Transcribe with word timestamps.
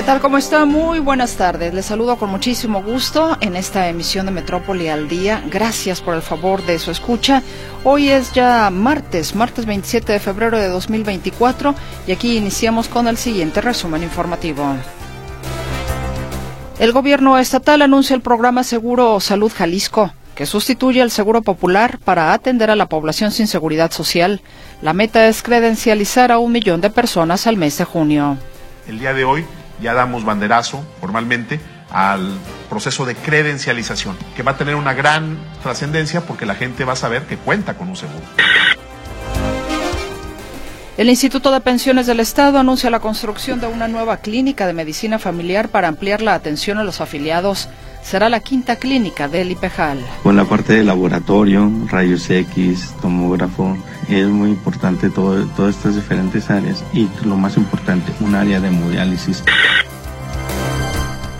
¿Qué 0.00 0.06
tal? 0.06 0.20
¿Cómo 0.22 0.38
está? 0.38 0.64
Muy 0.64 0.98
buenas 0.98 1.36
tardes. 1.36 1.74
Les 1.74 1.84
saludo 1.84 2.16
con 2.16 2.30
muchísimo 2.30 2.82
gusto 2.82 3.36
en 3.42 3.54
esta 3.54 3.86
emisión 3.90 4.24
de 4.24 4.32
Metrópoli 4.32 4.88
al 4.88 5.10
Día. 5.10 5.44
Gracias 5.50 6.00
por 6.00 6.14
el 6.14 6.22
favor 6.22 6.64
de 6.64 6.78
su 6.78 6.90
escucha. 6.90 7.42
Hoy 7.84 8.08
es 8.08 8.32
ya 8.32 8.70
martes, 8.70 9.34
martes 9.34 9.66
27 9.66 10.14
de 10.14 10.18
febrero 10.18 10.56
de 10.56 10.68
2024 10.68 11.74
y 12.06 12.12
aquí 12.12 12.38
iniciamos 12.38 12.88
con 12.88 13.08
el 13.08 13.18
siguiente 13.18 13.60
resumen 13.60 14.02
informativo. 14.02 14.64
El 16.78 16.92
gobierno 16.92 17.36
estatal 17.36 17.82
anuncia 17.82 18.16
el 18.16 18.22
programa 18.22 18.64
Seguro 18.64 19.20
Salud 19.20 19.52
Jalisco 19.54 20.14
que 20.34 20.46
sustituye 20.46 21.02
al 21.02 21.10
Seguro 21.10 21.42
Popular 21.42 21.98
para 22.02 22.32
atender 22.32 22.70
a 22.70 22.76
la 22.76 22.88
población 22.88 23.32
sin 23.32 23.46
seguridad 23.46 23.90
social. 23.90 24.40
La 24.80 24.94
meta 24.94 25.28
es 25.28 25.42
credencializar 25.42 26.32
a 26.32 26.38
un 26.38 26.52
millón 26.52 26.80
de 26.80 26.88
personas 26.88 27.46
al 27.46 27.58
mes 27.58 27.76
de 27.76 27.84
junio. 27.84 28.38
El 28.88 28.98
día 28.98 29.12
de 29.12 29.24
hoy 29.24 29.44
ya 29.80 29.94
damos 29.94 30.24
banderazo 30.24 30.84
formalmente 31.00 31.60
al 31.90 32.38
proceso 32.68 33.04
de 33.04 33.14
credencialización, 33.14 34.16
que 34.36 34.42
va 34.42 34.52
a 34.52 34.56
tener 34.56 34.76
una 34.76 34.94
gran 34.94 35.38
trascendencia 35.62 36.20
porque 36.22 36.46
la 36.46 36.54
gente 36.54 36.84
va 36.84 36.92
a 36.92 36.96
saber 36.96 37.22
que 37.22 37.36
cuenta 37.36 37.74
con 37.74 37.88
un 37.88 37.96
seguro. 37.96 38.24
El 40.96 41.08
Instituto 41.08 41.50
de 41.50 41.62
Pensiones 41.62 42.06
del 42.06 42.20
Estado 42.20 42.58
anuncia 42.58 42.90
la 42.90 43.00
construcción 43.00 43.58
de 43.58 43.66
una 43.66 43.88
nueva 43.88 44.18
clínica 44.18 44.66
de 44.66 44.74
medicina 44.74 45.18
familiar 45.18 45.70
para 45.70 45.88
ampliar 45.88 46.20
la 46.20 46.34
atención 46.34 46.76
a 46.76 46.84
los 46.84 47.00
afiliados. 47.00 47.70
Será 48.02 48.28
la 48.28 48.40
quinta 48.40 48.76
clínica 48.76 49.26
del 49.26 49.50
IPEJAL. 49.50 49.98
Con 50.22 50.36
la 50.36 50.44
parte 50.44 50.74
de 50.74 50.84
laboratorio, 50.84 51.70
rayos 51.86 52.28
X, 52.28 52.94
tomógrafo, 53.00 53.78
es 54.10 54.26
muy 54.26 54.50
importante 54.50 55.08
todo, 55.08 55.42
todas 55.56 55.76
estas 55.76 55.94
diferentes 55.94 56.50
áreas 56.50 56.84
y 56.92 57.08
lo 57.24 57.36
más 57.36 57.56
importante, 57.56 58.12
un 58.20 58.34
área 58.34 58.60
de 58.60 58.68
hemodiálisis. 58.68 59.42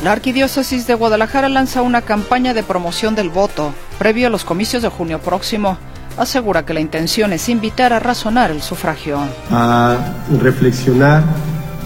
La 0.03 0.13
Arquidiócesis 0.13 0.87
de 0.87 0.95
Guadalajara 0.95 1.51
lanza 1.51 1.83
una 1.83 2.01
campaña 2.01 2.55
de 2.55 2.63
promoción 2.63 3.15
del 3.15 3.29
voto 3.29 3.75
previo 3.99 4.29
a 4.29 4.31
los 4.31 4.45
comicios 4.45 4.83
de 4.83 4.89
junio 4.89 5.21
próximo. 5.21 5.77
Asegura 6.17 6.65
que 6.65 6.73
la 6.73 6.81
intención 6.81 7.35
es 7.35 7.51
invitar 7.51 7.93
a 7.93 7.99
razonar 7.99 8.51
el 8.51 8.63
sufragio. 8.63 9.19
A 9.51 9.99
reflexionar, 10.41 11.23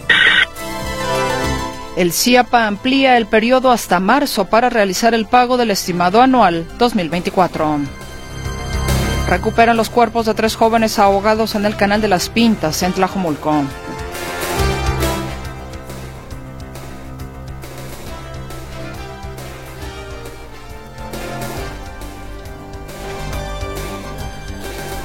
El 1.97 2.13
CIAPA 2.13 2.69
amplía 2.69 3.17
el 3.17 3.27
periodo 3.27 3.73
hasta 3.73 3.99
marzo 3.99 4.45
para 4.45 4.71
realizar 4.71 5.15
el 5.15 5.27
pago 5.27 5.57
del 5.57 5.73
estimado 5.73 6.23
anual 6.23 6.65
2024. 6.79 8.03
Recuperan 9.29 9.77
los 9.77 9.91
cuerpos 9.91 10.27
de 10.27 10.35
tres 10.35 10.55
jóvenes 10.55 10.99
ahogados 10.99 11.55
en 11.55 11.65
el 11.67 11.77
canal 11.77 12.01
de 12.01 12.09
las 12.09 12.29
Pintas, 12.29 12.83
en 12.83 12.93
Tlajomulco. 12.93 13.65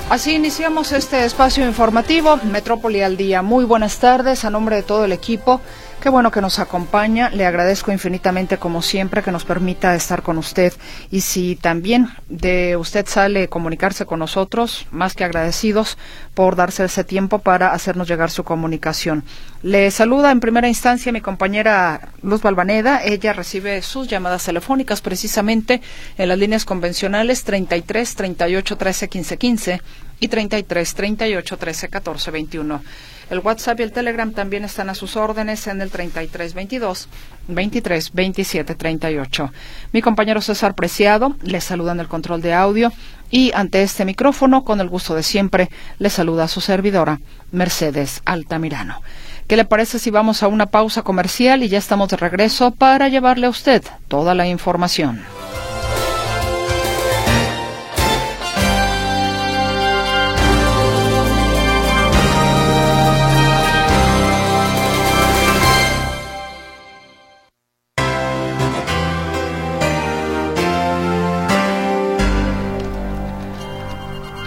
Así 0.09 0.33
iniciamos 0.33 0.91
este 0.91 1.23
espacio 1.23 1.65
informativo, 1.65 2.37
Metrópoli 2.43 3.01
al 3.01 3.15
Día. 3.15 3.41
Muy 3.41 3.63
buenas 3.63 3.99
tardes 3.99 4.43
a 4.43 4.49
nombre 4.49 4.75
de 4.77 4.83
todo 4.83 5.05
el 5.05 5.11
equipo. 5.11 5.61
Qué 6.01 6.07
bueno 6.07 6.31
que 6.31 6.39
nos 6.39 6.59
acompaña. 6.59 7.29
Le 7.29 7.45
agradezco 7.45 7.91
infinitamente, 7.91 8.57
como 8.57 8.81
siempre, 8.81 9.21
que 9.21 9.33
nos 9.33 9.43
permita 9.43 9.95
estar 9.95 10.21
con 10.21 10.37
usted. 10.37 10.71
Y 11.11 11.19
si 11.19 11.57
también 11.57 12.07
de 12.29 12.77
usted 12.77 13.05
sale 13.05 13.49
comunicarse 13.49 14.05
con 14.05 14.19
nosotros, 14.19 14.87
más 14.91 15.13
que 15.13 15.25
agradecidos 15.25 15.97
por 16.33 16.55
darse 16.55 16.85
ese 16.85 17.03
tiempo 17.03 17.39
para 17.39 17.73
hacernos 17.73 18.07
llegar 18.07 18.31
su 18.31 18.45
comunicación. 18.45 19.25
Le 19.61 19.91
saluda 19.91 20.31
en 20.31 20.39
primera 20.39 20.69
instancia 20.69 21.11
mi 21.11 21.19
compañera 21.19 22.11
Luz 22.21 22.41
Balvaneda. 22.41 23.03
Ella 23.03 23.33
recibe 23.33 23.81
sus 23.81 24.07
llamadas 24.07 24.45
telefónicas 24.45 25.01
precisamente 25.01 25.81
en 26.17 26.29
las 26.29 26.37
líneas 26.37 26.63
convencionales 26.63 27.43
33 27.43 28.15
38 28.15 28.77
13 28.77 29.09
15 29.09 29.37
15 29.37 29.81
y 30.21 30.27
33 30.29 30.93
38 30.93 31.57
13 31.57 31.89
14 31.89 32.31
21. 32.31 32.81
El 33.29 33.39
WhatsApp 33.39 33.79
y 33.79 33.83
el 33.83 33.91
Telegram 33.91 34.31
también 34.31 34.65
están 34.65 34.89
a 34.89 34.95
sus 34.95 35.15
órdenes 35.15 35.67
en 35.67 35.81
el 35.81 35.91
33 35.91 36.53
22 36.53 37.07
23 37.47 38.11
27 38.13 38.75
38. 38.75 39.51
Mi 39.93 40.01
compañero 40.01 40.41
César 40.41 40.73
Preciado 40.73 41.35
le 41.43 41.61
saluda 41.61 41.91
en 41.91 41.99
el 41.99 42.07
control 42.07 42.41
de 42.41 42.53
audio 42.53 42.91
y 43.29 43.51
ante 43.53 43.83
este 43.83 44.05
micrófono, 44.05 44.63
con 44.63 44.81
el 44.81 44.89
gusto 44.89 45.13
de 45.13 45.21
siempre, 45.21 45.69
le 45.99 46.09
saluda 46.09 46.45
a 46.45 46.47
su 46.47 46.61
servidora, 46.61 47.19
Mercedes 47.51 48.21
Altamirano. 48.25 49.01
¿Qué 49.47 49.55
le 49.55 49.65
parece 49.65 49.99
si 49.99 50.09
vamos 50.09 50.41
a 50.41 50.47
una 50.47 50.67
pausa 50.67 51.03
comercial 51.03 51.63
y 51.63 51.69
ya 51.69 51.77
estamos 51.77 52.09
de 52.09 52.17
regreso 52.17 52.71
para 52.71 53.09
llevarle 53.09 53.47
a 53.47 53.51
usted 53.51 53.83
toda 54.07 54.33
la 54.33 54.47
información? 54.47 55.23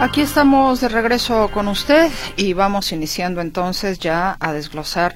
Aquí 0.03 0.21
estamos 0.21 0.81
de 0.81 0.89
regreso 0.89 1.49
con 1.55 1.69
usted 1.69 2.11
y 2.37 2.55
vamos 2.55 2.91
iniciando 2.91 3.41
entonces 3.41 4.01
ya 4.01 4.37
a 4.41 4.53
desglosar 4.53 5.15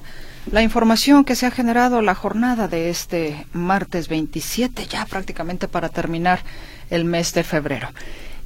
la 0.49 0.61
información 0.61 1.25
que 1.25 1.35
se 1.35 1.45
ha 1.45 1.51
generado 1.51 2.01
la 2.01 2.15
jornada 2.15 2.69
de 2.69 2.89
este 2.89 3.45
martes 3.51 4.07
27, 4.07 4.85
ya 4.85 5.05
prácticamente 5.05 5.67
para 5.67 5.89
terminar 5.89 6.39
el 6.89 7.03
mes 7.03 7.33
de 7.33 7.43
febrero. 7.43 7.89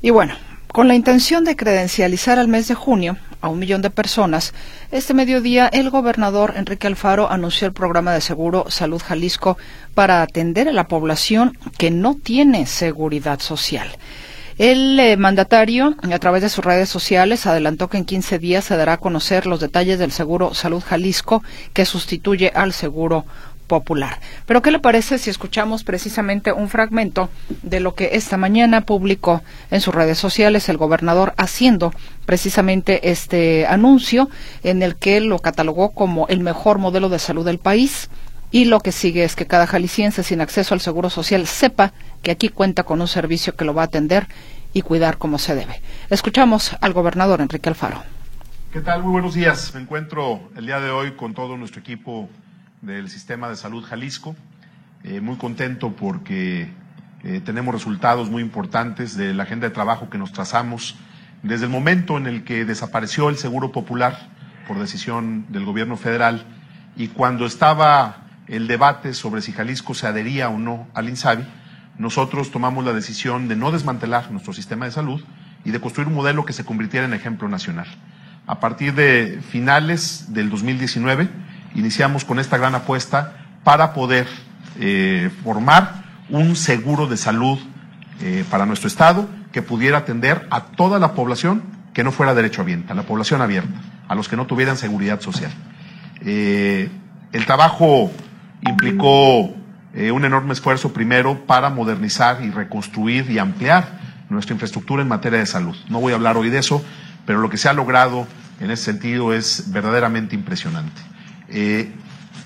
Y 0.01 0.09
bueno, 0.09 0.33
con 0.69 0.87
la 0.87 0.95
intención 0.95 1.43
de 1.43 1.55
credencializar 1.55 2.39
al 2.39 2.47
mes 2.47 2.67
de 2.67 2.73
junio 2.73 3.17
a 3.39 3.47
un 3.47 3.59
millón 3.59 3.83
de 3.83 3.91
personas, 3.91 4.55
este 4.89 5.13
mediodía 5.13 5.67
el 5.67 5.91
gobernador 5.91 6.53
Enrique 6.55 6.87
Alfaro 6.87 7.29
anunció 7.29 7.67
el 7.67 7.73
programa 7.73 8.13
de 8.13 8.21
seguro 8.21 8.65
Salud 8.71 8.99
Jalisco 9.05 9.59
para 9.93 10.23
atender 10.23 10.67
a 10.67 10.73
la 10.73 10.87
población 10.87 11.55
que 11.77 11.91
no 11.91 12.15
tiene 12.15 12.65
seguridad 12.65 13.41
social. 13.41 13.95
El 14.61 14.99
eh, 14.99 15.17
mandatario, 15.17 15.95
a 16.03 16.19
través 16.19 16.43
de 16.43 16.49
sus 16.49 16.63
redes 16.63 16.87
sociales, 16.87 17.47
adelantó 17.47 17.87
que 17.87 17.97
en 17.97 18.05
15 18.05 18.37
días 18.37 18.63
se 18.63 18.77
dará 18.77 18.93
a 18.93 18.97
conocer 18.97 19.47
los 19.47 19.59
detalles 19.59 19.97
del 19.97 20.11
seguro 20.11 20.53
Salud 20.53 20.83
Jalisco 20.85 21.41
que 21.73 21.87
sustituye 21.87 22.51
al 22.53 22.71
seguro 22.71 23.25
Popular. 23.65 24.19
Pero 24.45 24.61
¿qué 24.61 24.69
le 24.69 24.77
parece 24.77 25.17
si 25.17 25.31
escuchamos 25.31 25.83
precisamente 25.83 26.51
un 26.51 26.69
fragmento 26.69 27.29
de 27.63 27.79
lo 27.79 27.95
que 27.95 28.11
esta 28.13 28.37
mañana 28.37 28.81
publicó 28.81 29.41
en 29.71 29.81
sus 29.81 29.95
redes 29.95 30.19
sociales 30.19 30.69
el 30.69 30.77
gobernador 30.77 31.33
haciendo 31.37 31.91
precisamente 32.27 33.09
este 33.09 33.65
anuncio 33.65 34.29
en 34.61 34.83
el 34.83 34.95
que 34.95 35.21
lo 35.21 35.39
catalogó 35.39 35.89
como 35.89 36.27
el 36.27 36.41
mejor 36.41 36.77
modelo 36.77 37.09
de 37.09 37.17
salud 37.17 37.45
del 37.45 37.57
país? 37.57 38.09
Y 38.51 38.65
lo 38.65 38.81
que 38.81 38.91
sigue 38.91 39.23
es 39.23 39.35
que 39.37 39.47
cada 39.47 39.65
jalisciense 39.65 40.23
sin 40.23 40.41
acceso 40.41 40.73
al 40.73 40.81
seguro 40.81 41.09
social 41.09 41.47
sepa 41.47 41.93
que 42.21 42.31
aquí 42.31 42.49
cuenta 42.49 42.83
con 42.83 43.01
un 43.01 43.07
servicio 43.07 43.55
que 43.55 43.65
lo 43.65 43.73
va 43.73 43.83
a 43.83 43.85
atender 43.85 44.27
y 44.73 44.81
cuidar 44.81 45.17
como 45.17 45.37
se 45.37 45.55
debe. 45.55 45.81
Escuchamos 46.09 46.75
al 46.81 46.93
gobernador 46.93 47.41
Enrique 47.41 47.69
Alfaro. 47.69 48.03
¿Qué 48.71 48.79
tal? 48.81 49.03
Muy 49.03 49.11
buenos 49.11 49.33
días. 49.33 49.73
Me 49.73 49.81
encuentro 49.81 50.49
el 50.55 50.65
día 50.65 50.79
de 50.79 50.91
hoy 50.91 51.11
con 51.11 51.33
todo 51.33 51.57
nuestro 51.57 51.81
equipo 51.81 52.29
del 52.81 53.09
Sistema 53.09 53.49
de 53.49 53.55
Salud 53.55 53.83
Jalisco. 53.83 54.35
Eh, 55.03 55.19
muy 55.19 55.35
contento 55.35 55.91
porque 55.91 56.69
eh, 57.23 57.41
tenemos 57.43 57.73
resultados 57.73 58.29
muy 58.29 58.41
importantes 58.41 59.17
de 59.17 59.33
la 59.33 59.43
agenda 59.43 59.67
de 59.67 59.73
trabajo 59.73 60.09
que 60.09 60.17
nos 60.17 60.31
trazamos 60.31 60.95
desde 61.43 61.65
el 61.65 61.71
momento 61.71 62.17
en 62.17 62.27
el 62.27 62.43
que 62.43 62.65
desapareció 62.65 63.29
el 63.29 63.37
Seguro 63.37 63.71
Popular 63.71 64.29
por 64.67 64.79
decisión 64.79 65.45
del 65.49 65.65
gobierno 65.65 65.97
federal 65.97 66.45
y 66.95 67.07
cuando 67.07 67.45
estaba 67.45 68.27
el 68.47 68.67
debate 68.67 69.13
sobre 69.13 69.41
si 69.41 69.51
Jalisco 69.51 69.93
se 69.93 70.07
adhería 70.07 70.49
o 70.49 70.59
no 70.59 70.87
al 70.93 71.09
INSABI, 71.09 71.45
nosotros 71.97 72.51
tomamos 72.51 72.85
la 72.85 72.93
decisión 72.93 73.47
de 73.47 73.55
no 73.55 73.71
desmantelar 73.71 74.31
nuestro 74.31 74.53
sistema 74.53 74.85
de 74.85 74.91
salud 74.91 75.21
y 75.63 75.71
de 75.71 75.79
construir 75.79 76.07
un 76.07 76.15
modelo 76.15 76.45
que 76.45 76.53
se 76.53 76.65
convirtiera 76.65 77.05
en 77.05 77.13
ejemplo 77.13 77.47
nacional. 77.47 77.87
A 78.47 78.59
partir 78.59 78.93
de 78.95 79.39
finales 79.49 80.33
del 80.33 80.49
2019 80.49 81.29
iniciamos 81.75 82.25
con 82.25 82.39
esta 82.39 82.57
gran 82.57 82.75
apuesta 82.75 83.33
para 83.63 83.93
poder 83.93 84.27
eh, 84.79 85.29
formar 85.43 86.03
un 86.29 86.55
seguro 86.55 87.07
de 87.07 87.17
salud 87.17 87.59
eh, 88.21 88.43
para 88.49 88.65
nuestro 88.65 88.87
Estado 88.87 89.27
que 89.51 89.61
pudiera 89.61 89.99
atender 89.99 90.47
a 90.49 90.65
toda 90.65 90.99
la 90.99 91.13
población 91.13 91.63
que 91.93 92.03
no 92.03 92.11
fuera 92.11 92.33
derecho 92.33 92.65
a 92.87 92.93
la 92.93 93.03
población 93.03 93.41
abierta, 93.41 93.79
a 94.07 94.15
los 94.15 94.29
que 94.29 94.37
no 94.37 94.47
tuvieran 94.47 94.77
seguridad 94.77 95.19
social. 95.19 95.51
Eh, 96.23 96.89
el 97.33 97.45
trabajo 97.45 98.11
implicó 98.61 99.53
eh, 99.93 100.11
un 100.11 100.23
enorme 100.23 100.53
esfuerzo 100.53 100.93
primero 100.93 101.45
para 101.45 101.69
modernizar 101.69 102.41
y 102.43 102.49
reconstruir 102.49 103.29
y 103.29 103.39
ampliar 103.39 103.99
nuestra 104.29 104.53
infraestructura 104.53 105.01
en 105.01 105.09
materia 105.09 105.39
de 105.39 105.45
salud. 105.45 105.75
No 105.89 105.99
voy 105.99 106.13
a 106.13 106.15
hablar 106.15 106.37
hoy 106.37 106.49
de 106.49 106.59
eso, 106.59 106.83
pero 107.25 107.39
lo 107.39 107.49
que 107.49 107.57
se 107.57 107.67
ha 107.67 107.73
logrado 107.73 108.25
en 108.61 108.71
ese 108.71 108.85
sentido 108.85 109.33
es 109.33 109.71
verdaderamente 109.71 110.33
impresionante. 110.33 111.01
Eh, 111.49 111.91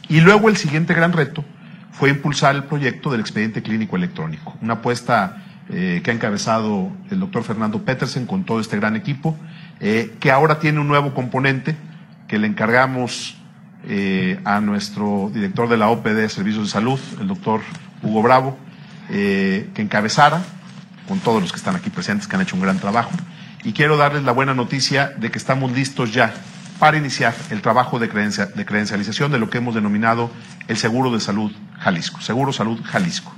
y 0.10 0.22
luego 0.22 0.50
el 0.50 0.58
siguiente 0.58 0.96
gran 0.96 1.14
reto 1.14 1.46
fue 1.92 2.10
impulsar 2.10 2.56
el 2.56 2.64
proyecto 2.64 3.12
del 3.12 3.22
expediente 3.22 3.62
clínico 3.62 3.96
electrónico, 3.96 4.58
una 4.62 4.76
apuesta 4.76 5.44
eh, 5.70 6.02
que 6.04 6.10
ha 6.10 6.14
encabezado 6.16 6.92
el 7.12 7.20
doctor 7.20 7.44
Fernando 7.44 7.84
Petersen 7.86 8.26
con 8.26 8.44
todo 8.44 8.60
este 8.60 8.78
gran 8.78 8.96
equipo, 8.96 9.38
que 9.78 10.32
ahora 10.32 10.58
tiene 10.58 10.80
un 10.80 10.88
nuevo 10.88 11.14
componente 11.14 11.76
que 12.28 12.40
le 12.40 12.48
encargamos 12.48 13.38
eh, 13.88 14.40
a 14.46 14.62
nuestro 14.62 15.30
director 15.34 15.70
de 15.70 15.78
la 15.78 15.90
OPD 15.90 16.28
Servicios 16.30 16.66
de 16.66 16.72
Salud, 16.72 17.00
el 17.20 17.28
doctor 17.28 17.62
Hugo 18.02 18.22
Bravo, 18.22 18.58
eh, 19.10 19.70
que 19.74 19.82
encabezara, 19.82 20.42
con 21.08 21.20
todos 21.20 21.42
los 21.42 21.52
que 21.52 21.58
están 21.58 21.76
aquí 21.76 21.90
presentes, 21.90 22.28
que 22.28 22.36
han 22.36 22.42
hecho 22.42 22.56
un 22.56 22.62
gran 22.62 22.80
trabajo. 22.80 23.12
Y 23.64 23.74
quiero 23.74 23.98
darles 23.98 24.24
la 24.24 24.32
buena 24.32 24.54
noticia 24.54 25.14
de 25.18 25.30
que 25.32 25.38
estamos 25.38 25.72
listos 25.72 26.14
ya 26.14 26.34
para 26.80 26.98
iniciar 26.98 27.34
el 27.52 27.62
trabajo 27.62 28.00
de, 28.00 28.08
de 28.08 28.66
credencialización 28.66 29.32
de 29.32 29.40
lo 29.40 29.50
que 29.50 29.60
hemos 29.60 29.76
denominado 29.76 30.30
el 30.68 30.78
Seguro 30.78 31.12
de 31.12 31.20
Salud 31.20 31.52
Jalisco, 31.80 32.22
Seguro 32.22 32.54
Salud 32.54 32.82
Jalisco. 32.84 33.34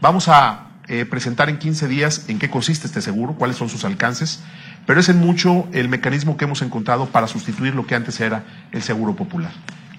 Vamos 0.02 0.28
a 0.28 0.73
eh, 0.86 1.06
presentar 1.06 1.48
en 1.48 1.56
15 1.56 1.88
días 1.88 2.26
en 2.28 2.38
qué 2.38 2.50
consiste 2.50 2.86
este 2.86 3.00
seguro, 3.00 3.36
cuáles 3.36 3.56
son 3.56 3.70
sus 3.70 3.86
alcances, 3.86 4.42
pero 4.84 5.00
es 5.00 5.08
en 5.08 5.18
mucho 5.18 5.66
el 5.72 5.88
mecanismo 5.88 6.36
que 6.36 6.44
hemos 6.44 6.60
encontrado 6.60 7.06
para 7.06 7.26
sustituir 7.26 7.74
lo 7.74 7.86
que 7.86 7.94
antes 7.94 8.20
era 8.20 8.44
el 8.70 8.82
seguro 8.82 9.16
popular. 9.16 9.50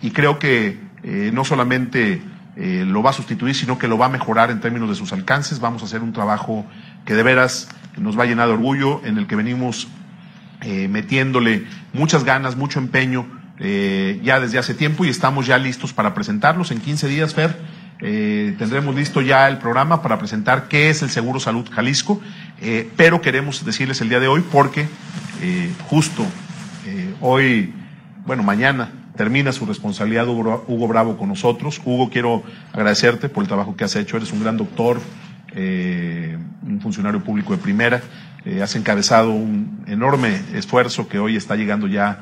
Y 0.03 0.11
creo 0.11 0.37
que 0.37 0.79
eh, 1.01 1.31
no 1.33 1.43
solamente 1.43 2.21
eh, 2.55 2.83
lo 2.85 3.01
va 3.01 3.09
a 3.09 3.13
sustituir, 3.13 3.55
sino 3.55 3.79
que 3.79 3.87
lo 3.87 3.97
va 3.97 4.05
a 4.05 4.09
mejorar 4.09 4.51
en 4.51 4.61
términos 4.61 4.87
de 4.87 4.93
sus 4.93 5.11
alcances. 5.11 5.59
Vamos 5.59 5.81
a 5.81 5.85
hacer 5.85 6.03
un 6.03 6.13
trabajo 6.13 6.67
que 7.03 7.15
de 7.15 7.23
veras 7.23 7.67
nos 7.97 8.17
va 8.17 8.23
a 8.23 8.25
llenar 8.27 8.47
de 8.47 8.53
orgullo, 8.53 9.01
en 9.05 9.17
el 9.17 9.25
que 9.25 9.35
venimos 9.35 9.87
metiéndole 10.61 11.65
muchas 11.93 12.23
ganas, 12.23 12.55
mucho 12.55 12.79
empeño 12.79 13.27
ya 13.59 14.39
desde 14.39 14.57
hace 14.57 14.73
tiempo 14.73 15.05
y 15.05 15.09
estamos 15.09 15.45
ya 15.45 15.59
listos 15.59 15.93
para 15.93 16.15
presentarlos 16.15 16.71
en 16.71 16.79
15 16.79 17.07
días, 17.07 17.35
Fer 17.35 17.55
eh, 18.01 18.55
tendremos 18.57 18.93
listo 18.93 19.21
ya 19.21 19.47
el 19.47 19.57
programa 19.57 20.01
para 20.01 20.17
presentar 20.19 20.67
qué 20.67 20.89
es 20.89 21.01
el 21.01 21.09
Seguro 21.09 21.39
Salud 21.39 21.65
Jalisco, 21.71 22.19
eh, 22.61 22.89
pero 22.97 23.21
queremos 23.21 23.63
decirles 23.63 24.01
el 24.01 24.09
día 24.09 24.19
de 24.19 24.27
hoy 24.27 24.43
porque 24.51 24.87
eh, 25.41 25.71
justo 25.87 26.25
hoy, 27.21 27.73
bueno, 28.25 28.43
mañana 28.43 28.91
termina 29.15 29.51
su 29.53 29.65
responsabilidad 29.65 30.27
Hugo, 30.27 30.87
Bravo 30.87 31.17
con 31.17 31.29
nosotros. 31.29 31.81
Hugo, 31.83 32.09
quiero 32.09 32.43
agradecerte 32.73 33.29
por 33.29 33.43
el 33.43 33.47
trabajo 33.47 33.75
que 33.75 33.85
has 33.85 33.95
hecho. 33.95 34.17
Eres 34.17 34.31
un 34.31 34.43
gran 34.43 34.57
doctor, 34.57 34.99
un 35.55 36.79
funcionario 36.81 37.23
público 37.23 37.53
de 37.53 37.57
primera. 37.57 38.01
has 38.61 38.75
encabezado 38.75 39.31
un 39.31 39.83
enorme 39.87 40.39
esfuerzo 40.53 41.07
que 41.07 41.17
hoy 41.17 41.37
está 41.37 41.55
llegando 41.55 41.87
ya 41.87 42.19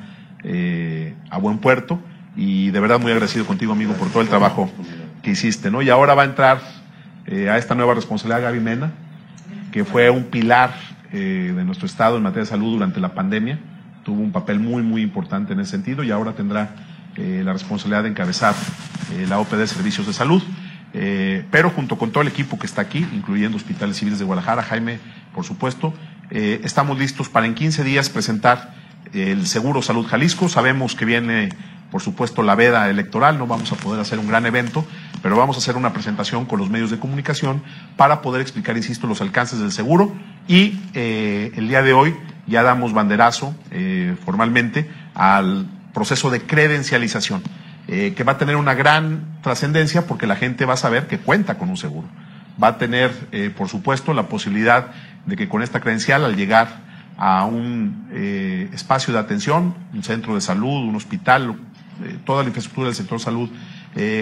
a 1.29 1.37
buen 1.39 1.57
puerto 1.57 1.99
y 2.37 2.69
de 2.69 2.79
verdad 2.79 2.99
muy 3.01 3.11
agradecido 3.11 3.45
contigo, 3.45 3.73
amigo, 3.73 3.93
por 3.93 4.09
todo 4.09 4.21
el 4.21 4.29
trabajo 4.29 4.71
que 5.23 5.31
hiciste, 5.31 5.71
¿no? 5.71 5.81
Y 5.81 5.89
ahora 5.89 6.13
va 6.13 6.21
a 6.21 6.25
entrar 6.25 6.61
eh, 7.25 7.49
a 7.49 7.57
esta 7.57 7.73
nueva 7.73 7.95
responsabilidad 7.95 8.43
Gaby 8.43 8.59
Mena, 8.59 8.91
que 9.71 9.85
fue 9.85 10.09
un 10.09 10.25
pilar 10.25 10.75
eh, 11.11 11.53
de 11.55 11.63
nuestro 11.63 11.87
Estado 11.87 12.17
en 12.17 12.23
materia 12.23 12.43
de 12.43 12.49
salud 12.49 12.73
durante 12.73 12.99
la 12.99 13.15
pandemia, 13.15 13.57
tuvo 14.03 14.21
un 14.21 14.31
papel 14.31 14.59
muy, 14.59 14.83
muy 14.83 15.01
importante 15.01 15.53
en 15.53 15.61
ese 15.61 15.71
sentido 15.71 16.03
y 16.03 16.11
ahora 16.11 16.33
tendrá 16.33 16.75
eh, 17.15 17.41
la 17.43 17.53
responsabilidad 17.53 18.03
de 18.03 18.09
encabezar 18.09 18.53
la 19.27 19.39
OPD 19.39 19.65
Servicios 19.65 20.07
de 20.07 20.13
Salud. 20.13 20.41
pero 21.51 21.69
junto 21.69 21.97
con 21.97 22.11
todo 22.11 22.21
el 22.21 22.27
equipo 22.27 22.57
que 22.57 22.65
está 22.65 22.81
aquí, 22.81 23.05
incluyendo 23.13 23.57
Hospitales 23.57 23.97
Civiles 23.97 24.19
de 24.19 24.25
Guadalajara, 24.25 24.63
Jaime, 24.63 24.99
por 25.33 25.43
supuesto, 25.43 25.93
estamos 26.31 26.97
listos 26.97 27.29
para 27.29 27.45
en 27.45 27.53
15 27.53 27.83
días 27.83 28.09
presentar 28.09 28.73
el 29.13 29.45
Seguro 29.45 29.83
Salud 29.83 30.05
Jalisco. 30.07 30.49
Sabemos 30.49 30.95
que 30.95 31.05
viene 31.05 31.49
por 31.93 32.01
supuesto, 32.01 32.41
la 32.41 32.55
veda 32.55 32.89
electoral, 32.89 33.37
no 33.37 33.45
vamos 33.45 33.71
a 33.71 33.75
poder 33.75 34.01
hacer 34.01 34.17
un 34.17 34.27
gran 34.27 34.47
evento, 34.47 34.83
pero 35.23 35.37
vamos 35.37 35.55
a 35.55 35.59
hacer 35.59 35.77
una 35.77 35.93
presentación 35.93 36.45
con 36.45 36.59
los 36.59 36.69
medios 36.69 36.91
de 36.91 36.99
comunicación 36.99 37.63
para 37.95 38.21
poder 38.21 38.41
explicar, 38.41 38.75
insisto, 38.75 39.07
los 39.07 39.21
alcances 39.21 39.57
del 39.57 39.71
seguro 39.71 40.13
y 40.49 40.81
eh, 40.93 41.53
el 41.55 41.69
día 41.69 41.81
de 41.81 41.93
hoy 41.93 42.13
ya 42.45 42.61
damos 42.61 42.91
banderazo 42.91 43.55
eh, 43.71 44.17
formalmente 44.25 44.91
al 45.15 45.65
proceso 45.93 46.29
de 46.29 46.41
credencialización, 46.41 47.41
eh, 47.87 48.13
que 48.17 48.25
va 48.25 48.33
a 48.33 48.37
tener 48.37 48.57
una 48.57 48.73
gran 48.73 49.39
trascendencia 49.41 50.07
porque 50.07 50.27
la 50.27 50.35
gente 50.35 50.65
va 50.65 50.73
a 50.73 50.77
saber 50.77 51.07
que 51.07 51.19
cuenta 51.19 51.57
con 51.57 51.69
un 51.69 51.77
seguro. 51.77 52.09
Va 52.61 52.67
a 52.67 52.77
tener, 52.77 53.11
por 53.57 53.67
supuesto, 53.67 54.13
la 54.13 54.27
posibilidad 54.27 54.91
de 55.25 55.37
que 55.37 55.49
con 55.49 55.63
esta 55.63 55.79
credencial, 55.79 56.23
al 56.23 56.35
llegar 56.35 56.81
a 57.17 57.45
un 57.45 58.09
espacio 58.73 59.11
de 59.11 59.19
atención, 59.19 59.73
un 59.91 60.03
centro 60.03 60.35
de 60.35 60.41
salud, 60.41 60.83
un 60.87 60.95
hospital, 60.95 61.55
toda 62.25 62.43
la 62.43 62.49
infraestructura 62.49 62.89
del 62.89 62.95
sector 62.95 63.19
salud 63.19 63.49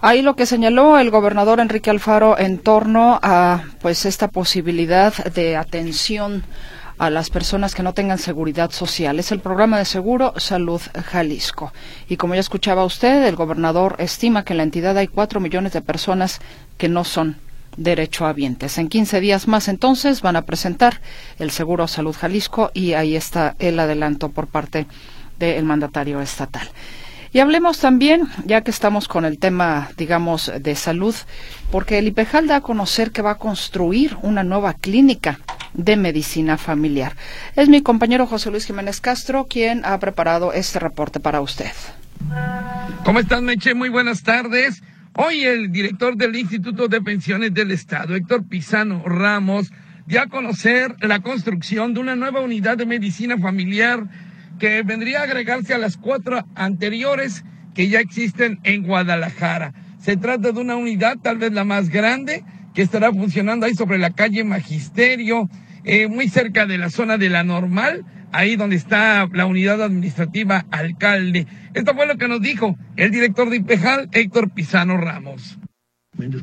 Ahí 0.00 0.22
lo 0.22 0.36
que 0.36 0.46
señaló 0.46 0.98
el 0.98 1.10
gobernador 1.10 1.58
Enrique 1.58 1.90
Alfaro 1.90 2.38
en 2.38 2.58
torno 2.58 3.18
a 3.22 3.62
pues 3.80 4.04
esta 4.04 4.28
posibilidad 4.28 5.14
de 5.24 5.56
atención 5.56 6.44
a 6.98 7.10
las 7.10 7.30
personas 7.30 7.74
que 7.74 7.82
no 7.82 7.94
tengan 7.94 8.18
seguridad 8.18 8.70
social. 8.70 9.18
Es 9.18 9.32
el 9.32 9.40
programa 9.40 9.78
de 9.78 9.84
seguro 9.84 10.34
Salud 10.36 10.80
Jalisco. 11.06 11.72
Y 12.08 12.16
como 12.16 12.34
ya 12.34 12.40
escuchaba 12.40 12.84
usted, 12.84 13.24
el 13.24 13.36
gobernador 13.36 13.96
estima 13.98 14.44
que 14.44 14.52
en 14.52 14.58
la 14.58 14.62
entidad 14.62 14.96
hay 14.96 15.08
cuatro 15.08 15.40
millones 15.40 15.72
de 15.72 15.82
personas 15.82 16.40
que 16.76 16.88
no 16.88 17.04
son 17.04 17.38
derechohabientes. 17.76 18.78
En 18.78 18.88
15 18.88 19.20
días 19.20 19.48
más 19.48 19.68
entonces 19.68 20.22
van 20.22 20.36
a 20.36 20.42
presentar 20.42 21.00
el 21.38 21.50
seguro 21.50 21.88
Salud 21.88 22.16
Jalisco 22.18 22.70
y 22.74 22.94
ahí 22.94 23.16
está 23.16 23.54
el 23.58 23.78
adelanto 23.78 24.30
por 24.30 24.46
parte 24.46 24.86
del 25.38 25.64
mandatario 25.64 26.20
estatal. 26.20 26.68
Y 27.36 27.40
hablemos 27.40 27.80
también, 27.80 28.22
ya 28.46 28.62
que 28.62 28.70
estamos 28.70 29.08
con 29.08 29.26
el 29.26 29.38
tema, 29.38 29.90
digamos, 29.98 30.50
de 30.58 30.74
salud, 30.74 31.14
porque 31.70 31.98
el 31.98 32.06
IPEJAL 32.06 32.46
da 32.46 32.56
a 32.56 32.60
conocer 32.62 33.10
que 33.10 33.20
va 33.20 33.32
a 33.32 33.34
construir 33.34 34.16
una 34.22 34.42
nueva 34.42 34.72
clínica 34.72 35.38
de 35.74 35.98
medicina 35.98 36.56
familiar. 36.56 37.14
Es 37.54 37.68
mi 37.68 37.82
compañero 37.82 38.26
José 38.26 38.50
Luis 38.50 38.64
Jiménez 38.64 39.02
Castro 39.02 39.48
quien 39.50 39.84
ha 39.84 39.98
preparado 39.98 40.54
este 40.54 40.78
reporte 40.78 41.20
para 41.20 41.42
usted. 41.42 41.72
¿Cómo 43.04 43.20
estás, 43.20 43.42
Meche? 43.42 43.74
Muy 43.74 43.90
buenas 43.90 44.22
tardes. 44.22 44.82
Hoy 45.12 45.42
el 45.42 45.70
director 45.70 46.16
del 46.16 46.36
Instituto 46.36 46.88
de 46.88 47.02
Pensiones 47.02 47.52
del 47.52 47.70
Estado, 47.70 48.14
Héctor 48.14 48.48
Pisano 48.48 49.02
Ramos, 49.04 49.70
dio 50.06 50.22
a 50.22 50.28
conocer 50.28 50.96
la 51.02 51.20
construcción 51.20 51.92
de 51.92 52.00
una 52.00 52.16
nueva 52.16 52.40
unidad 52.40 52.78
de 52.78 52.86
medicina 52.86 53.36
familiar 53.36 54.08
que 54.58 54.82
vendría 54.82 55.20
a 55.20 55.24
agregarse 55.24 55.74
a 55.74 55.78
las 55.78 55.96
cuatro 55.96 56.46
anteriores 56.54 57.44
que 57.74 57.88
ya 57.88 58.00
existen 58.00 58.58
en 58.64 58.82
Guadalajara. 58.84 59.74
Se 59.98 60.16
trata 60.16 60.52
de 60.52 60.60
una 60.60 60.76
unidad, 60.76 61.18
tal 61.22 61.38
vez 61.38 61.52
la 61.52 61.64
más 61.64 61.88
grande, 61.88 62.44
que 62.74 62.82
estará 62.82 63.12
funcionando 63.12 63.66
ahí 63.66 63.74
sobre 63.74 63.98
la 63.98 64.10
calle 64.10 64.44
Magisterio, 64.44 65.48
eh, 65.84 66.08
muy 66.08 66.28
cerca 66.28 66.66
de 66.66 66.78
la 66.78 66.90
zona 66.90 67.18
de 67.18 67.28
la 67.28 67.44
normal, 67.44 68.04
ahí 68.32 68.56
donde 68.56 68.76
está 68.76 69.28
la 69.32 69.46
unidad 69.46 69.82
administrativa 69.82 70.66
alcalde. 70.70 71.46
Esto 71.74 71.94
fue 71.94 72.06
lo 72.06 72.18
que 72.18 72.28
nos 72.28 72.40
dijo 72.40 72.76
el 72.96 73.10
director 73.10 73.50
de 73.50 73.56
IPEJAL, 73.56 74.08
Héctor 74.12 74.50
Pizano 74.50 74.96
Ramos 74.96 75.58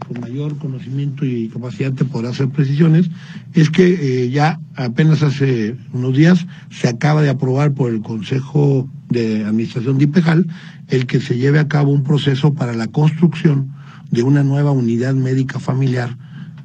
con 0.08 0.22
mayor 0.22 0.58
conocimiento 0.58 1.26
y 1.26 1.50
capacidad 1.50 1.92
de 1.92 2.06
poder 2.06 2.32
hacer 2.32 2.50
precisiones, 2.50 3.10
es 3.54 3.70
que 3.70 4.24
eh, 4.24 4.30
ya 4.30 4.60
apenas 4.76 5.24
hace 5.24 5.76
unos 5.94 6.16
días 6.16 6.46
se 6.70 6.88
acaba 6.88 7.22
de 7.22 7.30
aprobar 7.30 7.74
por 7.74 7.92
el 7.92 8.02
Consejo 8.02 8.88
de 9.10 9.44
Administración 9.46 9.98
de 9.98 10.06
IPEJAL 10.06 10.48
el 10.90 11.08
que 11.08 11.20
se 11.20 11.38
lleve 11.38 11.60
a 11.60 11.68
cabo 11.68 11.92
un 11.92 12.04
proceso 12.04 12.54
para 12.54 12.74
la 12.74 12.88
construcción 12.88 13.74
de 14.12 14.24
una 14.24 14.44
nueva 14.44 14.72
unidad 14.72 15.16
médica 15.16 15.60
familiar 15.60 16.18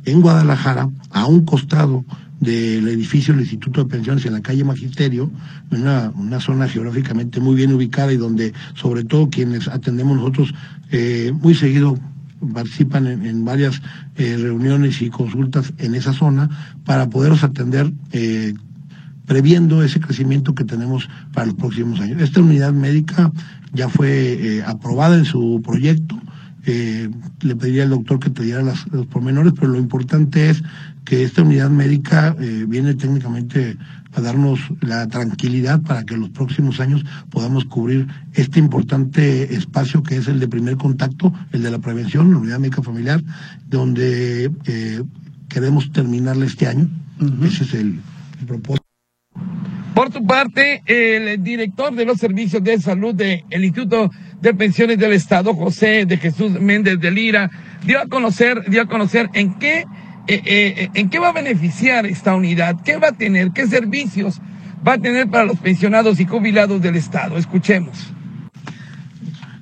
en 0.05 0.21
Guadalajara, 0.21 0.89
a 1.11 1.27
un 1.27 1.45
costado 1.45 2.05
del 2.41 2.89
edificio 2.89 3.35
del 3.35 3.43
Instituto 3.43 3.83
de 3.83 3.91
Pensiones 3.91 4.25
en 4.27 4.35
la 4.35 4.43
calle 4.43 4.65
Magisterio, 4.65 5.31
una, 5.71 6.13
una, 6.15 6.41
zona 6.41 6.69
geográficamente 6.69 7.41
muy 7.41 7.57
bien 7.57 7.73
ubicada 7.73 8.13
y 8.13 8.17
donde 8.17 8.53
sobre 8.75 9.05
todo 9.05 9.29
quienes 9.29 9.67
atendemos 9.67 10.17
nosotros 10.17 10.55
eh, 10.91 11.33
muy 11.35 11.55
seguido 11.55 11.99
participan 12.53 13.07
en, 13.07 13.45
varias 13.45 13.81
eh, 14.17 14.37
reuniones 14.39 15.03
y 15.03 15.11
consultas 15.11 15.73
en 15.79 15.95
esa 15.95 16.13
zona 16.13 16.49
para 16.85 17.09
poderlos 17.09 17.45
atender 17.45 17.93
eh, 18.13 18.55
previendo 19.27 19.83
ese 19.83 20.01
crecimiento 20.01 20.55
que 20.55 20.65
tenemos 20.65 21.09
para 21.33 21.47
los 21.47 21.55
próximos 21.55 22.01
años. 22.01 22.21
Esta 22.23 22.41
unidad 22.41 22.73
médica 22.73 23.31
ya 23.73 23.89
fue 23.89 24.11
eh, 24.59 24.65
aprobada 24.65 25.17
en 25.17 25.25
su 25.25 25.61
proyecto. 25.65 26.19
Le 27.41 27.57
pediría 27.57 27.85
al 27.85 27.91
doctor 27.91 28.21
que 28.21 28.31
te 28.31 28.43
diera 28.43 28.63
los 28.63 29.07
pormenores, 29.07 29.53
pero 29.55 29.73
lo 29.73 29.79
importante 29.79 30.51
es 30.51 30.63
que 31.05 31.23
esta 31.25 31.43
unidad 31.43 31.71
médica 31.71 32.37
viene 32.67 32.95
técnicamente 32.95 33.77
a 34.13 34.21
darnos 34.21 34.61
la 34.81 35.07
tranquilidad 35.09 35.81
para 35.83 36.05
que 36.05 36.15
en 36.15 36.21
los 36.21 36.31
próximos 36.31 36.81
años 36.81 37.05
podamos 37.31 37.65
cubrir 37.65 38.07
este 38.35 38.59
importante 38.59 39.55
espacio 39.55 40.03
que 40.03 40.17
es 40.17 40.29
el 40.29 40.41
de 40.41 40.49
primer 40.49 40.77
contacto, 40.77 41.33
el 41.53 41.63
de 41.63 41.71
la 41.71 41.79
prevención, 41.79 42.31
la 42.31 42.39
unidad 42.39 42.59
médica 42.59 42.83
familiar, 42.83 43.23
donde 43.69 44.51
eh, 44.67 45.03
queremos 45.49 45.93
terminarla 45.93 46.47
este 46.47 46.67
año. 46.67 46.89
Ese 47.43 47.65
es 47.65 47.75
el, 47.75 48.01
propósito. 48.47 48.88
Por 49.99 50.13
su 50.13 50.25
parte, 50.25 50.81
el 50.87 51.43
director 51.43 51.93
de 51.93 52.05
los 52.05 52.19
servicios 52.19 52.63
de 52.63 52.81
salud 52.81 53.17
del 53.17 53.43
Instituto 53.51 54.09
de 54.41 54.55
Pensiones 54.55 54.97
del 54.97 55.13
Estado, 55.13 55.53
José 55.55 56.07
de 56.07 56.19
Jesús 56.19 56.53
Méndez 56.61 57.01
de 57.01 57.11
Lira, 57.11 57.51
dio 57.85 57.99
a 57.99 58.07
conocer, 58.07 58.63
dio 58.71 58.83
a 58.83 58.87
conocer 58.87 59.29
en 59.33 59.55
qué 59.55 59.87
eh, 60.29 60.41
eh, 60.45 60.89
¿en 60.95 61.11
qué 61.11 61.19
va 61.19 61.31
a 61.31 61.33
beneficiar 61.33 62.07
esta 62.07 62.37
unidad? 62.37 62.77
¿Qué 62.85 62.97
va 62.97 63.09
a 63.09 63.13
tener? 63.13 63.51
¿Qué 63.51 63.67
servicios 63.67 64.41
va 64.87 64.93
a 64.93 64.99
tener 64.99 65.29
para 65.31 65.47
los 65.47 65.59
pensionados 65.59 66.21
y 66.21 66.27
jubilados 66.27 66.81
del 66.81 66.95
Estado? 66.95 67.37
Escuchemos. 67.37 68.15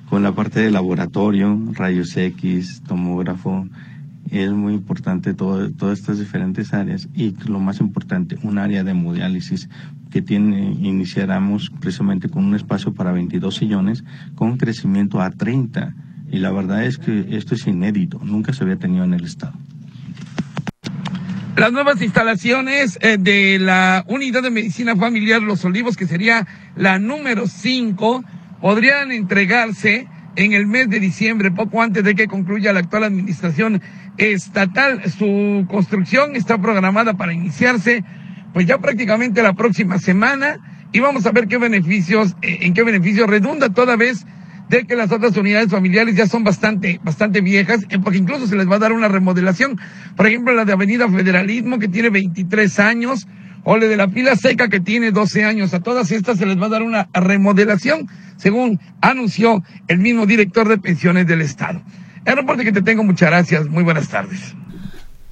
Con 0.07 0.21
la 0.21 0.33
parte 0.33 0.59
de 0.59 0.69
laboratorio, 0.69 1.59
rayos 1.71 2.15
X, 2.15 2.83
tomógrafo, 2.87 3.65
es 4.31 4.51
muy 4.51 4.73
importante 4.73 5.33
todo, 5.33 5.71
todas 5.71 5.99
estas 5.99 6.19
diferentes 6.19 6.73
áreas 6.73 7.07
y 7.13 7.33
lo 7.47 7.59
más 7.59 7.79
importante, 7.79 8.37
un 8.43 8.57
área 8.57 8.83
de 8.83 8.91
hemodiálisis 8.91 9.69
que 10.11 10.21
tiene, 10.21 10.71
iniciaremos 10.81 11.71
precisamente 11.79 12.29
con 12.29 12.45
un 12.45 12.55
espacio 12.55 12.93
para 12.93 13.11
22 13.11 13.55
sillones 13.55 14.03
con 14.35 14.57
crecimiento 14.57 15.21
a 15.21 15.31
30 15.31 15.93
y 16.29 16.39
la 16.39 16.51
verdad 16.51 16.83
es 16.83 16.97
que 16.97 17.25
esto 17.31 17.55
es 17.55 17.65
inédito, 17.67 18.19
nunca 18.23 18.53
se 18.53 18.63
había 18.63 18.77
tenido 18.77 19.03
en 19.03 19.13
el 19.13 19.23
Estado. 19.25 19.53
Las 21.55 21.71
nuevas 21.71 21.99
instalaciones 22.03 22.99
eh, 23.01 23.17
de 23.19 23.57
la 23.57 24.05
Unidad 24.07 24.43
de 24.43 24.51
Medicina 24.51 24.95
Familiar 24.95 25.41
Los 25.41 25.65
Olivos, 25.65 25.97
que 25.97 26.05
sería 26.05 26.45
la 26.75 26.99
número 26.99 27.47
5, 27.47 28.23
podrían 28.61 29.11
entregarse 29.11 30.07
en 30.35 30.53
el 30.53 30.67
mes 30.67 30.87
de 30.89 30.99
diciembre, 30.99 31.49
poco 31.49 31.81
antes 31.81 32.03
de 32.03 32.13
que 32.13 32.27
concluya 32.27 32.71
la 32.73 32.81
actual 32.81 33.05
administración 33.05 33.81
estatal. 34.17 35.01
Su 35.09 35.65
construcción 35.69 36.35
está 36.35 36.57
programada 36.59 37.13
para 37.15 37.33
iniciarse 37.33 38.03
pues 38.53 38.65
ya 38.65 38.79
prácticamente 38.79 39.43
la 39.43 39.53
próxima 39.53 39.99
semana 39.99 40.57
y 40.91 40.99
vamos 40.99 41.25
a 41.25 41.31
ver 41.31 41.47
qué 41.47 41.57
beneficios, 41.57 42.35
eh, 42.41 42.59
en 42.61 42.73
qué 42.73 42.83
beneficios 42.83 43.29
redunda 43.29 43.69
toda 43.69 43.95
vez 43.95 44.25
de 44.69 44.85
que 44.85 44.95
las 44.95 45.11
otras 45.11 45.35
unidades 45.37 45.69
familiares 45.69 46.15
ya 46.15 46.27
son 46.27 46.43
bastante, 46.43 46.99
bastante 47.03 47.41
viejas, 47.41 47.85
eh, 47.89 47.99
porque 47.99 48.17
incluso 48.17 48.47
se 48.47 48.55
les 48.55 48.69
va 48.69 48.75
a 48.75 48.79
dar 48.79 48.93
una 48.93 49.07
remodelación. 49.07 49.79
Por 50.15 50.27
ejemplo, 50.27 50.53
la 50.53 50.65
de 50.65 50.73
Avenida 50.73 51.09
Federalismo, 51.09 51.79
que 51.79 51.87
tiene 51.87 52.09
23 52.09 52.79
años, 52.79 53.27
o 53.63 53.77
la 53.77 53.85
de 53.85 53.97
la 53.97 54.07
Pila 54.07 54.35
Seca, 54.35 54.69
que 54.69 54.79
tiene 54.79 55.11
12 55.11 55.43
años. 55.43 55.73
A 55.73 55.81
todas 55.81 56.11
estas 56.11 56.37
se 56.37 56.45
les 56.45 56.59
va 56.59 56.67
a 56.67 56.69
dar 56.69 56.83
una 56.83 57.09
remodelación, 57.13 58.07
según 58.37 58.79
anunció 59.01 59.63
el 59.87 59.99
mismo 59.99 60.25
director 60.25 60.67
de 60.67 60.77
pensiones 60.77 61.27
del 61.27 61.41
Estado. 61.41 61.81
El 62.27 62.35
reporte 62.35 62.65
que 62.65 62.73
te 62.73 62.81
tengo, 62.81 63.05
muchas 63.05 63.29
gracias. 63.29 63.67
Muy 63.67 63.85
buenas 63.85 64.09
tardes. 64.09 64.53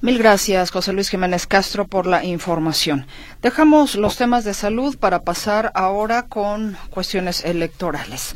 Mil 0.00 0.16
gracias, 0.16 0.70
José 0.70 0.94
Luis 0.94 1.10
Jiménez 1.10 1.46
Castro, 1.46 1.86
por 1.86 2.06
la 2.06 2.24
información. 2.24 3.06
Dejamos 3.42 3.96
los 3.96 4.16
temas 4.16 4.44
de 4.44 4.54
salud 4.54 4.96
para 4.96 5.20
pasar 5.20 5.72
ahora 5.74 6.22
con 6.22 6.74
cuestiones 6.88 7.44
electorales. 7.44 8.34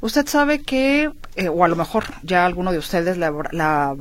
Usted 0.00 0.26
sabe 0.26 0.62
que, 0.62 1.12
eh, 1.36 1.48
o 1.48 1.62
a 1.62 1.68
lo 1.68 1.76
mejor 1.76 2.04
ya 2.24 2.44
alguno 2.44 2.72
de 2.72 2.78
ustedes 2.78 3.16
le, 3.16 3.30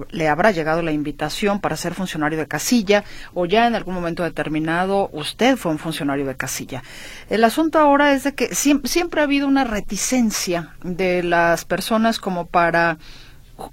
le, 0.10 0.28
habrá 0.28 0.50
llegado 0.50 0.82
la 0.82 0.92
invitación 0.92 1.60
para 1.60 1.78
ser 1.78 1.94
funcionario 1.94 2.40
de 2.40 2.48
casilla, 2.48 3.04
o 3.36 3.46
ya 3.46 3.68
en 3.68 3.76
algún 3.76 3.94
momento 3.94 4.24
determinado 4.24 5.12
usted 5.14 5.56
fue 5.56 5.72
un 5.72 5.78
funcionario 5.78 6.26
de 6.26 6.36
casilla. 6.36 6.82
El 7.30 7.44
asunto 7.44 7.78
ahora 7.78 8.14
es 8.14 8.24
de 8.24 8.34
que 8.34 8.56
siempre 8.56 9.22
ha 9.22 9.26
habido 9.26 9.48
una 9.48 9.66
reticencia 9.66 10.74
de 10.84 11.22
las 11.22 11.66
personas 11.66 12.18
como 12.18 12.48
para 12.48 12.98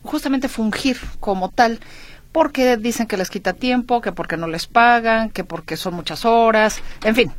justamente 0.02 0.49
fungir 0.49 0.99
como 1.21 1.50
tal 1.50 1.81
porque 2.33 2.76
dicen 2.76 3.07
que 3.07 3.16
les 3.16 3.31
quita 3.31 3.55
tiempo, 3.55 4.02
que 4.02 4.12
porque 4.12 4.37
no 4.37 4.47
les 4.47 4.66
pagan, 4.66 5.31
que 5.31 5.43
porque 5.43 5.76
son 5.78 5.95
muchas 5.95 6.26
horas, 6.26 6.83
en 7.02 7.14
fin, 7.14 7.33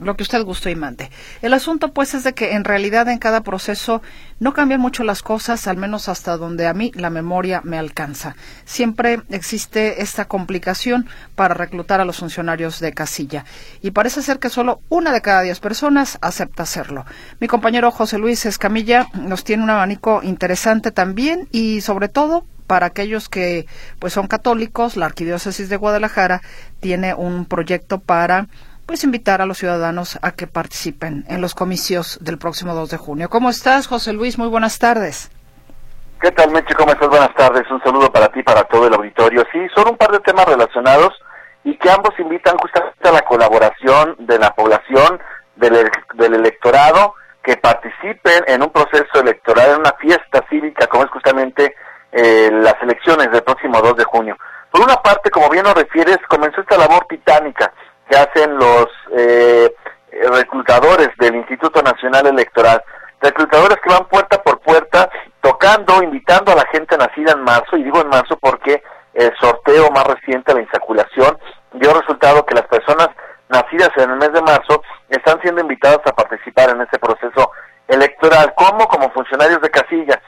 lo 0.00 0.16
que 0.16 0.22
usted 0.22 0.42
gustó 0.42 0.68
y 0.70 0.76
mande. 0.76 1.10
El 1.42 1.52
asunto 1.54 1.92
pues 1.92 2.14
es 2.14 2.24
de 2.24 2.32
que 2.32 2.52
en 2.52 2.64
realidad 2.64 3.08
en 3.08 3.18
cada 3.18 3.42
proceso 3.42 4.02
no 4.38 4.52
cambian 4.54 4.80
mucho 4.80 5.04
las 5.04 5.22
cosas, 5.22 5.66
al 5.66 5.76
menos 5.76 6.08
hasta 6.08 6.36
donde 6.36 6.66
a 6.66 6.74
mí 6.74 6.92
la 6.94 7.10
memoria 7.10 7.60
me 7.64 7.78
alcanza. 7.78 8.36
Siempre 8.64 9.20
existe 9.30 10.02
esta 10.02 10.26
complicación 10.26 11.08
para 11.34 11.54
reclutar 11.54 12.00
a 12.00 12.04
los 12.04 12.18
funcionarios 12.18 12.80
de 12.80 12.92
casilla 12.92 13.44
y 13.82 13.90
parece 13.90 14.22
ser 14.22 14.38
que 14.38 14.48
solo 14.48 14.80
una 14.88 15.12
de 15.12 15.20
cada 15.20 15.42
diez 15.42 15.60
personas 15.60 16.18
acepta 16.20 16.62
hacerlo. 16.62 17.04
Mi 17.38 17.48
compañero 17.48 17.90
José 17.90 18.18
Luis 18.18 18.46
Escamilla 18.46 19.08
nos 19.14 19.44
tiene 19.44 19.62
un 19.62 19.70
abanico 19.70 20.20
interesante 20.22 20.90
también 20.90 21.48
y 21.52 21.80
sobre 21.82 22.08
todo 22.08 22.44
para 22.70 22.86
aquellos 22.86 23.28
que 23.28 23.66
pues 23.98 24.12
son 24.12 24.28
católicos, 24.28 24.96
la 24.96 25.06
Arquidiócesis 25.06 25.68
de 25.68 25.76
Guadalajara 25.76 26.40
tiene 26.78 27.14
un 27.14 27.44
proyecto 27.46 27.98
para 27.98 28.46
pues 28.90 29.04
invitar 29.04 29.40
a 29.40 29.46
los 29.46 29.58
ciudadanos 29.58 30.18
a 30.20 30.32
que 30.32 30.48
participen 30.48 31.24
en 31.28 31.40
los 31.40 31.54
comicios 31.54 32.18
del 32.22 32.38
próximo 32.38 32.74
2 32.74 32.90
de 32.90 32.96
junio. 32.96 33.28
¿Cómo 33.28 33.48
estás, 33.48 33.86
José 33.86 34.12
Luis? 34.12 34.36
Muy 34.36 34.48
buenas 34.48 34.80
tardes. 34.80 35.30
¿Qué 36.20 36.32
tal, 36.32 36.50
Meche? 36.50 36.74
¿Cómo 36.74 36.90
estás? 36.90 37.08
Buenas 37.08 37.32
tardes. 37.36 37.70
Un 37.70 37.80
saludo 37.84 38.10
para 38.10 38.26
ti 38.32 38.42
para 38.42 38.64
todo 38.64 38.88
el 38.88 38.94
auditorio. 38.94 39.44
Sí, 39.52 39.60
son 39.76 39.90
un 39.90 39.96
par 39.96 40.10
de 40.10 40.18
temas 40.18 40.44
relacionados 40.44 41.12
y 41.62 41.76
que 41.76 41.88
ambos 41.88 42.18
invitan 42.18 42.56
justamente 42.58 43.08
a 43.08 43.12
la 43.12 43.22
colaboración 43.22 44.16
de 44.18 44.40
la 44.40 44.52
población, 44.56 45.20
del, 45.54 45.88
del 46.14 46.34
electorado, 46.34 47.14
que 47.44 47.58
participen 47.58 48.42
en 48.48 48.60
un 48.60 48.70
proceso 48.70 49.20
electoral, 49.20 49.70
en 49.70 49.80
una 49.82 49.92
fiesta 50.00 50.44
cívica, 50.50 50.88
como 50.88 51.04
es 51.04 51.10
justamente 51.10 51.76
eh, 52.10 52.50
las 52.52 52.74
elecciones 52.82 53.30
del 53.30 53.44
próximo 53.44 53.80
2 53.80 53.98
de 53.98 54.04
junio. 54.04 54.36
Por 54.72 54.82
una 54.82 54.96
parte, 54.96 55.30
como 55.30 55.48
bien 55.48 55.62
nos 55.62 55.74
refieres, 55.74 56.18
comenzó 56.28 56.60
esta 56.60 56.76
labor 56.76 57.06
titánica 57.08 57.72
que 58.10 58.16
hacen 58.16 58.56
los 58.58 58.86
eh, 59.16 59.72
reclutadores 60.10 61.10
del 61.18 61.36
Instituto 61.36 61.80
Nacional 61.82 62.26
Electoral, 62.26 62.82
reclutadores 63.20 63.78
que 63.82 63.92
van 63.92 64.08
puerta 64.08 64.42
por 64.42 64.58
puerta 64.60 65.08
tocando, 65.40 66.02
invitando 66.02 66.52
a 66.52 66.56
la 66.56 66.66
gente 66.72 66.96
nacida 66.96 67.32
en 67.32 67.42
marzo, 67.42 67.76
y 67.76 67.84
digo 67.84 68.00
en 68.00 68.08
marzo 68.08 68.36
porque 68.40 68.82
el 69.14 69.32
sorteo 69.40 69.90
más 69.90 70.04
reciente, 70.04 70.54
la 70.54 70.62
insaculación, 70.62 71.38
dio 71.74 71.94
resultado 71.94 72.44
que 72.44 72.54
las 72.54 72.66
personas 72.66 73.08
nacidas 73.48 73.90
en 73.96 74.10
el 74.10 74.16
mes 74.16 74.32
de 74.32 74.42
marzo 74.42 74.82
están 75.08 75.40
siendo 75.42 75.60
invitadas 75.60 76.00
a 76.04 76.12
participar 76.12 76.70
en 76.70 76.80
este 76.82 76.98
proceso 76.98 77.52
electoral, 77.88 78.52
como 78.54 78.86
como 78.88 79.10
funcionarios 79.10 79.60
de 79.60 79.70
casilla. 79.70 80.20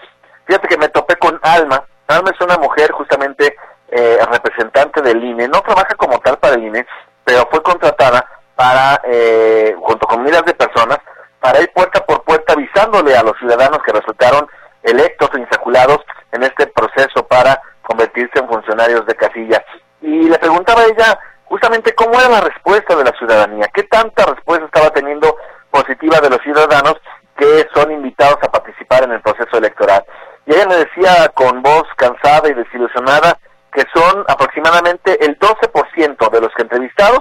Fíjate 0.47 0.69
que 0.69 0.79
me 0.79 0.89
topé 0.89 1.17
con 1.17 1.39
Alma. 1.43 1.85
Alma 2.09 2.31
es 2.31 2.41
una 2.45 2.59
mujer 2.59 2.91
justamente 2.93 3.57
eh, 3.89 4.19
representante 4.31 5.01
del 5.03 5.23
INE. 5.23 5.49
No 5.49 5.61
trabaja 5.61 5.95
como 5.97 6.19
tal 6.19 6.39
para 6.39 6.57
el 6.57 6.65
INE, 6.65 6.87
pero 7.25 7.49
fue 7.51 7.63
contratada 7.63 8.27
para, 8.55 9.01
eh, 9.05 9.75
junto 9.81 10.07
con 10.07 10.23
miles 10.23 10.43
de 10.45 10.55
personas, 10.55 10.99
para 11.41 11.61
ir 11.61 11.73
puerta 11.73 12.05
por 12.05 12.23
puerta 12.23 12.53
avisándole 12.53 13.17
a 13.17 13.23
los 13.23 13.37
ciudadanos 13.39 13.81
que 13.85 13.93
resultaron 13.93 14.47
electos 14.83 15.31
o 15.33 15.39
insaculados 15.39 15.99
en 16.33 16.43
este 16.43 16.67
proceso 16.69 17.27
para 17.27 17.61
convertirse 17.83 18.39
en 18.39 18.49
funcionarios 18.49 19.05
de 19.07 19.15
casilla. 19.15 19.65
Y 20.01 20.29
le 20.29 20.39
preguntaba 20.39 20.83
a 20.83 20.87
ella 20.87 21.19
justamente 21.45 21.95
cómo 21.95 22.19
era 22.19 22.29
la 22.29 22.41
respuesta 22.41 22.97
de 22.97 23.05
la 23.05 23.13
ciudadanía, 23.13 23.69
qué 23.75 23.83
tanta 23.85 24.27
respuesta 24.27 24.65
estaba 24.67 24.91
teniendo 24.91 25.37
positiva 25.71 26.21
de 26.21 26.31
los 26.31 26.41
ciudadanos 26.43 26.97
que 27.37 27.67
son 27.75 27.91
invitados 27.91 28.39
a 28.43 28.51
participar 28.51 29.05
en 29.05 29.13
el 29.13 29.21
proceso 29.21 29.59
electoral. 29.59 30.05
Y 30.47 30.55
ella 30.55 30.67
me 30.67 30.77
decía 30.77 31.29
con 31.35 31.63
voz 31.63 31.85
cansada 31.97 32.49
y 32.49 32.55
desilusionada 32.55 33.39
que 33.73 33.85
son 33.95 34.25
aproximadamente 34.29 35.25
el 35.25 35.39
12% 35.39 35.82
de 36.03 36.41
los 36.41 36.53
que 36.55 36.63
entrevistados 36.63 37.21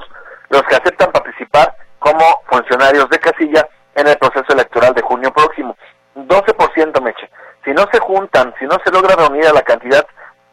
los 0.50 0.63
que 0.63 0.76
aceptan 0.76 1.12
participar 1.12 1.76
como 2.00 2.26
funcionarios 2.50 3.08
de 3.10 3.20
casilla 3.20 3.67
en 3.96 4.08
el 4.08 4.17
proceso 4.17 4.54
electoral 4.54 4.94
de 4.94 5.02
junio 5.02 5.32
próximo. 5.32 5.78
12% 6.15 7.02
Meche. 7.02 7.30
Si 7.63 7.72
no 7.72 7.86
se 7.91 8.00
juntan, 8.00 8.54
si 8.60 8.65
no 8.65 8.78
se 8.84 8.91
logra 8.91 9.15
reunir 9.15 9.46
a 9.46 9.54
la 9.54 9.62
cantidad 9.62 10.06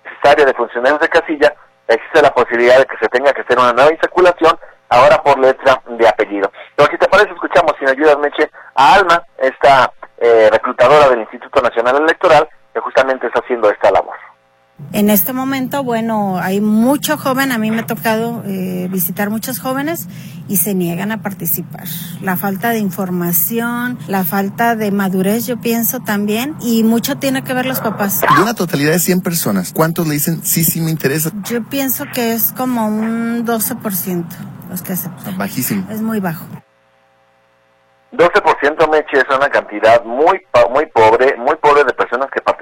necesaria 0.05 0.45
de 0.45 0.53
funcionarios 0.53 1.01
de 1.01 1.09
casilla, 1.09 1.55
existe 1.89 2.21
la 2.21 2.31
posibilidad 2.31 2.79
de 2.79 2.85
que 2.85 2.99
se 2.99 3.09
tenga 3.09 3.33
que 3.33 3.41
hacer 3.41 3.59
una 3.59 3.73
nueva 3.73 3.93
insaculación, 3.93 4.59
ahora 4.91 5.23
por 5.23 5.39
letra 5.39 5.81
de 5.87 6.07
apellido. 6.07 6.53
Pero 6.77 6.91
si 6.91 6.99
te 6.99 7.09
parece, 7.09 7.33
escuchamos, 7.33 7.73
sin 7.79 7.89
ayudas, 7.89 8.19
Meche, 8.19 8.51
a 8.75 8.95
Alma, 8.95 9.23
esta 9.39 9.91
eh, 10.19 10.49
reclutadora 10.53 11.09
del 11.09 11.21
Instituto 11.21 11.63
Nacional 11.63 11.97
Electoral, 11.97 12.47
que 12.75 12.81
justamente 12.81 13.27
está 13.27 13.41
haciendo 13.41 13.71
esta 13.71 13.91
labor. 13.91 14.17
En 14.93 15.11
este 15.11 15.33
momento, 15.33 15.85
bueno, 15.85 16.39
hay 16.39 16.61
mucho 16.61 17.19
joven, 17.19 17.53
a 17.53 17.59
mí 17.59 17.71
me 17.71 17.81
ha 17.81 17.87
tocado 17.87 18.43
eh, 18.47 18.89
visitar 18.91 19.29
muchos 19.29 19.59
jóvenes 19.59 20.09
y 20.49 20.57
se 20.57 20.75
niegan 20.75 21.13
a 21.13 21.21
participar. 21.21 21.85
La 22.23 22.37
falta 22.37 22.71
de 22.71 22.79
información, 22.79 23.99
la 24.09 24.25
falta 24.25 24.77
de 24.77 24.91
madurez, 24.91 25.47
yo 25.47 25.61
pienso 25.61 26.01
también, 26.01 26.57
y 26.61 26.85
mucho 26.85 27.19
tiene 27.19 27.43
que 27.43 27.53
ver 27.53 27.67
los 27.67 27.81
papás. 27.81 28.23
De 28.23 28.43
una 28.43 28.55
totalidad 28.55 28.93
de 28.93 28.99
100 28.99 29.21
personas, 29.21 29.73
¿cuántos 29.73 30.07
le 30.07 30.15
dicen 30.15 30.43
sí, 30.45 30.65
sí 30.65 30.81
me 30.81 30.91
interesa? 30.91 31.31
Yo 31.45 31.63
pienso 31.65 32.07
que 32.15 32.33
es 32.33 32.53
como 32.53 32.87
un 32.87 33.45
12% 33.45 34.25
los 34.71 34.83
que 34.83 34.95
aceptan. 34.95 35.37
Bajísimo. 35.37 35.87
Es 35.91 36.01
muy 36.01 36.21
bajo. 36.21 36.47
12% 38.13 38.91
Meche 38.91 39.19
es 39.19 39.37
una 39.37 39.51
cantidad 39.51 40.03
muy 40.05 40.41
muy 40.71 40.87
pobre, 40.87 41.37
muy 41.37 41.57
pobre 41.57 41.85
de 41.85 41.93
personas 41.93 42.29
que 42.31 42.41
participan 42.41 42.58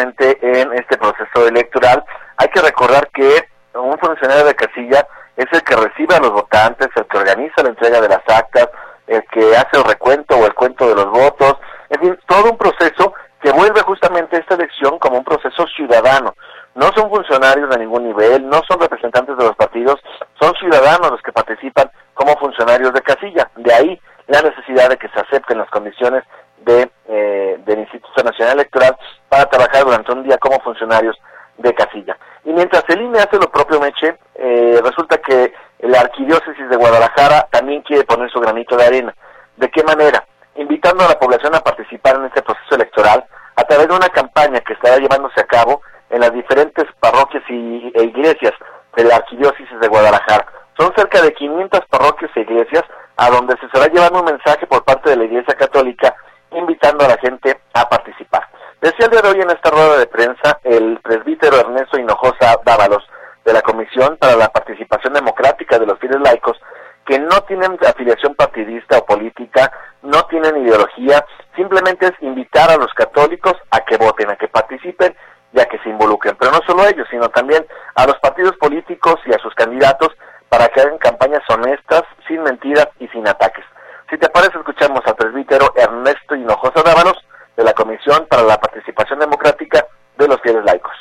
en 0.00 0.72
este 0.74 0.96
proceso 0.98 1.46
electoral. 1.46 2.04
Hay 2.36 2.48
que 2.48 2.60
recordar 2.60 3.08
que 3.10 3.48
un 3.74 3.98
funcionario 3.98 4.44
de 4.44 4.54
casilla 4.54 5.06
es 5.36 5.46
el 5.52 5.62
que 5.62 5.76
recibe 5.76 6.14
a 6.14 6.20
los 6.20 6.32
votantes, 6.32 6.88
el 6.94 7.06
que 7.06 7.18
organiza 7.18 7.62
la 7.62 7.70
entrega 7.70 8.00
de 8.00 8.08
las 8.08 8.22
actas, 8.28 8.68
el 9.06 9.22
que 9.30 9.56
hace 9.56 9.76
el 9.76 9.84
recuento 9.84 10.36
o 10.36 10.46
el 10.46 10.54
cuento 10.54 10.88
de 10.88 10.94
los 10.94 11.10
votos, 11.10 11.56
en 11.90 12.00
fin, 12.00 12.18
todo 12.26 12.50
un 12.50 12.58
proceso 12.58 13.14
que 13.40 13.52
vuelve 13.52 13.80
justamente 13.82 14.38
esta 14.38 14.54
elección 14.54 14.98
como 14.98 15.18
un 15.18 15.24
proceso 15.24 15.66
ciudadano. 15.68 16.34
No 16.74 16.90
son 16.94 17.08
funcionarios 17.08 17.70
de 17.70 17.78
ningún 17.78 18.04
nivel, 18.04 18.48
no 18.48 18.60
son 18.68 18.80
representantes 18.80 19.36
de 19.36 19.44
los 19.44 19.56
partidos, 19.56 20.00
son 20.40 20.52
ciudadanos 20.54 21.10
los 21.10 21.22
que 21.22 21.32
participan 21.32 21.90
como 22.14 22.36
funcionarios 22.38 22.92
de 22.92 23.02
casilla. 23.02 23.50
De 23.56 23.72
ahí 23.72 24.00
la 24.26 24.42
necesidad 24.42 24.88
de 24.88 24.96
que 24.96 25.08
se 25.08 25.20
acepten 25.20 25.58
las 25.58 25.70
condiciones 25.70 26.24
de, 26.58 26.90
eh, 27.08 27.58
del 27.64 27.80
Instituto 27.80 28.22
Nacional 28.22 28.54
Electoral 28.54 28.96
para 29.28 29.46
trabajar 29.46 29.84
durante 29.84 30.12
un 30.12 30.22
día 30.24 30.38
como 30.38 30.60
funcionarios 30.60 31.16
de 31.58 31.74
casilla. 31.74 32.16
Y 32.44 32.52
mientras 32.52 32.84
el 32.88 33.02
INE 33.02 33.18
hace 33.18 33.36
lo 33.36 33.50
propio, 33.50 33.80
Meche, 33.80 34.18
eh, 34.34 34.80
resulta 34.82 35.18
que 35.18 35.52
la 35.80 36.00
Arquidiócesis 36.00 36.68
de 36.68 36.76
Guadalajara 36.76 37.48
también 37.50 37.82
quiere 37.82 38.04
poner 38.04 38.30
su 38.30 38.40
granito 38.40 38.76
de 38.76 38.86
arena. 38.86 39.14
¿De 39.56 39.70
qué 39.70 39.82
manera? 39.82 40.24
Invitando 40.56 41.04
a 41.04 41.08
la 41.08 41.18
población 41.18 41.54
a 41.54 41.60
participar 41.60 42.16
en 42.16 42.26
este 42.26 42.42
proceso 42.42 42.74
electoral 42.74 43.24
a 43.56 43.64
través 43.64 43.88
de 43.88 43.94
una 43.94 44.08
campaña 44.08 44.60
que 44.60 44.74
estará 44.74 44.98
llevándose 44.98 45.40
a 45.40 45.46
cabo 45.46 45.82
en 46.10 46.20
las 46.20 46.32
diferentes 46.32 46.84
parroquias 47.00 47.42
y, 47.48 47.92
e 47.94 48.02
iglesias 48.04 48.52
de 48.96 49.04
la 49.04 49.16
Arquidiócesis 49.16 49.80
de 49.80 49.88
Guadalajara. 49.88 50.46
Son 50.78 50.92
cerca 50.94 51.22
de 51.22 51.32
500 51.32 51.80
parroquias 51.90 52.30
e 52.34 52.40
iglesias 52.40 52.84
a 53.16 53.30
donde 53.30 53.56
se 53.58 53.66
estará 53.66 53.86
llevando 53.86 54.20
un 54.20 54.26
mensaje 54.26 54.66
por 54.66 54.84
parte 54.84 55.10
de 55.10 55.16
la 55.16 55.24
Iglesia 55.24 55.54
Católica 55.54 56.14
invitando 56.56 57.04
a 57.04 57.08
la 57.08 57.18
gente 57.18 57.60
a 57.74 57.88
participar. 57.88 58.48
Decía 58.80 59.06
el 59.06 59.10
día 59.12 59.22
de 59.22 59.28
hoy 59.30 59.40
en 59.40 59.50
esta 59.50 59.70
rueda 59.70 59.98
de 59.98 60.06
prensa 60.06 60.60
el 60.64 60.98
presbítero 61.00 61.58
Ernesto 61.60 61.98
Hinojosa 61.98 62.60
Dávalos 62.64 63.04
de 63.44 63.52
la 63.52 63.62
Comisión 63.62 64.16
para 64.16 64.36
la 64.36 64.48
Participación 64.48 65.12
Democrática 65.12 65.78
de 65.78 65.86
los 65.86 65.98
Fieles 65.98 66.20
Laicos 66.20 66.58
que 67.06 67.18
no 67.18 67.40
tienen 67.42 67.78
afiliación 67.86 68.34
partidista 68.34 68.98
o 68.98 69.06
política, 69.06 69.70
no 70.02 70.24
tienen 70.24 70.56
ideología, 70.56 71.24
simplemente 71.54 72.06
es 72.06 72.12
invitar 72.20 72.68
a 72.70 72.76
los 72.76 72.92
católicos 72.94 73.54
a 73.70 73.80
que 73.80 73.96
voten, 73.96 74.30
a 74.30 74.36
que 74.36 74.48
participen 74.48 75.16
y 75.52 75.60
a 75.60 75.66
que 75.66 75.78
se 75.78 75.88
involucren. 75.88 76.36
Pero 76.36 76.50
no 76.50 76.60
solo 76.66 76.84
ellos, 76.84 77.06
sino 77.08 77.28
también 77.28 77.64
a 77.94 78.06
los 78.06 78.18
partidos 78.18 78.56
políticos 78.56 79.16
y 79.24 79.32
a 79.32 79.38
sus 79.38 79.54
candidatos 79.54 80.08
para 80.48 80.66
que 80.68 80.80
hagan 80.80 80.98
campañas 80.98 81.42
honestas, 81.48 82.02
sin 82.26 82.42
mentiras 82.42 82.88
y 82.98 83.06
sin 83.08 83.26
ataques. 83.28 83.64
Si 84.08 84.16
te 84.18 84.28
parece, 84.28 84.58
escuchamos 84.58 85.00
al 85.04 85.16
presbítero 85.16 85.72
Ernesto 85.74 86.36
Hinojosa 86.36 86.80
Dávalos 86.84 87.16
de 87.56 87.64
la 87.64 87.72
Comisión 87.72 88.24
para 88.28 88.44
la 88.44 88.60
Participación 88.60 89.18
Democrática 89.18 89.84
de 90.16 90.28
los 90.28 90.40
Fieles 90.42 90.64
Laicos. 90.64 90.92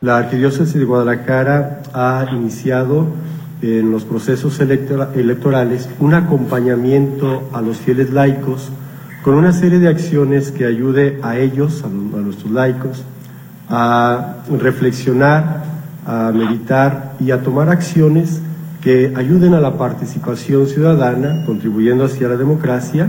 La 0.00 0.18
Arquidiócesis 0.18 0.78
de 0.78 0.84
Guadalajara 0.84 1.80
ha 1.94 2.26
iniciado 2.30 3.08
en 3.60 3.90
los 3.90 4.04
procesos 4.04 4.60
electorales 4.60 5.88
un 5.98 6.14
acompañamiento 6.14 7.48
a 7.52 7.60
los 7.60 7.78
fieles 7.78 8.10
laicos 8.10 8.70
con 9.22 9.34
una 9.34 9.52
serie 9.52 9.78
de 9.78 9.88
acciones 9.88 10.52
que 10.52 10.66
ayude 10.66 11.18
a 11.22 11.38
ellos, 11.38 11.82
a, 11.82 11.88
nuestros 11.88 12.52
laicos, 12.52 13.02
a 13.68 14.36
reflexionar, 14.50 15.64
a 16.06 16.30
meditar 16.32 17.14
y 17.18 17.30
a 17.30 17.42
tomar 17.42 17.70
acciones 17.70 18.42
que 18.84 19.14
ayuden 19.16 19.54
a 19.54 19.60
la 19.60 19.72
participación 19.78 20.66
ciudadana, 20.66 21.42
contribuyendo 21.46 22.04
hacia 22.04 22.28
la 22.28 22.36
democracia. 22.36 23.08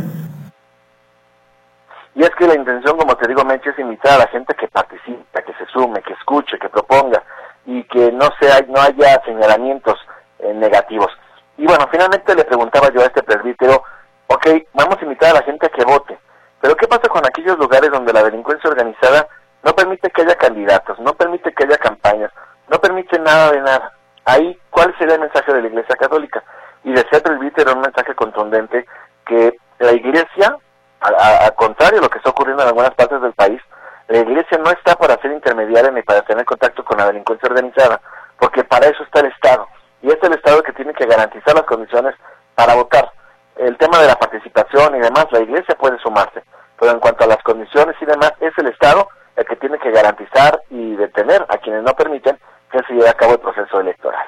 Y 2.16 2.24
es 2.24 2.30
que 2.40 2.48
la 2.48 2.56
intención, 2.56 2.98
como 2.98 3.18
te 3.18 3.28
digo, 3.28 3.44
Meche, 3.44 3.72
es 3.72 3.80
invitar 3.80 4.14
a 4.14 4.20
la 4.20 4.28
gente 4.28 4.56
que 4.56 4.70
participe, 4.70 5.44
que 5.44 5.54
se 5.56 5.66
sume, 5.74 6.02
que 6.02 6.14
escuche, 6.14 6.58
que 6.58 6.70
proponga 6.70 7.22
y 7.66 7.84
que 7.84 8.10
no, 8.14 8.30
sea, 8.40 8.62
no 8.70 8.80
haya 8.80 9.22
señalamientos 9.26 9.96
eh, 10.40 10.54
negativos. 10.54 11.12
Y 11.58 11.66
bueno, 11.66 11.90
finalmente 11.92 12.34
le 12.34 12.46
preguntaba 12.46 12.90
yo 12.94 13.02
a 13.02 13.08
este 13.08 13.22
presbítero, 13.22 13.84
ok, 14.28 14.48
vamos 14.74 14.98
a 14.98 15.04
invitar 15.04 15.32
a 15.32 15.40
la 15.40 15.46
gente 15.46 15.66
a 15.66 15.70
que 15.70 15.84
vote, 15.84 16.18
pero 16.62 16.78
¿qué 16.78 16.88
pasa 16.88 17.10
con 17.10 17.26
aquellos 17.26 17.58
lugares 17.60 17.92
donde 17.92 18.14
la 18.14 18.24
delincuencia 18.24 18.70
organizada 18.70 19.28
no 19.62 19.74
permite 19.74 20.10
que 20.10 20.22
haya 20.22 20.36
candidatos, 20.36 20.98
no 21.00 21.14
permite 21.16 21.52
que 21.54 21.66
haya 21.66 21.78
campañas, 21.78 22.32
no 22.70 22.80
permite 22.80 23.20
nada 23.20 23.52
de 23.52 23.60
nada? 23.60 23.95
Ahí, 24.26 24.60
¿cuál 24.72 24.94
sería 24.98 25.16
el 25.16 25.22
mensaje 25.22 25.54
de 25.54 25.62
la 25.62 25.68
Iglesia 25.68 25.96
Católica? 25.96 26.44
Y 26.84 26.92
decía 26.92 27.18
el 27.18 27.22
presbítero 27.22 27.74
un 27.74 27.82
mensaje 27.82 28.16
contundente 28.16 28.86
que 29.26 29.56
la 29.80 29.92
Iglesia, 29.92 30.58
a, 31.02 31.52
contrario 31.52 32.00
de 32.00 32.06
lo 32.06 32.10
que 32.10 32.18
está 32.18 32.32
ocurriendo 32.32 32.64
en 32.64 32.70
algunas 32.70 32.94
partes 32.96 33.22
del 33.22 33.34
país, 33.34 33.62
la 34.08 34.20
Iglesia 34.20 34.58
no 34.58 34.72
está 34.72 34.96
para 34.96 35.20
ser 35.22 35.32
intermediaria 35.32 35.92
ni 35.92 36.02
para 36.02 36.24
tener 36.24 36.44
contacto 36.46 36.84
con 36.84 36.98
la 36.98 37.08
delincuencia 37.08 37.48
organizada, 37.48 38.02
porque 38.40 38.64
para 38.64 38.88
eso 38.88 39.04
está 39.04 39.20
el 39.20 39.28
Estado. 39.28 39.68
Y 40.02 40.10
es 40.10 40.18
el 40.22 40.34
Estado 40.34 40.62
que 40.64 40.74
tiene 40.74 40.94
que 40.94 41.06
garantizar 41.06 41.56
las 41.56 41.66
condiciones 41.66 42.16
para 42.56 42.76
votar. 42.76 43.12
El 43.58 43.78
tema 43.78 44.00
de 44.00 44.08
la 44.08 44.16
participación 44.16 44.96
y 44.96 45.00
demás, 45.00 45.28
la 45.32 45.42
Iglesia 45.42 45.76
puede 45.76 46.00
sumarse, 46.00 46.44
pero 46.80 46.92
en 46.92 47.00
cuanto 47.00 47.24
a 47.24 47.28
las 47.28 47.42
condiciones 47.44 47.96
y 48.02 48.06
demás, 48.06 48.34
es 48.40 48.52
el 48.58 48.68
Estado 48.68 49.08
el 49.36 49.46
que 49.46 49.56
tiene 49.56 49.78
que 49.80 49.92
garantizar 49.92 50.62
y 50.70 50.96
detener 50.96 51.46
a 51.50 51.58
quienes 51.58 51.84
no 51.84 51.94
permiten 51.94 52.38
que 52.72 52.80
se 52.88 52.94
lleve 52.94 53.10
a 53.10 53.14
cabo 53.14 53.34
el 53.34 53.40
proceso 53.40 53.80
electoral. 53.80 54.28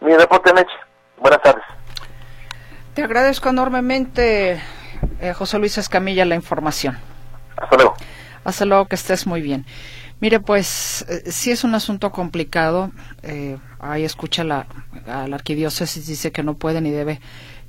Mi 0.00 0.14
reporte, 0.14 0.52
Meche. 0.52 0.72
Buenas 1.18 1.40
tardes. 1.42 1.64
Te 2.94 3.02
agradezco 3.02 3.48
enormemente, 3.48 4.60
eh, 5.20 5.32
José 5.34 5.58
Luis 5.58 5.78
Escamilla, 5.78 6.24
la 6.24 6.34
información. 6.34 6.98
Hasta 7.56 7.76
luego. 7.76 7.94
Hasta 8.44 8.64
luego, 8.64 8.86
que 8.86 8.94
estés 8.94 9.26
muy 9.26 9.40
bien. 9.40 9.64
Mire, 10.20 10.40
pues 10.40 11.04
eh, 11.08 11.30
sí 11.30 11.50
es 11.50 11.64
un 11.64 11.74
asunto 11.74 12.10
complicado. 12.10 12.92
Eh, 13.22 13.58
ahí 13.80 14.04
escucha 14.04 14.44
la, 14.44 14.66
a 15.06 15.26
la 15.26 15.36
arquidiócesis, 15.36 16.06
dice 16.06 16.32
que 16.32 16.42
no 16.42 16.54
puede 16.54 16.80
ni 16.80 16.90
debe, 16.90 17.20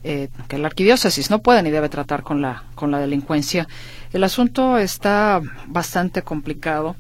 eh, 0.04 0.30
que 0.48 0.58
la 0.58 0.68
arquidiócesis 0.68 1.30
no 1.32 1.40
puede 1.40 1.64
ni 1.64 1.72
debe 1.72 1.90
tratar 1.90 2.24
con 2.24 2.42
la, 2.42 2.64
con 2.76 2.92
la 2.92 3.00
delincuencia. 3.00 3.68
El 4.14 4.24
asunto 4.24 4.78
está 4.78 5.42
bastante 5.68 6.22
complicado 6.22 6.96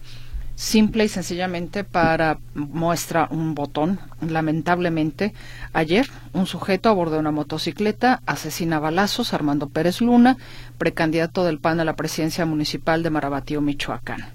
simple 0.56 1.06
y 1.06 1.10
sencillamente 1.10 1.84
para 1.84 2.40
muestra 2.54 3.28
un 3.30 3.56
botón. 3.56 4.00
Lamentablemente, 4.22 5.34
ayer 5.74 6.08
un 6.34 6.48
sujeto 6.48 6.90
a 6.90 6.94
bordo 6.94 7.16
de 7.16 7.20
una 7.20 7.32
motocicleta 7.32 8.22
asesina 8.26 8.80
balazos 8.80 9.34
a 9.34 9.36
Armando 9.36 9.70
Pérez 9.70 10.02
Luna, 10.02 10.38
precandidato 10.78 11.44
del 11.44 11.60
PAN 11.60 11.80
a 11.80 11.86
la 11.86 11.96
presidencia 11.96 12.46
municipal 12.46 13.04
de 13.04 13.10
Marabatío, 13.10 13.62
Michoacán. 13.62 14.35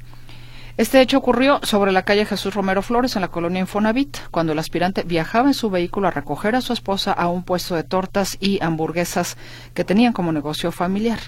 Este 0.76 1.00
hecho 1.00 1.18
ocurrió 1.18 1.61
sobre 1.62 1.92
la 1.92 2.04
calle 2.04 2.24
Jesús 2.24 2.54
Romero 2.54 2.80
Flores 2.80 3.16
en 3.16 3.22
la 3.22 3.28
colonia 3.28 3.61
Infonavit, 3.61 4.16
cuando 4.30 4.52
el 4.52 4.59
aspirante 4.59 5.02
viajaba 5.02 5.48
en 5.48 5.54
su 5.54 5.68
vehículo 5.68 6.09
a 6.09 6.12
recoger 6.12 6.54
a 6.54 6.61
su 6.61 6.72
esposa 6.72 7.12
a 7.12 7.28
un 7.28 7.42
puesto 7.42 7.74
de 7.74 7.83
tortas 7.83 8.38
y 8.40 8.62
hamburguesas 8.62 9.37
que 9.74 9.85
tenían 9.85 10.12
como 10.12 10.33
negocio 10.33 10.72
familiar. 10.72 11.18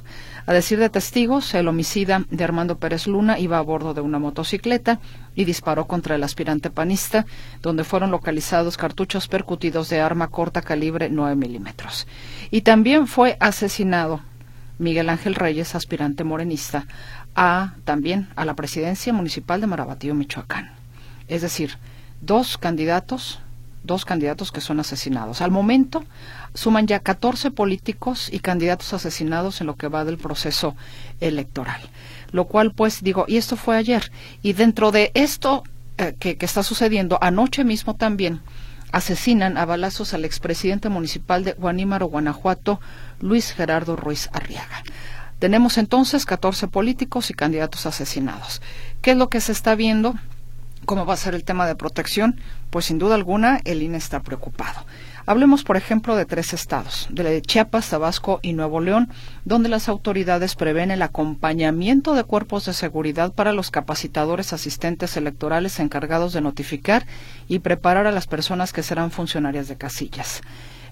A 0.46 0.52
decir 0.52 0.78
de 0.78 0.88
testigos, 0.88 1.55
el 1.55 1.68
homicida 1.68 2.24
de 2.31 2.44
Armando 2.44 2.78
Pérez 2.78 3.07
Luna 3.07 3.38
iba 3.38 3.59
a 3.59 3.62
bordo 3.62 3.94
de 3.94 4.00
una 4.00 4.18
motocicleta 4.18 5.00
y 5.35 5.44
disparó 5.44 5.87
contra 5.87 6.14
el 6.14 6.22
aspirante 6.22 6.70
panista, 6.70 7.26
donde 7.61 7.85
fueron 7.85 8.11
localizados 8.11 8.76
cartuchos 8.76 9.28
percutidos 9.28 9.88
de 9.88 10.00
arma 10.00 10.28
corta 10.28 10.62
calibre 10.62 11.11
9 11.11 11.37
milímetros. 11.37 12.07
Y 12.50 12.62
también 12.62 13.07
fue 13.07 13.37
asesinado 13.40 14.20
Miguel 14.78 15.11
Ángel 15.11 15.35
Reyes, 15.35 15.74
aspirante 15.74 16.24
morenista, 16.24 16.87
a 17.35 17.75
también 17.85 18.29
a 18.37 18.45
la 18.45 18.55
presidencia 18.55 19.12
municipal 19.12 19.61
de 19.61 19.66
Marabatío, 19.66 20.14
Michoacán. 20.14 20.73
Es 21.29 21.42
decir, 21.42 21.79
dos 22.21 22.59
candidatos, 22.59 23.40
dos 23.85 24.05
candidatos 24.05 24.53
que 24.53 24.61
son 24.61 24.81
asesinados. 24.81 25.40
Al 25.40 25.51
momento 25.51 26.05
suman 26.55 26.87
ya 26.87 27.01
14 27.01 27.51
políticos 27.51 28.29
y 28.33 28.40
candidatos 28.40 28.92
asesinados 28.92 29.61
en 29.61 29.66
lo 29.66 29.77
que 29.77 29.88
va 29.88 30.05
del 30.05 30.18
proceso 30.18 30.77
electoral. 31.21 31.81
Lo 32.31 32.47
cual, 32.47 32.73
pues, 32.73 33.03
digo, 33.03 33.25
y 33.29 33.37
esto 33.37 33.57
fue 33.57 33.77
ayer. 33.77 34.11
Y 34.42 34.53
dentro 34.53 34.90
de 34.90 35.11
esto 35.14 35.64
eh, 35.99 36.14
que, 36.18 36.37
que 36.37 36.47
está 36.47 36.62
sucediendo, 36.62 37.18
anoche 37.21 37.64
mismo 37.64 37.95
también 37.97 38.40
asesinan 38.92 39.57
a 39.57 39.64
balazos 39.64 40.14
al 40.14 40.25
expresidente 40.25 40.88
municipal 40.90 41.45
de 41.45 41.53
Guanímaro, 41.55 42.07
Guanajuato, 42.07 42.79
Luis 43.21 43.53
Gerardo 43.53 43.97
Ruiz 43.97 44.29
Arriaga. 44.33 44.83
Tenemos 45.42 45.76
entonces 45.76 46.24
14 46.24 46.68
políticos 46.68 47.28
y 47.31 47.35
candidatos 47.35 47.85
asesinados. 47.87 48.62
¿Qué 49.00 49.11
es 49.11 49.16
lo 49.16 49.28
que 49.28 49.40
se 49.40 49.50
está 49.50 49.74
viendo? 49.74 50.14
¿Cómo 50.85 51.05
va 51.05 51.14
a 51.14 51.16
ser 51.16 51.35
el 51.35 51.42
tema 51.42 51.66
de 51.66 51.74
protección? 51.74 52.38
Pues 52.70 52.85
sin 52.85 53.00
duda 53.00 53.16
alguna 53.16 53.59
el 53.64 53.83
INE 53.83 53.98
está 53.98 54.20
preocupado. 54.20 54.87
Hablemos, 55.26 55.64
por 55.64 55.76
ejemplo, 55.76 56.14
de 56.14 56.26
tres 56.26 56.52
estados, 56.52 57.09
de 57.11 57.42
Chiapas, 57.42 57.90
Tabasco 57.90 58.38
y 58.42 58.52
Nuevo 58.52 58.81
León, 58.81 59.09
donde 59.44 59.68
las 59.68 59.88
autoridades 59.88 60.55
prevén 60.55 60.92
el 60.92 61.02
acompañamiento 61.02 62.14
de 62.14 62.22
cuerpos 62.22 62.66
de 62.66 62.72
seguridad 62.72 63.33
para 63.33 63.52
los 63.52 63.72
capacitadores 63.72 64.52
asistentes 64.52 65.16
electorales 65.16 65.81
encargados 65.81 66.35
de 66.35 66.40
notificar 66.40 67.05
y 67.48 67.59
preparar 67.59 68.07
a 68.07 68.12
las 68.12 68.28
personas 68.28 68.72
que 68.72 68.85
serán 68.85 69.11
funcionarias 69.11 69.66
de 69.66 69.76
casillas. 69.76 70.40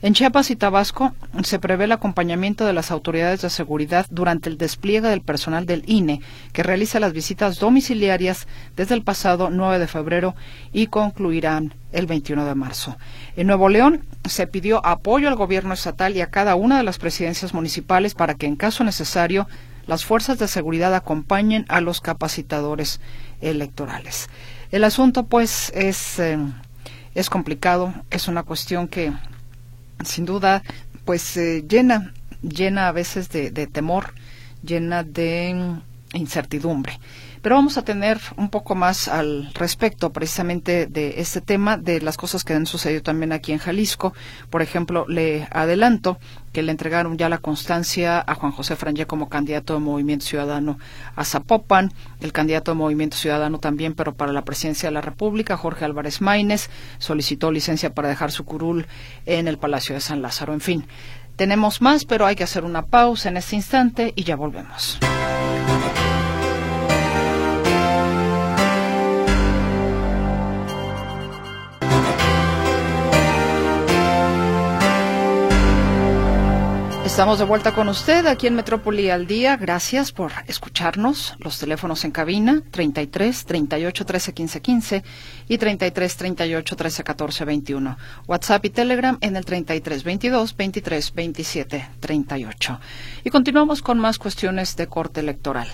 En 0.02 0.14
Chiapas 0.14 0.50
y 0.50 0.56
Tabasco 0.56 1.14
se 1.42 1.58
prevé 1.58 1.84
el 1.84 1.92
acompañamiento 1.92 2.64
de 2.64 2.72
las 2.72 2.90
autoridades 2.90 3.42
de 3.42 3.50
seguridad 3.50 4.06
durante 4.08 4.48
el 4.48 4.56
despliegue 4.56 5.06
del 5.06 5.20
personal 5.20 5.66
del 5.66 5.82
INE, 5.86 6.22
que 6.54 6.62
realiza 6.62 7.00
las 7.00 7.12
visitas 7.12 7.58
domiciliarias 7.58 8.48
desde 8.76 8.94
el 8.94 9.02
pasado 9.02 9.50
9 9.50 9.78
de 9.78 9.86
febrero 9.86 10.34
y 10.72 10.86
concluirán 10.86 11.74
el 11.92 12.06
21 12.06 12.46
de 12.46 12.54
marzo. 12.54 12.96
En 13.36 13.46
Nuevo 13.46 13.68
León 13.68 14.06
se 14.26 14.46
pidió 14.46 14.84
apoyo 14.86 15.28
al 15.28 15.36
gobierno 15.36 15.74
estatal 15.74 16.16
y 16.16 16.22
a 16.22 16.30
cada 16.30 16.54
una 16.54 16.78
de 16.78 16.84
las 16.84 16.96
presidencias 16.96 17.52
municipales 17.52 18.14
para 18.14 18.36
que, 18.36 18.46
en 18.46 18.56
caso 18.56 18.84
necesario, 18.84 19.48
las 19.86 20.06
fuerzas 20.06 20.38
de 20.38 20.48
seguridad 20.48 20.94
acompañen 20.94 21.66
a 21.68 21.82
los 21.82 22.00
capacitadores 22.00 23.02
electorales. 23.42 24.30
El 24.70 24.84
asunto, 24.84 25.24
pues, 25.24 25.70
es, 25.74 26.18
eh, 26.18 26.38
es 27.14 27.28
complicado, 27.28 27.92
es 28.10 28.28
una 28.28 28.44
cuestión 28.44 28.88
que 28.88 29.12
sin 30.04 30.24
duda, 30.24 30.62
pues 31.04 31.36
eh, 31.36 31.64
llena, 31.68 32.12
llena 32.42 32.88
a 32.88 32.92
veces 32.92 33.28
de, 33.30 33.50
de 33.50 33.66
temor, 33.66 34.14
llena 34.62 35.02
de 35.02 35.76
incertidumbre. 36.14 36.98
Pero 37.42 37.55
vamos 37.57 37.79
a 37.79 37.83
tener 37.83 38.20
un 38.37 38.50
poco 38.50 38.74
más 38.74 39.09
al 39.09 39.50
respecto 39.55 40.12
precisamente 40.12 40.87
de 40.87 41.20
este 41.20 41.40
tema, 41.40 41.79
de 41.79 42.00
las 42.00 42.16
cosas 42.16 42.44
que 42.44 42.53
han 42.53 42.66
sucedido 42.66 43.03
también 43.03 43.33
aquí 43.33 43.53
en 43.53 43.59
Jalisco. 43.59 44.12
Por 44.50 44.61
ejemplo, 44.61 45.07
le 45.09 45.48
adelanto 45.50 46.18
que 46.53 46.62
le 46.62 46.72
entregaron 46.72 47.16
ya 47.16 47.29
la 47.29 47.38
constancia 47.38 48.22
a 48.26 48.35
Juan 48.35 48.53
José 48.53 48.76
Frangé 48.76 49.07
como 49.07 49.29
candidato 49.29 49.74
de 49.74 49.81
Movimiento 49.81 50.26
Ciudadano 50.26 50.79
a 51.16 51.24
Zapopan, 51.24 51.92
el 52.20 52.33
candidato 52.33 52.72
de 52.72 52.76
Movimiento 52.76 53.16
Ciudadano 53.16 53.59
también, 53.59 53.94
pero 53.94 54.14
para 54.14 54.33
la 54.33 54.44
presidencia 54.44 54.88
de 54.88 54.94
la 54.94 55.00
República, 55.00 55.57
Jorge 55.57 55.85
Álvarez 55.85 56.20
Maínez, 56.20 56.68
solicitó 56.98 57.53
licencia 57.53 57.94
para 57.94 58.09
dejar 58.09 58.33
su 58.33 58.44
curul 58.44 58.87
en 59.26 59.48
el 59.48 59.59
Palacio 59.59 59.94
de 59.94 60.00
San 60.00 60.22
Lázaro. 60.22 60.53
En 60.53 60.61
fin, 60.61 60.87
tenemos 61.37 61.81
más, 61.81 62.05
pero 62.05 62.26
hay 62.26 62.37
que 62.37 62.44
hacer 62.44 62.64
una 62.64 62.87
pausa 62.87 63.29
en 63.29 63.38
este 63.38 63.57
instante 63.57 64.12
y 64.14 64.24
ya 64.24 64.37
volvemos. 64.37 64.98
Estamos 77.10 77.40
de 77.40 77.44
vuelta 77.44 77.74
con 77.74 77.88
usted 77.88 78.24
aquí 78.26 78.46
en 78.46 78.54
Metrópoli 78.54 79.10
al 79.10 79.26
día. 79.26 79.56
Gracias 79.56 80.12
por 80.12 80.30
escucharnos. 80.46 81.34
Los 81.40 81.58
teléfonos 81.58 82.04
en 82.04 82.12
cabina 82.12 82.62
33 82.70 83.46
38 83.46 84.06
13 84.06 84.32
15 84.32 84.62
15 84.62 85.04
y 85.48 85.58
33 85.58 86.16
38 86.16 86.76
13 86.76 87.04
14 87.04 87.44
21. 87.44 87.98
WhatsApp 88.28 88.64
y 88.64 88.70
Telegram 88.70 89.18
en 89.20 89.36
el 89.36 89.44
33 89.44 90.04
22 90.04 90.56
23 90.56 91.12
27 91.12 91.88
38. 91.98 92.80
Y 93.24 93.30
continuamos 93.30 93.82
con 93.82 93.98
más 93.98 94.16
cuestiones 94.16 94.76
de 94.76 94.86
corte 94.86 95.18
electoral. 95.18 95.68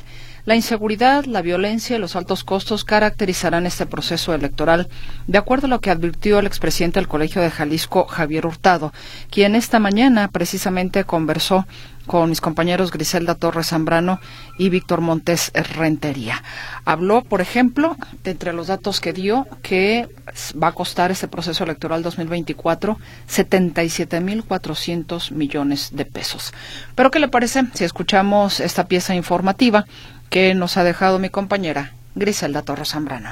La 0.47 0.55
inseguridad, 0.55 1.25
la 1.25 1.43
violencia 1.43 1.97
y 1.97 1.99
los 1.99 2.15
altos 2.15 2.45
costos 2.45 2.85
caracterizarán 2.85 3.67
este 3.67 3.85
proceso 3.85 4.33
electoral, 4.33 4.89
de 5.27 5.39
acuerdo 5.39 5.67
a 5.67 5.71
lo 5.71 5.81
que 5.81 5.91
advirtió 5.91 6.39
el 6.39 6.47
expresidente 6.47 7.01
del 7.01 7.09
Colegio 7.09 7.43
de 7.43 7.51
Jalisco, 7.51 8.07
Javier 8.07 8.47
Hurtado, 8.47 8.93
quien 9.29 9.57
esta 9.57 9.81
mañana 9.81 10.29
precisamente 10.29 11.03
conversó 11.03 11.67
con 12.07 12.31
mis 12.31 12.41
compañeros 12.41 12.93
Griselda 12.93 13.35
Torres 13.35 13.71
Zambrano 13.71 14.21
y 14.57 14.69
Víctor 14.69 15.01
Montes 15.01 15.51
Rentería. 15.75 16.41
Habló, 16.85 17.23
por 17.23 17.41
ejemplo, 17.41 17.97
de 18.23 18.31
entre 18.31 18.53
los 18.53 18.69
datos 18.69 19.01
que 19.01 19.13
dio, 19.13 19.49
que 19.63 20.09
va 20.63 20.69
a 20.69 20.73
costar 20.73 21.11
este 21.11 21.27
proceso 21.27 21.65
electoral 21.65 22.05
2024 22.05 23.01
77.400 23.29 25.33
millones 25.33 25.91
de 25.93 26.05
pesos. 26.05 26.55
Pero, 26.95 27.11
¿qué 27.11 27.19
le 27.19 27.27
parece 27.27 27.65
si 27.75 27.83
escuchamos 27.83 28.61
esta 28.61 28.87
pieza 28.87 29.17
informativa 29.17 29.87
que 30.31 30.55
nos 30.55 30.77
ha 30.77 30.85
dejado 30.85 31.19
mi 31.19 31.31
compañera 31.31 31.93
Griselda 32.15 32.63
Torres 32.63 32.91
Zambrano? 32.91 33.31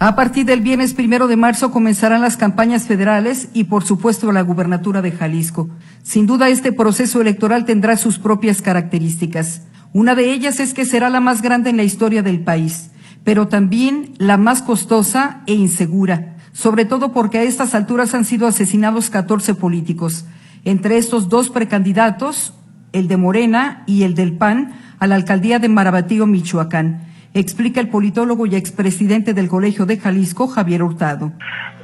A 0.00 0.14
partir 0.14 0.46
del 0.46 0.60
viernes 0.60 0.94
primero 0.94 1.26
de 1.26 1.36
marzo 1.36 1.72
comenzarán 1.72 2.20
las 2.20 2.36
campañas 2.36 2.84
federales 2.84 3.48
y, 3.52 3.64
por 3.64 3.82
supuesto, 3.82 4.30
la 4.30 4.42
gubernatura 4.42 5.02
de 5.02 5.10
Jalisco. 5.10 5.68
Sin 6.04 6.26
duda, 6.26 6.48
este 6.48 6.70
proceso 6.70 7.20
electoral 7.20 7.64
tendrá 7.64 7.96
sus 7.96 8.20
propias 8.20 8.62
características. 8.62 9.62
Una 9.92 10.14
de 10.14 10.32
ellas 10.32 10.60
es 10.60 10.72
que 10.72 10.84
será 10.84 11.10
la 11.10 11.18
más 11.18 11.42
grande 11.42 11.70
en 11.70 11.76
la 11.76 11.82
historia 11.82 12.22
del 12.22 12.40
país, 12.40 12.90
pero 13.24 13.48
también 13.48 14.14
la 14.18 14.36
más 14.36 14.62
costosa 14.62 15.42
e 15.46 15.54
insegura, 15.54 16.36
sobre 16.52 16.84
todo 16.84 17.12
porque 17.12 17.38
a 17.38 17.42
estas 17.42 17.74
alturas 17.74 18.14
han 18.14 18.24
sido 18.24 18.46
asesinados 18.46 19.10
14 19.10 19.54
políticos. 19.54 20.26
Entre 20.64 20.96
estos 20.96 21.28
dos 21.28 21.50
precandidatos, 21.50 22.54
el 22.92 23.08
de 23.08 23.16
Morena 23.16 23.82
y 23.86 24.04
el 24.04 24.14
del 24.14 24.36
PAN, 24.36 24.74
a 24.98 25.06
la 25.06 25.14
alcaldía 25.14 25.58
de 25.58 25.68
Marabatío, 25.68 26.26
Michoacán 26.26 27.08
explica 27.34 27.80
el 27.80 27.88
politólogo 27.88 28.46
y 28.46 28.56
expresidente 28.56 29.34
del 29.34 29.48
Colegio 29.48 29.86
de 29.86 29.98
Jalisco, 29.98 30.48
Javier 30.48 30.82
Hurtado. 30.82 31.32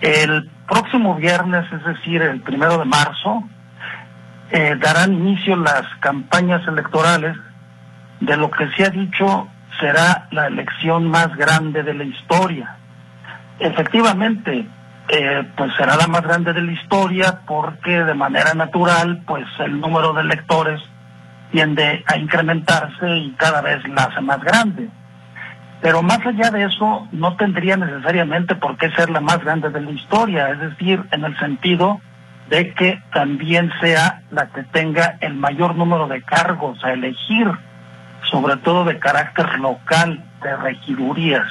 El 0.01 0.51
próximo 0.69 1.17
viernes, 1.17 1.65
es 1.73 1.85
decir, 1.85 2.23
el 2.23 2.41
primero 2.41 2.79
de 2.79 2.85
marzo, 2.85 3.45
eh, 4.51 4.77
darán 4.81 5.13
inicio 5.13 5.57
las 5.57 5.83
campañas 6.01 6.67
electorales 6.67 7.37
de 8.21 8.37
lo 8.37 8.51
que 8.51 8.69
se 8.77 8.85
ha 8.85 8.91
dicho 8.91 9.49
será 9.81 10.29
la 10.31 10.47
elección 10.47 11.09
más 11.09 11.35
grande 11.37 11.83
de 11.83 11.95
la 11.95 12.05
historia. 12.05 12.77
Efectivamente, 13.59 14.67
eh, 15.09 15.49
pues 15.57 15.73
será 15.77 15.97
la 15.97 16.07
más 16.07 16.23
grande 16.23 16.53
de 16.53 16.63
la 16.63 16.73
historia 16.73 17.41
porque 17.47 18.05
de 18.05 18.15
manera 18.15 18.55
natural, 18.55 19.23
pues 19.27 19.47
el 19.59 19.81
número 19.81 20.13
de 20.13 20.23
electores 20.23 20.81
tiende 21.55 22.03
a 22.09 22.17
incrementarse 22.17 23.09
y 23.17 23.31
cada 23.39 23.61
vez 23.61 23.87
la 23.89 24.03
hace 24.03 24.21
más 24.21 24.43
grande. 24.43 24.89
Pero 25.81 26.03
más 26.03 26.19
allá 26.27 26.51
de 26.51 26.65
eso, 26.65 27.07
no 27.13 27.37
tendría 27.37 27.77
necesariamente 27.77 28.57
por 28.57 28.77
qué 28.77 28.91
ser 28.91 29.09
la 29.09 29.21
más 29.21 29.39
grande 29.39 29.71
de 29.71 29.81
la 29.81 29.93
historia, 29.93 30.51
es 30.51 30.59
decir, 30.59 31.01
en 31.13 31.25
el 31.25 31.39
sentido 31.39 32.01
de 32.51 32.75
que 32.75 33.01
también 33.13 33.71
sea 33.81 34.23
la 34.33 34.49
que 34.49 34.65
tenga 34.65 35.17
el 35.21 35.35
mayor 35.35 35.77
número 35.77 36.09
de 36.09 36.23
cargos 36.23 36.85
a 36.85 36.93
elegir, 36.93 37.49
sobre 38.33 38.57
todo 38.57 38.85
de 38.85 38.99
carácter 38.99 39.61
local, 39.61 40.25
de 40.43 40.57
regidurías. 40.57 41.47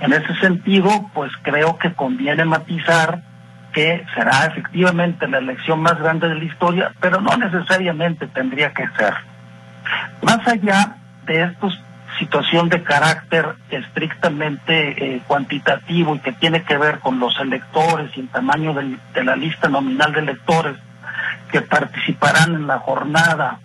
En 0.00 0.12
ese 0.12 0.34
sentido, 0.40 0.90
pues 1.14 1.32
creo 1.40 1.78
que 1.78 1.94
conviene 1.94 2.44
matizar 2.44 3.22
que 3.72 4.04
será 4.14 4.46
efectivamente 4.46 5.26
la 5.28 5.38
elección 5.38 5.80
más 5.80 5.98
grande 5.98 6.28
de 6.28 6.34
la 6.34 6.44
historia, 6.44 6.92
pero 7.00 7.20
no 7.20 7.36
necesariamente 7.36 8.26
tendría 8.26 8.72
que 8.72 8.86
ser. 8.96 9.14
Más 10.22 10.46
allá 10.46 10.96
de 11.26 11.42
estos 11.44 11.78
situación 12.18 12.68
de 12.68 12.82
carácter 12.82 13.54
estrictamente 13.70 15.16
eh, 15.16 15.22
cuantitativo 15.26 16.14
y 16.14 16.18
que 16.18 16.32
tiene 16.32 16.62
que 16.62 16.76
ver 16.76 16.98
con 16.98 17.18
los 17.18 17.38
electores 17.40 18.10
y 18.16 18.20
el 18.20 18.28
tamaño 18.28 18.74
de 18.74 19.24
la 19.24 19.34
lista 19.34 19.68
nominal 19.68 20.12
de 20.12 20.20
electores 20.20 20.76
que 21.50 21.62
participarán 21.62 22.54
en 22.54 22.66
la 22.66 22.78
jornada 22.78 23.58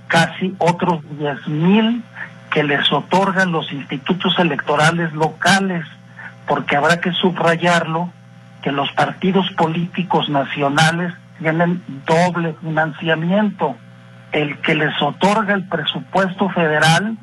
casi 0.08 0.54
otros 0.56 1.02
10 1.18 1.48
mil 1.48 2.02
que 2.50 2.64
les 2.64 2.90
otorgan 2.90 3.52
los 3.52 3.70
institutos 3.70 4.38
electorales 4.38 5.12
locales, 5.12 5.84
porque 6.46 6.76
habrá 6.76 6.98
que 7.02 7.12
subrayarlo, 7.12 8.10
que 8.62 8.72
los 8.72 8.90
partidos 8.92 9.50
políticos 9.50 10.30
nacionales 10.30 11.12
tienen 11.38 11.82
doble 12.06 12.54
financiamiento, 12.62 13.76
el 14.32 14.62
que 14.62 14.76
les 14.76 14.94
otorga 15.02 15.52
el 15.52 15.68
presupuesto 15.68 16.48
federal 16.48 17.18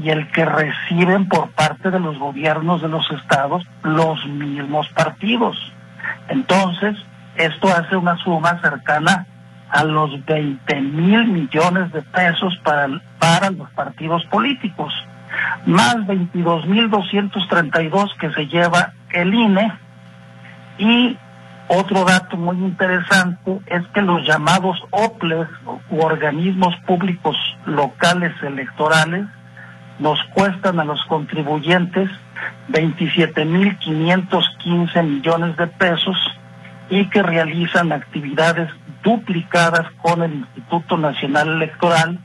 y 0.00 0.10
el 0.10 0.30
que 0.30 0.44
reciben 0.44 1.28
por 1.28 1.50
parte 1.50 1.90
de 1.90 1.98
los 1.98 2.16
gobiernos 2.20 2.82
de 2.82 2.88
los 2.88 3.10
estados 3.10 3.66
los 3.82 4.24
mismos 4.26 4.88
partidos. 4.90 5.73
Entonces, 6.28 6.96
esto 7.36 7.68
hace 7.68 7.96
una 7.96 8.16
suma 8.18 8.60
cercana 8.60 9.26
a 9.70 9.84
los 9.84 10.24
20 10.24 10.80
mil 10.80 11.26
millones 11.26 11.92
de 11.92 12.02
pesos 12.02 12.56
para, 12.62 12.88
para 13.18 13.50
los 13.50 13.68
partidos 13.70 14.24
políticos, 14.26 14.92
más 15.66 16.06
22 16.06 16.66
mil 16.66 16.90
232 16.90 18.14
que 18.20 18.30
se 18.32 18.46
lleva 18.46 18.92
el 19.12 19.34
INE 19.34 19.72
y 20.78 21.16
otro 21.68 22.04
dato 22.04 22.36
muy 22.36 22.56
interesante 22.56 23.58
es 23.66 23.82
que 23.94 24.02
los 24.02 24.26
llamados 24.26 24.78
OPLES 24.90 25.48
u 25.90 26.00
organismos 26.00 26.74
públicos 26.86 27.36
locales 27.64 28.32
electorales 28.42 29.26
nos 29.98 30.18
cuestan 30.34 30.80
a 30.80 30.84
los 30.84 31.02
contribuyentes 31.04 32.10
27.515 32.70 35.04
millones 35.04 35.56
de 35.56 35.66
pesos 35.66 36.16
y 36.90 37.08
que 37.10 37.22
realizan 37.22 37.92
actividades 37.92 38.70
duplicadas 39.02 39.86
con 40.02 40.22
el 40.22 40.34
Instituto 40.34 40.96
Nacional 40.96 41.48
Electoral 41.48 42.20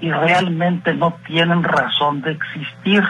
y 0.00 0.10
realmente 0.10 0.94
no 0.94 1.16
tienen 1.26 1.62
razón 1.62 2.22
de 2.22 2.32
existir. 2.32 3.04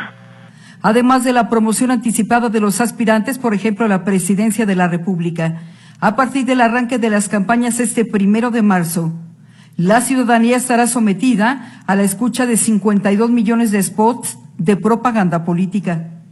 Además 0.83 1.25
de 1.25 1.33
la 1.33 1.49
promoción 1.49 1.91
anticipada 1.91 2.49
de 2.49 2.61
los 2.61 2.81
aspirantes, 2.81 3.39
por 3.39 3.55
ejemplo, 3.55 3.87
a 3.87 3.89
la 3.89 4.05
presidencia 4.05 4.67
de 4.67 4.77
la 4.77 4.89
República, 4.89 5.63
a 6.01 6.17
partir 6.17 6.45
del 6.45 6.61
arranque 6.61 6.99
de 6.99 7.11
las 7.11 7.29
campañas 7.29 7.79
este 7.79 8.05
primero 8.05 8.51
de 8.51 8.63
marzo, 8.63 9.13
la 9.83 10.01
ciudadanía 10.01 10.57
estará 10.57 10.87
sometida 10.87 11.83
a 11.89 11.97
la 11.97 12.05
escucha 12.05 12.47
de 12.47 12.57
52 12.57 13.31
millones 13.31 13.73
de 13.73 13.83
spots 13.83 14.39
de 14.57 14.77
propaganda 14.77 15.45
política. 15.45 16.23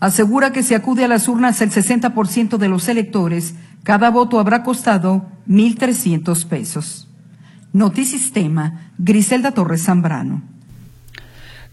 Asegura 0.00 0.50
que 0.50 0.62
si 0.62 0.72
acude 0.72 1.04
a 1.04 1.08
las 1.08 1.28
urnas 1.28 1.60
el 1.60 1.70
60% 1.70 2.56
de 2.56 2.68
los 2.68 2.88
electores, 2.88 3.54
cada 3.82 4.10
voto 4.10 4.40
habrá 4.40 4.62
costado 4.62 5.26
1.300 5.46 6.46
pesos. 6.46 7.10
Notisistema, 7.74 8.92
Griselda 8.96 9.50
Torres 9.50 9.84
Zambrano. 9.84 10.55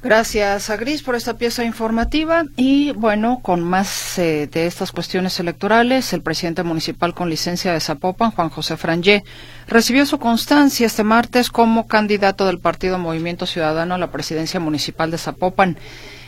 Gracias 0.03 0.69
a 0.69 0.75
Gris 0.75 1.01
por 1.01 1.15
esta 1.15 1.37
pieza 1.37 1.63
informativa 1.63 2.43
y 2.57 2.91
bueno, 2.91 3.39
con 3.41 3.61
más 3.61 4.19
eh, 4.19 4.49
de 4.51 4.67
estas 4.67 4.91
cuestiones 4.91 5.39
electorales, 5.39 6.11
el 6.11 6.21
presidente 6.21 6.61
municipal 6.63 7.13
con 7.13 7.29
licencia 7.29 7.71
de 7.71 7.79
Zapopan, 7.79 8.31
Juan 8.31 8.49
José 8.49 8.75
Frangé, 8.75 9.23
recibió 9.65 10.05
su 10.05 10.19
constancia 10.19 10.87
este 10.87 11.05
martes 11.05 11.49
como 11.49 11.87
candidato 11.87 12.45
del 12.45 12.59
Partido 12.59 12.99
Movimiento 12.99 13.45
Ciudadano 13.45 13.95
a 13.95 13.97
la 13.97 14.11
presidencia 14.11 14.59
municipal 14.59 15.09
de 15.09 15.17
Zapopan. 15.17 15.77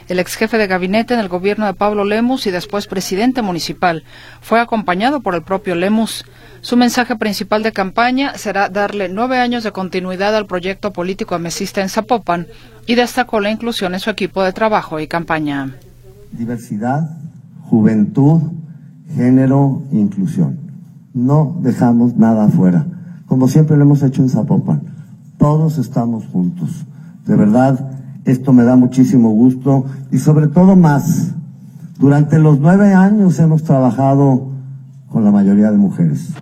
El 0.07 0.19
ex 0.19 0.35
jefe 0.35 0.57
de 0.57 0.67
gabinete 0.67 1.13
en 1.13 1.19
el 1.19 1.27
gobierno 1.27 1.65
de 1.65 1.73
Pablo 1.73 2.05
Lemus 2.05 2.47
y 2.47 2.51
después 2.51 2.87
presidente 2.87 3.41
municipal 3.41 4.05
fue 4.39 4.61
acompañado 4.61 5.19
por 5.19 5.35
el 5.35 5.43
propio 5.43 5.75
Lemus. 5.75 6.23
Su 6.65 6.77
mensaje 6.77 7.15
principal 7.15 7.61
de 7.61 7.71
campaña 7.71 8.33
será 8.37 8.69
darle 8.69 9.07
nueve 9.07 9.37
años 9.37 9.63
de 9.63 9.71
continuidad 9.71 10.35
al 10.35 10.47
proyecto 10.47 10.91
político 10.91 11.35
amesista 11.35 11.83
en 11.83 11.89
Zapopan 11.89 12.47
y 12.87 12.95
destacó 12.95 13.39
la 13.39 13.51
inclusión 13.51 13.93
en 13.93 13.99
su 13.99 14.09
equipo 14.09 14.41
de 14.41 14.51
trabajo 14.51 14.99
y 14.99 15.05
campaña. 15.05 15.75
Diversidad, 16.31 17.19
juventud, 17.69 18.41
género, 19.15 19.83
inclusión. 19.91 20.57
No 21.13 21.55
dejamos 21.61 22.15
nada 22.15 22.45
afuera, 22.45 22.87
como 23.27 23.47
siempre 23.47 23.77
lo 23.77 23.83
hemos 23.83 24.01
hecho 24.01 24.23
en 24.23 24.29
Zapopan. 24.29 24.81
Todos 25.37 25.77
estamos 25.77 26.25
juntos. 26.25 26.87
De 27.27 27.35
verdad, 27.35 27.91
esto 28.25 28.53
me 28.53 28.63
da 28.63 28.75
muchísimo 28.75 29.29
gusto 29.29 29.85
y 30.11 30.17
sobre 30.17 30.47
todo 30.47 30.75
más. 30.75 31.31
Durante 31.99 32.39
los 32.39 32.59
nueve 32.59 32.91
años 32.95 33.37
hemos 33.37 33.61
trabajado 33.61 34.49
con 35.11 35.23
la 35.23 35.29
mayoría 35.29 35.69
de 35.69 35.77
mujeres. 35.77 36.33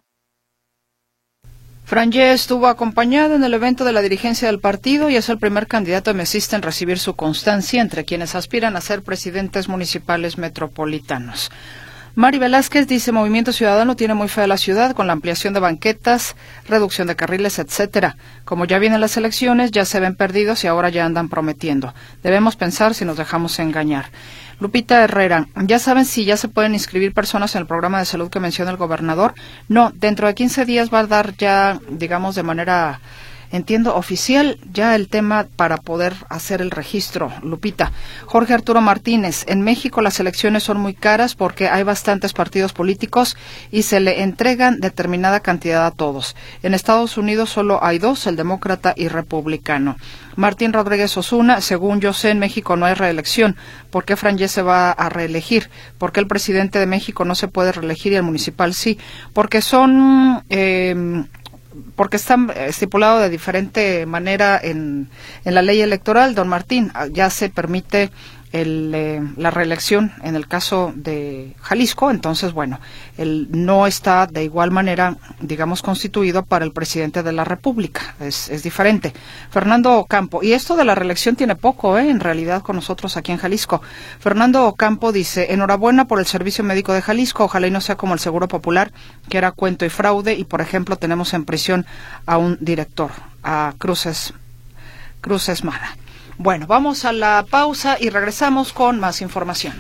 Frangé 1.94 2.32
estuvo 2.32 2.66
acompañado 2.66 3.36
en 3.36 3.44
el 3.44 3.54
evento 3.54 3.86
de 3.86 3.94
la 3.94 4.02
dirigencia 4.02 4.48
del 4.48 4.60
partido 4.60 5.12
y 5.12 5.16
es 5.16 5.30
el 5.30 5.38
primer 5.38 5.68
candidato 5.68 6.12
mesista 6.16 6.56
en 6.56 6.64
recibir 6.64 6.98
su 6.98 7.16
constancia 7.16 7.84
entre 7.84 8.04
quienes 8.04 8.34
aspiran 8.34 8.76
a 8.76 8.82
ser 8.82 9.04
presidentes 9.04 9.70
municipales 9.70 10.40
metropolitanos. 10.40 11.52
Mari 12.16 12.40
Velázquez 12.40 12.88
dice 12.88 13.12
Movimiento 13.12 13.54
Ciudadano 13.54 13.96
tiene 13.96 14.16
muy 14.16 14.28
fe 14.28 14.42
a 14.42 14.48
la 14.48 14.58
ciudad 14.58 14.96
con 14.96 15.06
la 15.06 15.14
ampliación 15.14 15.54
de 15.54 15.60
banquetas, 15.60 16.36
reducción 16.68 17.08
de 17.08 17.16
carriles, 17.16 17.60
etcétera. 17.60 18.18
Como 18.44 18.66
ya 18.66 18.80
vienen 18.80 19.00
las 19.00 19.16
elecciones, 19.18 19.70
ya 19.70 19.86
se 19.86 20.00
ven 20.00 20.16
perdidos 20.16 20.64
y 20.64 20.68
ahora 20.68 20.90
ya 20.90 21.06
andan 21.06 21.30
prometiendo. 21.30 21.94
Debemos 22.24 22.56
pensar 22.56 22.96
si 22.96 23.06
nos 23.06 23.18
dejamos 23.18 23.60
engañar. 23.60 24.06
Lupita 24.60 25.04
Herrera, 25.04 25.48
¿ya 25.66 25.80
saben 25.80 26.06
si 26.06 26.26
ya 26.26 26.38
se 26.38 26.48
pueden 26.48 26.74
inscribir 26.74 27.14
personas 27.14 27.56
en 27.56 27.62
el 27.62 27.68
programa 27.68 28.00
de 28.00 28.06
salud 28.06 28.30
que 28.30 28.40
menciona 28.40 28.72
el 28.72 28.78
gobernador? 28.78 29.34
No, 29.68 29.92
dentro 29.96 30.28
de 30.28 30.36
15 30.36 30.66
días 30.66 30.94
va 30.94 31.00
a 31.00 31.08
dar 31.08 31.36
ya, 31.38 31.80
digamos, 31.90 32.36
de 32.36 32.44
manera 32.44 33.00
entiendo, 33.54 33.96
oficial 33.96 34.58
ya 34.74 34.96
el 34.96 35.08
tema 35.08 35.46
para 35.56 35.78
poder 35.78 36.14
hacer 36.28 36.60
el 36.60 36.72
registro. 36.72 37.32
Lupita. 37.44 37.92
Jorge 38.26 38.54
Arturo 38.54 38.82
Martínez. 38.82 39.46
En 39.48 39.62
México 39.62 40.02
las 40.02 40.20
elecciones 40.20 40.64
son 40.64 40.80
muy 40.80 40.96
caras 40.96 41.36
porque 41.36 41.70
hay 41.70 41.84
bastantes 41.84 42.34
partidos 42.34 42.74
políticos 42.74 43.38
y 43.72 43.84
se 43.84 44.00
le 44.00 44.24
entregan 44.24 44.80
determinada 44.80 45.40
cantidad 45.40 45.86
a 45.86 45.92
todos. 45.92 46.36
En 46.64 46.74
Estados 46.74 47.16
Unidos 47.16 47.52
solo 47.52 47.84
hay 47.84 48.00
dos, 48.00 48.26
el 48.26 48.36
demócrata 48.36 48.94
y 48.98 49.08
republicano. 49.08 49.98
Martín 50.36 50.74
Rodríguez 50.74 51.16
Osuna, 51.16 51.62
según 51.62 52.02
yo 52.02 52.12
sé, 52.12 52.32
en 52.32 52.40
México 52.40 52.76
no 52.76 52.88
hay 52.88 52.96
reelección. 52.96 53.56
¿Por 53.92 54.04
qué 54.04 54.16
Franje 54.16 54.48
se 54.48 54.64
va 54.64 54.90
a 54.90 55.10
reelegir? 55.10 55.70
¿Por 56.00 56.12
qué 56.12 56.20
el 56.20 56.28
presidente 56.28 56.80
de 56.80 56.88
México 56.88 57.24
no 57.24 57.36
se 57.36 57.48
puede 57.48 57.72
reelegir 57.72 58.14
y 58.14 58.16
el 58.16 58.24
municipal 58.24 58.74
sí? 58.74 58.98
Porque 59.32 59.62
son 59.62 60.44
eh, 60.50 61.24
porque 61.96 62.18
está 62.18 62.38
estipulado 62.68 63.20
de 63.20 63.30
diferente 63.30 64.06
manera 64.06 64.60
en, 64.62 65.10
en 65.46 65.56
la 65.56 65.62
ley 65.62 65.82
electoral, 65.82 66.36
don 66.36 66.48
Martín. 66.48 66.92
Ya 67.12 67.30
se 67.30 67.50
permite 67.50 68.12
el, 68.54 68.92
eh, 68.94 69.22
la 69.36 69.50
reelección 69.52 70.14
en 70.24 70.36
el 70.36 70.48
caso 70.48 70.94
de 70.96 71.56
Jalisco, 71.60 72.12
entonces, 72.12 72.54
bueno, 72.54 72.80
él 73.18 73.48
no 73.50 73.88
está 73.88 74.28
de 74.28 74.44
igual 74.44 74.70
manera, 74.70 75.18
digamos, 75.42 75.82
constituido 75.82 76.46
para 76.46 76.64
el 76.64 76.72
presidente 76.72 77.24
de 77.24 77.32
la 77.34 77.44
República, 77.44 78.16
es, 78.20 78.50
es 78.50 78.62
diferente. 78.62 79.12
Fernando 79.50 79.98
Ocampo, 79.98 80.44
y 80.44 80.54
esto 80.54 80.76
de 80.76 80.86
la 80.86 80.94
reelección 80.94 81.36
tiene 81.36 81.56
poco, 81.56 81.98
¿eh? 81.98 82.10
en 82.10 82.20
realidad, 82.20 82.62
con 82.62 82.76
nosotros 82.76 83.18
aquí 83.18 83.32
en 83.32 83.40
Jalisco. 83.40 83.82
Fernando 84.20 84.68
Ocampo 84.68 85.12
dice, 85.12 85.52
enhorabuena 85.52 86.06
por 86.06 86.20
el 86.20 86.28
Servicio 86.28 86.64
Médico 86.64 86.94
de 86.94 87.02
Jalisco, 87.02 87.46
ojalá 87.46 87.66
y 87.66 87.72
no 87.72 87.82
sea 87.82 87.98
como 87.98 88.14
el 88.14 88.20
Seguro 88.20 88.48
Popular, 88.48 88.92
que 89.30 89.40
era 89.40 89.52
cuento 89.52 89.84
y 89.84 89.90
fraude, 89.90 90.36
y 90.36 90.44
por 90.44 90.62
ejemplo 90.62 90.96
tenemos 90.96 91.34
en 91.34 91.46
prisión 91.46 91.88
a 92.28 92.38
un 92.38 92.60
director, 92.62 93.10
a 93.42 93.74
Cruces, 93.80 94.36
Cruces 95.22 95.64
Mara. 95.64 95.98
Bueno, 96.38 96.68
vamos 96.68 97.06
a 97.06 97.14
la 97.14 97.46
pausa 97.50 97.98
y 98.00 98.10
regresamos 98.10 98.74
con 98.74 99.00
más 99.00 99.22
información. 99.22 99.74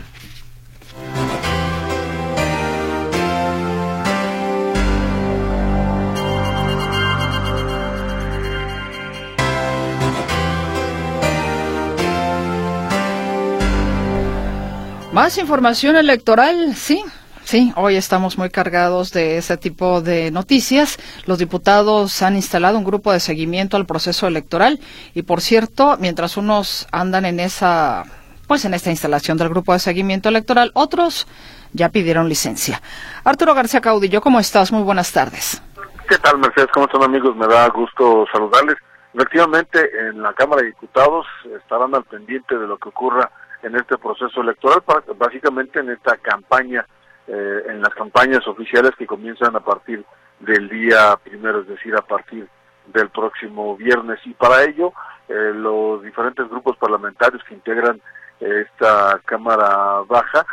Más 15.11 15.37
información 15.37 15.95
electoral, 15.95 16.75
sí, 16.75 17.03
Sí, 17.43 17.73
hoy 17.75 17.97
estamos 17.97 18.37
muy 18.37 18.49
cargados 18.49 19.11
de 19.11 19.37
ese 19.37 19.57
tipo 19.57 20.01
de 20.01 20.31
noticias. 20.31 20.97
Los 21.25 21.37
diputados 21.37 22.21
han 22.21 22.35
instalado 22.35 22.77
un 22.77 22.85
grupo 22.85 23.11
de 23.11 23.19
seguimiento 23.19 23.75
al 23.75 23.85
proceso 23.85 24.27
electoral 24.27 24.79
y, 25.13 25.23
por 25.23 25.41
cierto, 25.41 25.97
mientras 25.99 26.37
unos 26.37 26.87
andan 26.91 27.25
en 27.25 27.41
esa, 27.41 28.05
pues 28.47 28.63
en 28.65 28.73
esta 28.73 28.91
instalación 28.91 29.37
del 29.37 29.49
grupo 29.49 29.73
de 29.73 29.79
seguimiento 29.79 30.29
electoral, 30.29 30.71
otros 30.73 31.27
ya 31.73 31.89
pidieron 31.89 32.29
licencia. 32.29 32.81
Arturo 33.25 33.53
García 33.53 33.81
Caudillo, 33.81 34.21
¿cómo 34.21 34.39
estás? 34.39 34.71
Muy 34.71 34.83
buenas 34.83 35.11
tardes. 35.11 35.61
¿Qué 36.07 36.17
tal, 36.19 36.37
Mercedes? 36.37 36.69
¿Cómo 36.73 36.85
están, 36.85 37.03
amigos? 37.03 37.35
Me 37.35 37.47
da 37.47 37.67
gusto 37.69 38.25
saludarles. 38.31 38.77
Efectivamente, 39.13 39.79
en 40.07 40.23
la 40.23 40.33
Cámara 40.33 40.61
de 40.61 40.69
Diputados 40.69 41.27
estarán 41.55 41.93
al 41.93 42.03
pendiente 42.05 42.57
de 42.57 42.67
lo 42.67 42.77
que 42.77 42.89
ocurra 42.89 43.29
en 43.61 43.75
este 43.75 43.97
proceso 43.97 44.41
electoral, 44.41 44.81
básicamente 45.17 45.79
en 45.79 45.89
esta 45.89 46.17
campaña 46.17 46.85
eh, 47.27 47.63
en 47.69 47.81
las 47.81 47.93
campañas 47.93 48.45
oficiales 48.47 48.91
que 48.97 49.07
comienzan 49.07 49.55
a 49.55 49.61
partir 49.61 50.03
del 50.39 50.67
día 50.67 51.17
primero, 51.23 51.61
es 51.61 51.67
decir, 51.67 51.95
a 51.95 52.01
partir 52.01 52.47
del 52.87 53.09
próximo 53.09 53.77
viernes. 53.77 54.19
Y 54.25 54.33
para 54.33 54.63
ello, 54.63 54.91
eh, 55.29 55.51
los 55.55 56.03
diferentes 56.03 56.49
grupos 56.49 56.75
parlamentarios 56.77 57.41
que 57.45 57.53
integran 57.53 58.01
eh, 58.41 58.65
esta 58.67 59.19
Cámara 59.25 60.01
Baja 60.07 60.45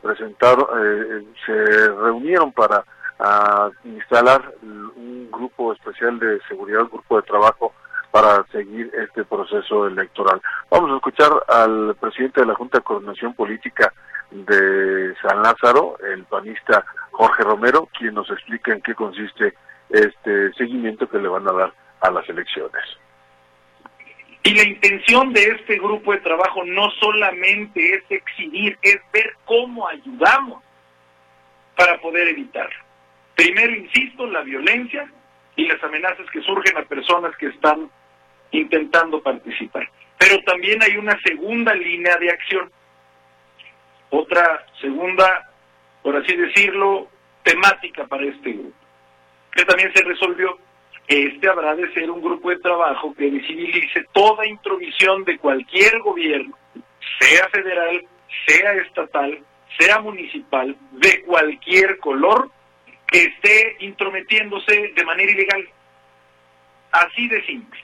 presentaron, 0.00 0.66
se 1.44 1.88
reunieron 1.90 2.50
para 2.50 2.82
instalar 3.84 4.54
un 4.62 5.28
grupo 5.30 5.74
especial 5.74 6.18
de 6.18 6.40
seguridad, 6.48 6.80
un 6.80 6.88
grupo 6.88 7.16
de 7.16 7.26
trabajo 7.26 7.74
para 8.10 8.42
seguir 8.46 8.90
este 8.94 9.24
proceso 9.24 9.86
electoral. 9.86 10.40
Vamos 10.70 10.90
a 10.90 10.96
escuchar 10.96 11.30
al 11.48 11.94
presidente 12.00 12.40
de 12.40 12.46
la 12.46 12.54
Junta 12.54 12.78
de 12.78 12.84
Coordinación 12.84 13.34
Política 13.34 13.92
de 14.30 15.14
San 15.22 15.42
Lázaro, 15.42 15.98
el 16.00 16.24
panista 16.24 16.84
Jorge 17.12 17.42
Romero, 17.42 17.88
quien 17.98 18.14
nos 18.14 18.30
explica 18.30 18.72
en 18.72 18.82
qué 18.82 18.94
consiste 18.94 19.54
este 19.90 20.52
seguimiento 20.54 21.08
que 21.08 21.18
le 21.18 21.28
van 21.28 21.48
a 21.48 21.52
dar 21.52 21.72
a 22.00 22.10
las 22.10 22.28
elecciones. 22.28 22.82
Y 24.42 24.54
la 24.54 24.62
intención 24.62 25.32
de 25.32 25.42
este 25.42 25.76
grupo 25.78 26.12
de 26.12 26.18
trabajo 26.18 26.64
no 26.64 26.90
solamente 27.00 27.94
es 27.94 28.04
exhibir, 28.08 28.78
es 28.82 28.98
ver 29.12 29.34
cómo 29.44 29.88
ayudamos 29.88 30.62
para 31.76 32.00
poder 32.00 32.28
evitar. 32.28 32.70
Primero, 33.34 33.74
insisto, 33.74 34.26
la 34.26 34.42
violencia 34.42 35.10
y 35.56 35.66
las 35.66 35.82
amenazas 35.82 36.26
que 36.32 36.42
surgen 36.42 36.76
a 36.76 36.82
personas 36.82 37.36
que 37.36 37.46
están 37.46 37.90
intentando 38.52 39.20
participar. 39.20 39.88
Pero 40.18 40.40
también 40.44 40.82
hay 40.82 40.96
una 40.96 41.18
segunda 41.22 41.74
línea 41.74 42.16
de 42.16 42.30
acción 42.30 42.70
otra 44.10 44.66
segunda, 44.80 45.50
por 46.02 46.16
así 46.16 46.36
decirlo, 46.36 47.08
temática 47.42 48.06
para 48.06 48.24
este 48.24 48.52
grupo, 48.52 48.76
que 49.52 49.64
también 49.64 49.92
se 49.94 50.04
resolvió. 50.04 50.58
Este 51.08 51.48
habrá 51.48 51.76
de 51.76 51.92
ser 51.94 52.10
un 52.10 52.20
grupo 52.20 52.50
de 52.50 52.58
trabajo 52.58 53.14
que 53.14 53.30
visibilice 53.30 54.04
toda 54.12 54.46
intromisión 54.46 55.24
de 55.24 55.38
cualquier 55.38 56.00
gobierno, 56.00 56.56
sea 57.20 57.48
federal, 57.50 58.04
sea 58.46 58.72
estatal, 58.72 59.38
sea 59.78 60.00
municipal, 60.00 60.76
de 60.92 61.22
cualquier 61.22 61.98
color, 61.98 62.50
que 63.06 63.22
esté 63.22 63.76
intrometiéndose 63.80 64.92
de 64.96 65.04
manera 65.04 65.30
ilegal. 65.30 65.68
Así 66.90 67.28
de 67.28 67.44
simple. 67.46 67.80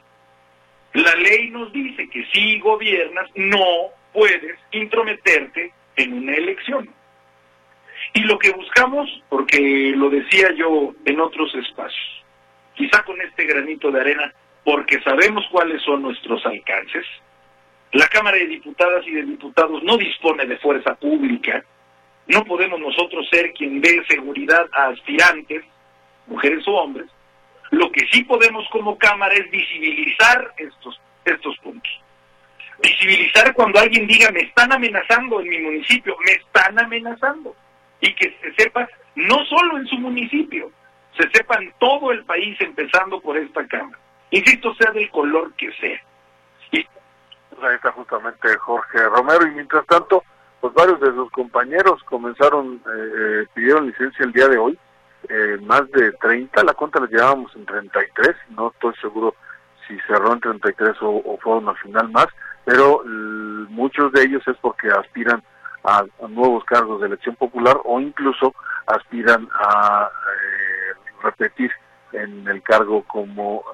La 0.95 1.15
ley 1.15 1.51
nos 1.51 1.73
dice 1.73 2.09
que 2.09 2.27
si 2.33 2.59
gobiernas, 2.59 3.31
no 3.35 3.91
puedes 4.13 4.59
intrometerte 4.73 5.73
en 5.97 6.13
una 6.15 6.35
elección. 6.35 6.89
Y 8.15 8.21
lo 8.21 8.39
que 8.39 8.51
buscamos, 8.51 9.09
porque 9.29 9.93
lo 9.97 10.11
decía 10.11 10.53
yo 10.57 10.95
en 11.05 11.21
otros 11.21 11.55
espacios, 11.55 12.25
quizá 12.75 13.03
con 13.05 13.21
este 13.21 13.45
granito 13.45 13.91
de 13.91 14.01
arena, 14.01 14.33
porque 14.65 15.01
sabemos 15.03 15.45
cuáles 15.51 15.83
son 15.83 16.03
nuestros 16.03 16.45
alcances, 16.47 17.07
La 17.93 18.07
Cámara 18.09 18.39
de 18.39 18.47
Diputadas 18.47 19.07
y 19.07 19.13
de 19.13 19.23
Diputados 19.23 19.83
no 19.83 19.97
dispone 19.99 20.47
de 20.47 20.57
fuerza 20.59 20.95
pública. 20.95 21.63
No 22.27 22.45
podemos 22.45 22.81
nosotros 22.81 23.29
ser 23.31 23.53
quien 23.53 23.81
dé 23.81 24.03
seguridad 24.09 24.67
a 24.73 24.89
aspirantes, 24.89 25.63
mujeres 26.27 26.67
o 26.67 26.73
hombres. 26.73 27.09
Lo 27.71 27.91
que 27.91 28.07
sí 28.11 28.25
podemos 28.25 28.67
como 28.71 28.97
Cámara 28.97 29.35
es 29.35 29.51
visibilizar 29.51 30.55
estos, 30.57 31.01
estos 31.25 31.57
puntos. 31.59 32.02
Visibilizar 32.83 33.53
cuando 33.55 33.81
alguien 33.81 34.07
diga 34.07 34.31
me 34.31 34.41
están 34.41 34.73
amenazando 34.73 35.41
en 35.41 35.49
mi 35.49 35.59
municipio, 35.59 36.17
me 36.25 36.33
están 36.33 36.79
amenazando. 36.79 37.55
Y 38.01 38.15
que 38.15 38.37
se 38.41 38.55
sepa 38.55 38.89
no 39.15 39.45
solo 39.45 39.79
en 39.79 39.87
su 39.87 39.97
municipio, 39.99 40.71
se 41.17 41.29
sepa 41.31 41.57
en 41.57 41.73
todo 41.79 42.11
el 42.13 42.25
país, 42.25 42.57
empezando 42.61 43.21
por 43.21 43.37
esta 43.37 43.67
Cámara. 43.67 43.99
Insisto, 44.31 44.75
sea 44.75 44.91
del 44.93 45.11
color 45.11 45.53
que 45.55 45.71
sea. 45.73 46.01
Y... 46.71 46.87
Pues 47.51 47.63
ahí 47.63 47.77
está 47.77 47.93
justamente 47.93 48.57
Jorge 48.57 48.99
Romero, 49.09 49.47
y 49.47 49.51
mientras 49.51 49.85
tanto, 49.87 50.25
pues 50.61 50.73
varios 50.73 51.01
de 51.01 51.13
sus 51.13 51.31
compañeros 51.31 52.03
comenzaron, 52.05 52.83
eh, 52.87 53.45
pidieron 53.55 53.87
licencia 53.87 54.25
el 54.25 54.33
día 54.33 54.49
de 54.49 54.57
hoy, 54.57 54.79
eh, 55.29 55.59
más 55.63 55.89
de 55.91 56.13
30, 56.13 56.65
la 56.65 56.73
cuenta 56.73 57.01
la 57.01 57.07
llevábamos 57.07 57.55
en 57.55 57.67
33, 57.67 58.35
no 58.57 58.73
estoy 58.73 58.95
seguro 59.01 59.35
si 59.87 59.99
cerró 60.07 60.33
en 60.33 60.41
33 60.41 60.97
o, 61.03 61.11
o 61.11 61.39
fueron 61.39 61.69
al 61.69 61.77
final 61.77 62.09
más, 62.11 62.27
pero 62.65 63.03
muchos 63.05 64.13
de 64.13 64.23
ellos 64.23 64.43
es 64.47 64.57
porque 64.59 64.89
aspiran 64.89 65.43
a, 65.85 66.05
nuevos 66.29 66.65
cargos 66.65 67.01
de 67.01 67.09
elección 67.09 67.35
popular 67.37 67.77
o 67.85 68.01
incluso 68.01 68.55
aspiran 68.87 69.49
a 69.55 70.09
eh, 70.09 70.99
repetir 71.23 71.71
en 72.13 72.47
el 72.47 72.63
cargo 72.63 73.03
como 73.05 73.65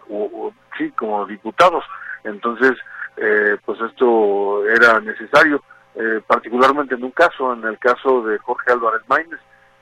sí 0.76 0.90
como 0.92 1.26
diputados. 1.26 1.84
Entonces 2.24 2.72
eh, 3.16 3.56
pues 3.64 3.80
esto 3.80 4.66
era 4.68 5.00
necesario 5.00 5.62
eh, 5.94 6.20
particularmente 6.26 6.94
en 6.94 7.04
un 7.04 7.10
caso 7.10 7.52
en 7.52 7.64
el 7.64 7.78
caso 7.78 8.22
de 8.22 8.38
Jorge 8.38 8.72
Álvarez 8.72 9.02
Maínez 9.08 9.40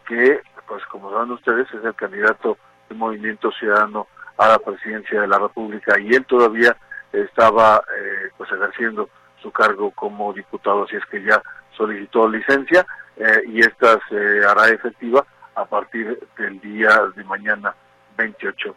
que 0.09 0.40
pues 0.66 0.84
como 0.86 1.11
saben 1.11 1.30
ustedes 1.32 1.68
es 1.72 1.84
el 1.84 1.94
candidato 1.94 2.57
del 2.88 2.98
Movimiento 2.98 3.50
Ciudadano 3.52 4.07
a 4.38 4.48
la 4.48 4.59
presidencia 4.59 5.20
de 5.20 5.28
la 5.28 5.38
República 5.38 5.98
y 5.98 6.14
él 6.14 6.24
todavía 6.24 6.76
estaba 7.12 7.82
eh, 7.96 8.30
pues 8.36 8.50
ejerciendo 8.52 9.09
su 9.40 9.50
cargo 9.50 9.90
como 9.92 10.32
diputado, 10.32 10.84
así 10.84 10.96
es 10.96 11.07
que 11.07 11.22
ya 11.22 11.42
solicitó 11.76 12.28
licencia 12.28 12.86
eh, 13.16 13.42
y 13.46 13.61
esta 13.61 13.98
se 14.09 14.44
hará 14.44 14.68
efectiva 14.68 15.24
a 15.54 15.64
partir 15.64 16.18
del 16.36 16.61
día 16.61 16.90
de 17.14 17.24
mañana 17.24 17.74
28 18.16 18.74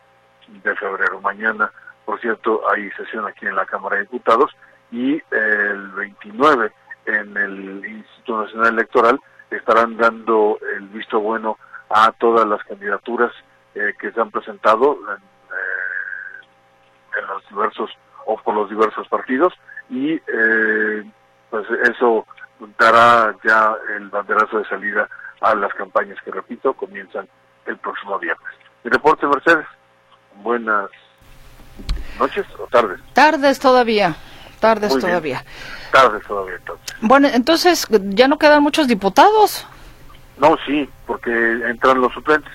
de 0.64 0.76
febrero. 0.76 1.22
Mañana, 1.22 1.72
por 2.06 2.20
cierto, 2.20 2.62
hay 2.70 2.90
sesión 2.92 3.26
aquí 3.26 3.46
en 3.46 3.56
la 3.56 3.66
Cámara 3.66 3.98
de 3.98 4.04
Diputados 4.04 4.52
y 4.92 5.22
el 5.32 5.90
29 5.92 6.72
en 7.06 7.38
el 7.38 7.86
Instituto 7.86 8.44
Nacional 8.44 8.74
Electoral 8.74 9.20
estarán 9.50 9.98
dando 9.98 10.58
el 10.76 10.88
visto 10.90 11.20
bueno 11.20 11.58
a 11.90 12.12
todas 12.14 12.48
las 12.48 12.64
candidaturas 12.64 13.32
eh, 13.76 13.94
que 14.00 14.12
se 14.12 14.22
han 14.22 14.32
presentado 14.32 14.98
en, 15.10 15.24
en 17.20 17.28
los 17.28 17.48
diversos 17.50 17.90
o 18.30 18.38
por 18.38 18.54
los 18.54 18.70
diversos 18.70 19.08
partidos 19.08 19.54
y 19.90 20.14
eh, 20.14 21.04
pues 21.50 21.66
eso 21.90 22.26
dará 22.78 23.36
ya 23.44 23.74
el 23.98 24.10
banderazo 24.10 24.60
de 24.60 24.66
salida 24.66 25.10
a 25.42 25.56
las 25.56 25.74
campañas 25.74 26.18
que 26.24 26.30
repito 26.30 26.74
comienzan 26.74 27.28
el 27.66 27.78
próximo 27.78 28.20
viernes. 28.20 28.48
Mi 28.84 28.92
reporte 28.92 29.26
Mercedes, 29.26 29.66
buenas 30.44 30.90
noches 32.20 32.46
o 32.60 32.68
tardes. 32.68 33.00
Tardes 33.14 33.60
todavía, 33.60 34.16
tardes 34.60 34.98
todavía. 35.00 35.44
Tardes 35.92 36.24
todavía 36.28 36.56
entonces. 36.58 36.98
Bueno, 37.02 37.30
entonces 37.34 37.88
ya 37.90 38.28
no 38.28 38.38
quedan 38.38 38.62
muchos 38.62 38.88
diputados. 38.88 39.66
No, 40.38 40.56
sí, 40.68 40.88
porque 41.08 41.32
entran 41.32 42.00
los 42.00 42.14
suplentes. 42.14 42.52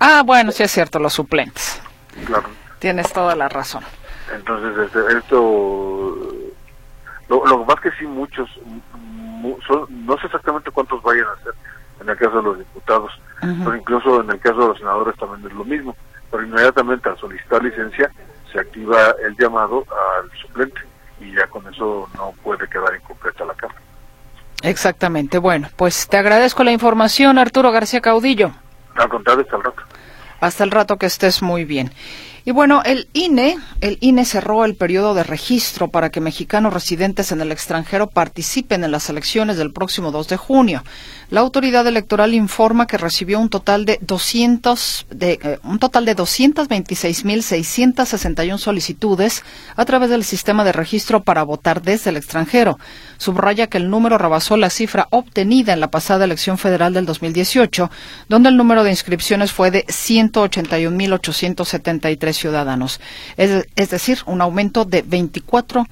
Ah, 0.00 0.22
bueno, 0.24 0.50
sí 0.50 0.64
es 0.64 0.72
cierto, 0.72 0.98
los 0.98 1.12
suplentes. 1.12 1.80
Claro. 2.26 2.48
Tienes 2.80 3.12
toda 3.12 3.36
la 3.36 3.48
razón. 3.48 3.84
Entonces, 4.34 4.86
este, 4.86 5.18
esto, 5.18 6.16
lo, 7.28 7.46
lo 7.46 7.64
más 7.64 7.80
que 7.80 7.90
sí 7.92 8.06
muchos, 8.06 8.48
no 9.88 10.18
sé 10.18 10.26
exactamente 10.26 10.70
cuántos 10.70 11.02
vayan 11.02 11.26
a 11.26 11.42
ser 11.42 11.54
en 12.00 12.08
el 12.08 12.16
caso 12.16 12.36
de 12.36 12.42
los 12.42 12.58
diputados, 12.58 13.12
pero 13.40 13.76
incluso 13.76 14.20
en 14.20 14.30
el 14.30 14.40
caso 14.40 14.60
de 14.60 14.66
los 14.68 14.78
senadores 14.78 15.16
también 15.16 15.50
es 15.50 15.56
lo 15.56 15.64
mismo. 15.64 15.96
Pero 16.30 16.44
inmediatamente 16.44 17.08
al 17.08 17.18
solicitar 17.18 17.62
licencia 17.62 18.10
se 18.52 18.60
activa 18.60 19.14
el 19.24 19.36
llamado 19.36 19.84
al 19.90 20.30
suplente 20.38 20.80
y 21.20 21.32
ya 21.34 21.46
con 21.46 21.66
eso 21.72 22.08
no 22.16 22.32
puede 22.42 22.68
quedar 22.68 22.94
incompleta 22.94 23.44
la 23.44 23.54
Cámara. 23.54 23.80
Exactamente. 24.62 25.38
Bueno, 25.38 25.68
pues 25.76 26.08
te 26.08 26.16
agradezco 26.16 26.64
la 26.64 26.72
información, 26.72 27.38
Arturo 27.38 27.72
García 27.72 28.00
Caudillo. 28.00 28.52
Al 28.96 29.08
contrario, 29.08 29.44
hasta 29.44 29.56
el 29.56 29.62
rato. 29.62 29.82
Hasta 30.40 30.64
el 30.64 30.70
rato 30.70 30.96
que 30.98 31.06
estés 31.06 31.42
muy 31.42 31.64
bien. 31.64 31.92
Y 32.48 32.50
bueno, 32.50 32.80
el 32.86 33.08
INE, 33.12 33.58
el 33.82 33.98
INE 34.00 34.24
cerró 34.24 34.64
el 34.64 34.74
periodo 34.74 35.12
de 35.12 35.22
registro 35.22 35.88
para 35.88 36.08
que 36.08 36.22
mexicanos 36.22 36.72
residentes 36.72 37.30
en 37.30 37.42
el 37.42 37.52
extranjero 37.52 38.06
participen 38.06 38.84
en 38.84 38.90
las 38.90 39.10
elecciones 39.10 39.58
del 39.58 39.70
próximo 39.70 40.12
2 40.12 40.28
de 40.28 40.38
junio. 40.38 40.82
La 41.28 41.40
autoridad 41.40 41.86
electoral 41.86 42.32
informa 42.32 42.86
que 42.86 42.96
recibió 42.96 43.38
un 43.38 43.50
total 43.50 43.84
de 43.84 43.98
200 44.00 45.08
de 45.10 45.38
eh, 45.42 45.58
un 45.62 45.78
total 45.78 46.06
de 46.06 46.16
226.661 46.16 48.56
solicitudes 48.56 49.44
a 49.76 49.84
través 49.84 50.08
del 50.08 50.24
sistema 50.24 50.64
de 50.64 50.72
registro 50.72 51.24
para 51.24 51.42
votar 51.42 51.82
desde 51.82 52.08
el 52.08 52.16
extranjero. 52.16 52.78
Subraya 53.18 53.66
que 53.66 53.76
el 53.76 53.90
número 53.90 54.16
rebasó 54.16 54.56
la 54.56 54.70
cifra 54.70 55.06
obtenida 55.10 55.74
en 55.74 55.80
la 55.80 55.90
pasada 55.90 56.24
elección 56.24 56.56
federal 56.56 56.94
del 56.94 57.04
2018, 57.04 57.90
donde 58.30 58.48
el 58.48 58.56
número 58.56 58.84
de 58.84 58.90
inscripciones 58.90 59.52
fue 59.52 59.70
de 59.70 59.84
181.873 59.84 62.37
ciudadanos, 62.38 63.00
es, 63.36 63.90
decir, 63.90 64.18
un 64.26 64.40
aumento 64.40 64.84
de 64.84 65.02
24 65.02 65.86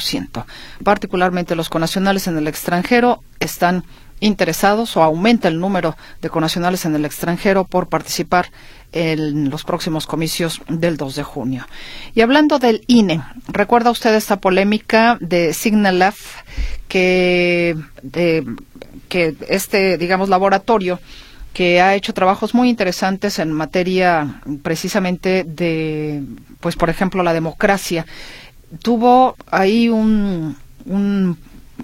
ciento. 0.00 0.46
Particularmente 0.82 1.54
los 1.54 1.68
conacionales 1.68 2.26
en 2.26 2.38
el 2.38 2.48
extranjero 2.48 3.22
están 3.38 3.84
interesados 4.20 4.96
o 4.96 5.02
aumenta 5.02 5.48
el 5.48 5.60
número 5.60 5.94
de 6.22 6.30
conacionales 6.30 6.86
en 6.86 6.94
el 6.94 7.04
extranjero 7.04 7.64
por 7.64 7.88
participar 7.88 8.50
en 8.92 9.50
los 9.50 9.64
próximos 9.64 10.06
comicios 10.06 10.62
del 10.68 10.96
2 10.96 11.16
de 11.16 11.22
junio. 11.22 11.66
Y 12.14 12.22
hablando 12.22 12.58
del 12.58 12.82
INE, 12.86 13.22
¿recuerda 13.48 13.90
usted 13.90 14.14
esta 14.14 14.40
polémica 14.40 15.18
de 15.20 15.52
Signalaf 15.52 16.42
que, 16.88 17.76
que 19.08 19.34
este, 19.48 19.98
digamos, 19.98 20.30
laboratorio 20.30 20.98
que 21.56 21.80
ha 21.80 21.94
hecho 21.94 22.12
trabajos 22.12 22.52
muy 22.52 22.68
interesantes 22.68 23.38
en 23.38 23.50
materia 23.50 24.42
precisamente 24.62 25.42
de, 25.42 26.22
pues 26.60 26.76
por 26.76 26.90
ejemplo, 26.90 27.22
la 27.22 27.32
democracia 27.32 28.04
tuvo 28.82 29.36
ahí 29.50 29.88
un, 29.88 30.54
un 30.84 31.38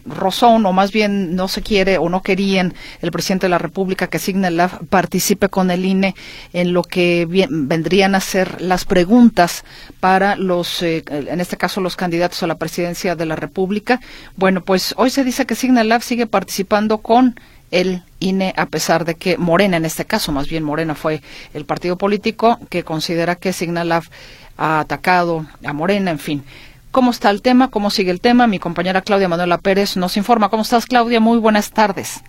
rozón, 0.04 0.66
o 0.66 0.74
más 0.74 0.92
bien 0.92 1.34
no 1.36 1.48
se 1.48 1.62
quiere 1.62 1.96
o 1.96 2.10
no 2.10 2.22
querían 2.22 2.74
el 3.00 3.10
presidente 3.12 3.46
de 3.46 3.50
la 3.50 3.56
República 3.56 4.08
que 4.08 4.18
Signal 4.18 4.60
participe 4.90 5.48
con 5.48 5.70
el 5.70 5.86
INE 5.86 6.14
en 6.52 6.74
lo 6.74 6.82
que 6.82 7.26
vendrían 7.48 8.14
a 8.14 8.20
ser 8.20 8.60
las 8.60 8.84
preguntas 8.84 9.64
para 10.00 10.36
los, 10.36 10.82
eh, 10.82 11.02
en 11.08 11.40
este 11.40 11.56
caso, 11.56 11.80
los 11.80 11.96
candidatos 11.96 12.42
a 12.42 12.46
la 12.46 12.58
presidencia 12.58 13.16
de 13.16 13.24
la 13.24 13.36
República. 13.36 14.00
Bueno, 14.36 14.62
pues 14.62 14.92
hoy 14.98 15.08
se 15.08 15.24
dice 15.24 15.46
que 15.46 15.54
Signal 15.54 16.02
sigue 16.02 16.26
participando 16.26 16.98
con 16.98 17.36
el 17.72 18.02
INE, 18.20 18.54
a 18.56 18.66
pesar 18.66 19.04
de 19.04 19.16
que 19.16 19.36
Morena, 19.36 19.76
en 19.76 19.84
este 19.84 20.04
caso, 20.04 20.30
más 20.30 20.48
bien 20.48 20.62
Morena 20.62 20.94
fue 20.94 21.20
el 21.52 21.64
partido 21.64 21.98
político 21.98 22.58
que 22.70 22.84
considera 22.84 23.34
que 23.34 23.52
Signal 23.52 23.90
ha 23.90 24.80
atacado 24.80 25.44
a 25.64 25.72
Morena, 25.72 26.12
en 26.12 26.20
fin 26.20 26.44
cómo 26.92 27.10
está 27.10 27.30
el 27.30 27.42
tema, 27.42 27.68
cómo 27.68 27.90
sigue 27.90 28.12
el 28.12 28.20
tema. 28.20 28.46
Mi 28.46 28.60
compañera 28.60 29.00
Claudia 29.00 29.28
Manuela 29.28 29.58
Pérez 29.58 29.96
nos 29.96 30.16
informa. 30.16 30.50
¿Cómo 30.50 30.62
estás, 30.62 30.86
Claudia? 30.86 31.18
Muy 31.18 31.38
buenas 31.38 31.72
tardes. 31.72 32.22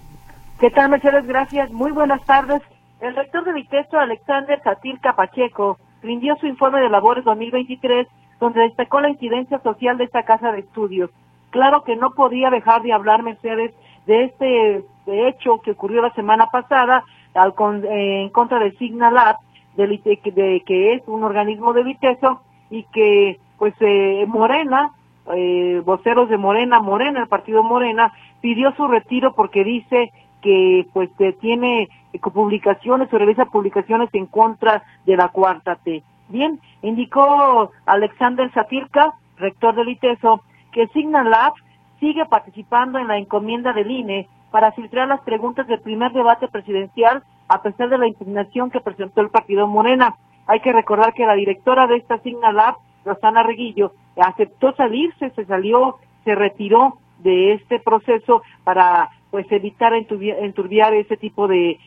¿Qué 0.60 0.72
tal, 0.72 0.90
Mercedes? 0.90 1.28
Gracias. 1.28 1.70
Muy 1.72 1.92
buenas 1.92 2.26
tardes. 2.26 2.62
El 3.02 3.16
rector 3.16 3.44
de 3.44 3.54
Viteso, 3.54 4.00
Alexander 4.00 4.60
Satirka 4.64 5.14
Pacheco, 5.16 5.78
rindió 6.02 6.36
su 6.38 6.48
informe 6.48 6.80
de 6.80 6.90
labores 6.90 7.26
2023, 7.26 8.08
donde 8.40 8.62
destacó 8.62 9.02
la 9.02 9.10
incidencia 9.10 9.60
social 9.60 9.98
de 9.98 10.06
esta 10.06 10.24
casa 10.24 10.54
de 10.54 10.60
estudios. 10.60 11.10
Claro 11.50 11.84
que 11.84 11.98
no 11.98 12.12
podía 12.12 12.50
dejar 12.50 12.82
de 12.82 12.94
hablar, 12.94 13.22
Mercedes, 13.22 13.74
de 14.08 14.24
este 14.24 14.86
hecho 15.08 15.60
que 15.62 15.72
ocurrió 15.72 16.02
la 16.02 16.14
semana 16.14 16.48
pasada 16.48 17.04
al 17.34 17.54
eh, 17.84 18.22
en 18.22 18.30
contra 18.30 18.60
de 18.60 18.72
Signalab, 18.74 19.38
de, 19.76 19.88
de, 19.88 20.64
que 20.66 20.94
es 20.94 21.02
un 21.08 21.24
organismo 21.24 21.74
de 21.74 21.84
Viteso 21.84 22.42
y 22.70 22.84
que 22.94 23.40
pues 23.58 23.74
eh, 23.80 24.26
Morena, 24.28 24.92
eh, 25.36 25.82
voceros 25.86 26.30
de 26.30 26.38
Morena, 26.38 26.80
Morena, 26.80 27.22
el 27.22 27.28
partido 27.28 27.64
Morena, 27.64 28.14
pidió 28.42 28.74
su 28.76 28.88
retiro 28.88 29.34
porque 29.34 29.64
dice 29.64 30.12
que 30.42 30.86
pues 30.94 31.10
tiene 31.40 31.88
publicaciones 32.34 33.12
o 33.12 33.18
realiza 33.18 33.46
publicaciones 33.46 34.10
en 34.14 34.26
contra 34.26 34.84
de 35.06 35.16
la 35.16 35.30
cuarta 35.30 35.76
T. 35.78 36.04
Bien, 36.30 36.60
indicó 36.82 37.72
Alexander 37.86 38.52
Satirka 38.54 39.14
rector 39.38 39.76
del 39.76 39.90
ITESO, 39.90 40.42
que 40.72 40.88
Signal 40.88 41.30
Lab 41.30 41.54
sigue 42.00 42.26
participando 42.26 43.00
en 43.00 43.08
la 43.08 43.18
encomienda 43.18 43.74
del 43.74 43.92
INE 43.92 44.28
para 44.54 44.72
filtrar 44.74 45.08
las 45.08 45.22
preguntas 45.22 45.66
del 45.66 45.80
primer 45.80 46.12
debate 46.12 46.48
presidencial 46.48 47.24
a 47.48 47.64
pesar 47.64 47.90
de 47.90 47.98
la 47.98 48.08
impugnación 48.08 48.70
que 48.70 48.82
presentó 48.82 49.22
el 49.22 49.32
partido 49.32 49.66
Morena. 49.66 50.16
Hay 50.46 50.60
que 50.60 50.72
recordar 50.72 51.16
que 51.16 51.26
la 51.26 51.34
directora 51.34 51.88
de 51.88 51.96
esta 51.96 52.20
Signal 52.20 52.58
Lab, 52.58 52.76
Rosana 53.04 53.42
Reguillo, 53.42 53.94
aceptó 54.16 54.72
salirse, 54.76 55.32
se 55.32 55.46
salió, 55.46 55.98
se 56.24 56.36
retiró 56.36 57.00
de 57.24 57.54
este 57.54 57.80
proceso 57.80 58.44
para 58.64 59.10
pues 59.32 59.52
evitar 59.52 59.96
enturbiar, 59.96 60.94
ese 60.94 61.18
tipo 61.18 61.48
de, 61.48 61.80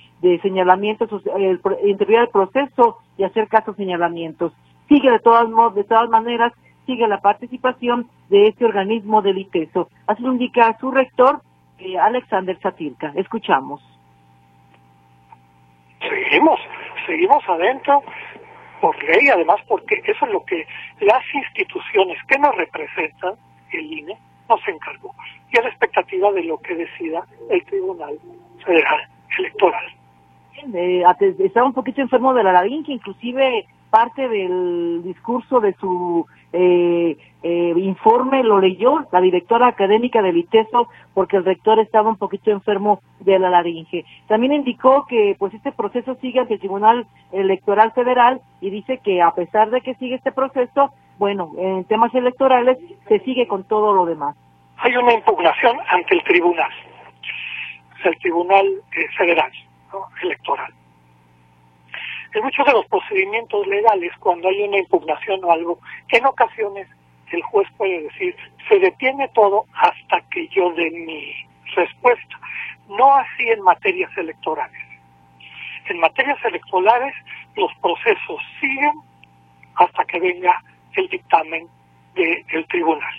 señalamientos, 0.42 1.08
el, 1.36 1.60
enturbiar 1.84 2.22
el 2.22 2.30
proceso 2.30 2.98
y 3.16 3.22
hacer 3.22 3.46
casos 3.46 3.76
señalamientos. 3.76 4.52
Sigue 4.88 5.08
de 5.12 5.20
todas, 5.20 5.46
de 5.72 5.84
todas 5.84 6.10
maneras, 6.10 6.52
sigue 6.84 7.06
la 7.06 7.20
participación 7.20 8.08
de 8.28 8.48
este 8.48 8.64
organismo 8.64 9.22
del 9.22 9.38
ITESO. 9.38 9.88
Así 10.08 10.24
lo 10.24 10.32
indica 10.32 10.76
su 10.80 10.90
rector, 10.90 11.42
eh, 11.78 11.98
Alexander 11.98 12.58
Satirka. 12.60 13.12
Escuchamos. 13.14 13.82
Seguimos, 16.00 16.60
seguimos 17.06 17.42
adentro 17.48 18.02
por 18.80 19.02
ley, 19.02 19.28
además 19.28 19.56
porque 19.66 20.02
eso 20.04 20.26
es 20.26 20.32
lo 20.32 20.44
que 20.44 20.66
las 21.00 21.22
instituciones 21.34 22.18
que 22.28 22.38
nos 22.38 22.54
representan, 22.56 23.34
el 23.72 23.92
INE, 23.92 24.16
nos 24.48 24.60
encargó. 24.68 25.14
Y 25.50 25.58
a 25.58 25.62
la 25.62 25.68
expectativa 25.68 26.32
de 26.32 26.44
lo 26.44 26.58
que 26.58 26.74
decida 26.74 27.24
el 27.50 27.64
Tribunal 27.64 28.18
Federal 28.64 29.08
Electoral. 29.38 29.84
Eh, 30.74 31.04
estaba 31.38 31.66
un 31.66 31.74
poquito 31.74 32.00
enfermo 32.00 32.32
de 32.34 32.42
la 32.42 32.52
laringe, 32.52 32.92
inclusive 32.92 33.66
parte 33.90 34.28
del 34.28 35.02
discurso 35.02 35.60
de 35.60 35.74
su 35.74 36.26
eh, 36.58 37.18
eh, 37.42 37.74
informe 37.76 38.42
lo 38.42 38.60
leyó 38.60 39.06
la 39.12 39.20
directora 39.20 39.68
académica 39.68 40.22
del 40.22 40.38
ITESO 40.38 40.88
porque 41.14 41.36
el 41.36 41.44
rector 41.44 41.78
estaba 41.78 42.08
un 42.08 42.16
poquito 42.16 42.50
enfermo 42.50 43.00
de 43.20 43.38
la 43.38 43.50
laringe. 43.50 44.04
También 44.26 44.52
indicó 44.52 45.06
que 45.06 45.36
pues 45.38 45.52
este 45.54 45.70
proceso 45.72 46.16
sigue 46.16 46.40
ante 46.40 46.54
el 46.54 46.60
Tribunal 46.60 47.06
Electoral 47.32 47.92
Federal 47.92 48.40
y 48.60 48.70
dice 48.70 48.98
que 49.04 49.22
a 49.22 49.32
pesar 49.32 49.70
de 49.70 49.80
que 49.82 49.94
sigue 49.96 50.16
este 50.16 50.32
proceso, 50.32 50.92
bueno, 51.18 51.52
en 51.58 51.84
temas 51.84 52.14
electorales 52.14 52.78
se 53.06 53.20
sigue 53.20 53.46
con 53.46 53.64
todo 53.64 53.92
lo 53.92 54.06
demás. 54.06 54.34
Hay 54.78 54.96
una 54.96 55.12
impugnación 55.12 55.76
ante 55.88 56.14
el 56.14 56.24
tribunal, 56.24 56.70
el 58.04 58.18
Tribunal 58.18 58.66
eh, 58.66 59.06
Federal 59.16 59.52
Electoral 60.22 60.72
en 62.36 62.44
muchos 62.44 62.66
de 62.66 62.72
los 62.72 62.86
procedimientos 62.86 63.66
legales, 63.66 64.12
cuando 64.20 64.48
hay 64.48 64.62
una 64.62 64.78
impugnación 64.78 65.42
o 65.44 65.50
algo, 65.50 65.78
en 66.08 66.26
ocasiones 66.26 66.88
el 67.32 67.42
juez 67.42 67.68
puede 67.76 68.02
decir, 68.02 68.36
se 68.68 68.78
detiene 68.78 69.28
todo 69.28 69.64
hasta 69.74 70.20
que 70.30 70.46
yo 70.48 70.72
dé 70.74 70.90
mi 70.90 71.32
respuesta. 71.74 72.40
No 72.88 73.14
así 73.14 73.48
en 73.48 73.62
materias 73.62 74.10
electorales. 74.16 74.80
En 75.88 75.98
materias 75.98 76.38
electorales 76.44 77.14
los 77.56 77.72
procesos 77.80 78.40
siguen 78.60 78.92
hasta 79.76 80.04
que 80.04 80.20
venga 80.20 80.62
el 80.94 81.08
dictamen 81.08 81.68
del 82.14 82.66
tribunal. 82.68 83.14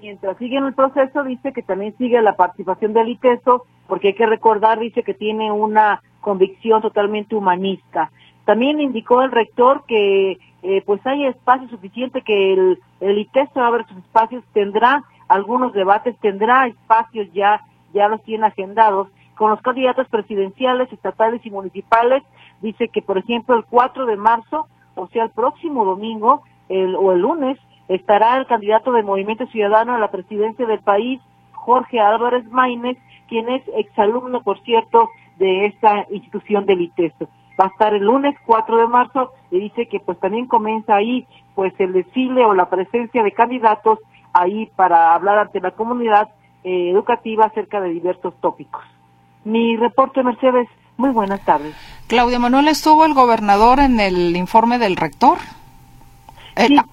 Mientras 0.00 0.36
sigue 0.38 0.56
en 0.56 0.66
el 0.66 0.74
proceso, 0.74 1.24
dice 1.24 1.52
que 1.52 1.62
también 1.62 1.96
sigue 1.98 2.20
la 2.22 2.36
participación 2.36 2.94
del 2.94 3.08
ITESO, 3.08 3.66
porque 3.86 4.08
hay 4.08 4.14
que 4.14 4.26
recordar, 4.26 4.78
dice 4.78 5.02
que 5.02 5.14
tiene 5.14 5.52
una 5.52 6.02
convicción 6.20 6.80
totalmente 6.80 7.34
humanista. 7.34 8.10
También 8.50 8.80
indicó 8.80 9.22
el 9.22 9.30
rector 9.30 9.84
que 9.86 10.36
eh, 10.64 10.82
pues 10.84 11.00
hay 11.06 11.24
espacio 11.26 11.68
suficiente, 11.68 12.20
que 12.22 12.52
el, 12.52 12.80
el 12.98 13.18
ITESO 13.20 13.60
abre 13.60 13.84
sus 13.84 13.98
espacios, 13.98 14.42
tendrá 14.52 15.04
algunos 15.28 15.72
debates, 15.72 16.18
tendrá 16.18 16.66
espacios 16.66 17.32
ya, 17.32 17.60
ya 17.94 18.08
los 18.08 18.20
tiene 18.24 18.48
agendados 18.48 19.06
con 19.36 19.50
los 19.50 19.62
candidatos 19.62 20.08
presidenciales, 20.08 20.92
estatales 20.92 21.46
y 21.46 21.50
municipales. 21.52 22.24
Dice 22.60 22.88
que, 22.88 23.02
por 23.02 23.18
ejemplo, 23.18 23.54
el 23.54 23.64
4 23.66 24.04
de 24.06 24.16
marzo, 24.16 24.66
o 24.96 25.06
sea, 25.06 25.22
el 25.22 25.30
próximo 25.30 25.84
domingo 25.84 26.42
o 26.68 27.12
el 27.12 27.20
lunes, 27.20 27.56
estará 27.86 28.36
el 28.36 28.48
candidato 28.48 28.90
del 28.90 29.04
Movimiento 29.04 29.46
Ciudadano 29.46 29.94
a 29.94 29.98
la 30.00 30.10
presidencia 30.10 30.66
del 30.66 30.80
país, 30.80 31.20
Jorge 31.52 32.00
Álvarez 32.00 32.50
Maínez, 32.50 32.98
quien 33.28 33.48
es 33.48 33.62
exalumno, 33.76 34.42
por 34.42 34.58
cierto, 34.62 35.08
de 35.38 35.66
esta 35.66 36.04
institución 36.10 36.66
del 36.66 36.80
ITESO 36.80 37.28
va 37.60 37.66
a 37.66 37.68
estar 37.68 37.94
el 37.94 38.04
lunes 38.04 38.34
4 38.46 38.78
de 38.78 38.86
marzo 38.86 39.32
y 39.50 39.60
dice 39.60 39.86
que 39.86 40.00
pues 40.00 40.18
también 40.18 40.46
comienza 40.46 40.94
ahí 40.94 41.26
pues 41.54 41.72
el 41.78 41.92
desfile 41.92 42.44
o 42.44 42.54
la 42.54 42.70
presencia 42.70 43.22
de 43.22 43.32
candidatos 43.32 43.98
ahí 44.32 44.70
para 44.76 45.14
hablar 45.14 45.38
ante 45.38 45.60
la 45.60 45.72
comunidad 45.72 46.28
eh, 46.64 46.90
educativa 46.90 47.46
acerca 47.46 47.80
de 47.80 47.90
diversos 47.90 48.34
tópicos. 48.40 48.82
Mi 49.44 49.76
reporte, 49.76 50.22
Mercedes, 50.22 50.68
muy 50.96 51.10
buenas 51.10 51.44
tardes. 51.44 51.74
Claudia 52.06 52.38
Manuel, 52.38 52.68
¿estuvo 52.68 53.04
el 53.04 53.14
gobernador 53.14 53.80
en 53.80 54.00
el 54.00 54.36
informe 54.36 54.78
del 54.78 54.96
rector? 54.96 55.38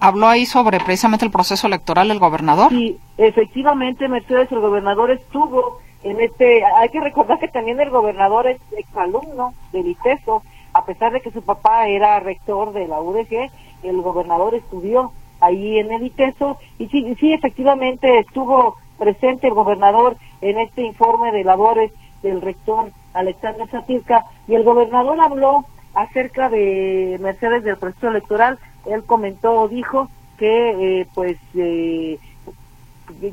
¿Habló 0.00 0.28
ahí 0.28 0.46
sobre 0.46 0.78
precisamente 0.80 1.26
el 1.26 1.30
proceso 1.30 1.66
electoral 1.66 2.10
el 2.10 2.18
gobernador? 2.18 2.70
Sí, 2.70 2.98
efectivamente, 3.18 4.08
Mercedes, 4.08 4.50
el 4.50 4.60
gobernador 4.60 5.10
estuvo 5.10 5.80
en 6.04 6.20
este, 6.20 6.64
hay 6.64 6.88
que 6.90 7.00
recordar 7.00 7.38
que 7.38 7.48
también 7.48 7.80
el 7.80 7.90
gobernador 7.90 8.46
es 8.46 8.60
exalumno 8.76 9.52
del 9.72 9.88
ITESO, 9.88 10.42
a 10.78 10.84
pesar 10.84 11.12
de 11.12 11.20
que 11.20 11.32
su 11.32 11.42
papá 11.42 11.88
era 11.88 12.20
rector 12.20 12.72
de 12.72 12.86
la 12.86 13.00
UDG, 13.00 13.50
el 13.82 14.00
gobernador 14.00 14.54
estudió 14.54 15.10
ahí 15.40 15.78
en 15.78 15.90
el 15.90 16.04
ITESO 16.04 16.56
y 16.78 16.86
sí, 16.86 17.16
sí 17.18 17.32
efectivamente 17.32 18.20
estuvo 18.20 18.76
presente 18.96 19.48
el 19.48 19.54
gobernador 19.54 20.16
en 20.40 20.60
este 20.60 20.82
informe 20.82 21.32
de 21.32 21.42
labores 21.42 21.92
del 22.22 22.40
rector 22.40 22.92
Alexander 23.12 23.68
Satirka 23.68 24.24
y 24.46 24.54
el 24.54 24.62
gobernador 24.62 25.20
habló 25.20 25.64
acerca 25.94 26.48
de 26.48 27.18
Mercedes 27.20 27.64
del 27.64 27.76
proceso 27.76 28.08
electoral, 28.08 28.58
él 28.86 29.02
comentó, 29.04 29.66
dijo 29.66 30.08
que 30.38 31.00
eh, 31.00 31.06
pues 31.12 31.38
eh, 31.56 32.20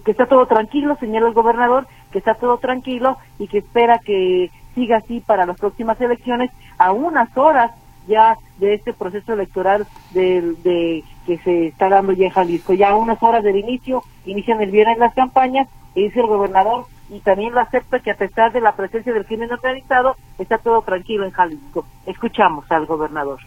que 0.04 0.12
está 0.12 0.26
todo 0.26 0.48
tranquilo, 0.48 0.98
señala 1.00 1.28
el 1.28 1.34
gobernador, 1.36 1.86
que 2.12 2.18
está 2.18 2.34
todo 2.34 2.58
tranquilo 2.58 3.18
y 3.38 3.48
que 3.48 3.60
espera 3.60 4.00
que 4.00 4.50
siga 4.76 4.98
así 4.98 5.22
para 5.22 5.46
las 5.46 5.58
próximas 5.58 6.00
elecciones 6.00 6.52
a 6.78 6.92
unas 6.92 7.36
horas 7.36 7.72
ya 8.08 8.38
de 8.60 8.76
este 8.76 8.94
proceso 8.94 9.34
electoral 9.34 9.88
de, 10.12 11.04
que 11.26 11.38
se 11.40 11.68
está 11.68 11.90
dando 11.90 12.14
ya 12.14 12.26
en 12.26 12.32
Jalisco. 12.32 12.74
Ya 12.74 12.90
a 12.90 12.96
unas 12.96 13.22
horas 13.24 13.44
del 13.44 13.58
inicio, 13.58 14.04
inician 14.26 14.62
el 14.62 14.70
viernes 14.70 15.00
las 15.00 15.16
campañas, 15.16 15.68
dice 15.96 16.20
el 16.20 16.28
gobernador, 16.28 16.86
y 17.10 17.20
también 17.20 17.54
lo 17.54 17.62
acepta 17.62 18.00
que 18.00 18.12
a 18.12 18.18
pesar 18.18 18.52
de 18.52 18.62
la 18.62 18.76
presencia 18.76 19.14
del 19.14 19.26
crimen 19.26 19.52
organizado, 19.52 20.16
está 20.38 20.58
todo 20.58 20.82
tranquilo 20.82 21.26
en 21.26 21.32
Jalisco. 21.32 21.86
Escuchamos 22.06 22.72
al 22.72 22.86
gobernador. 22.86 23.40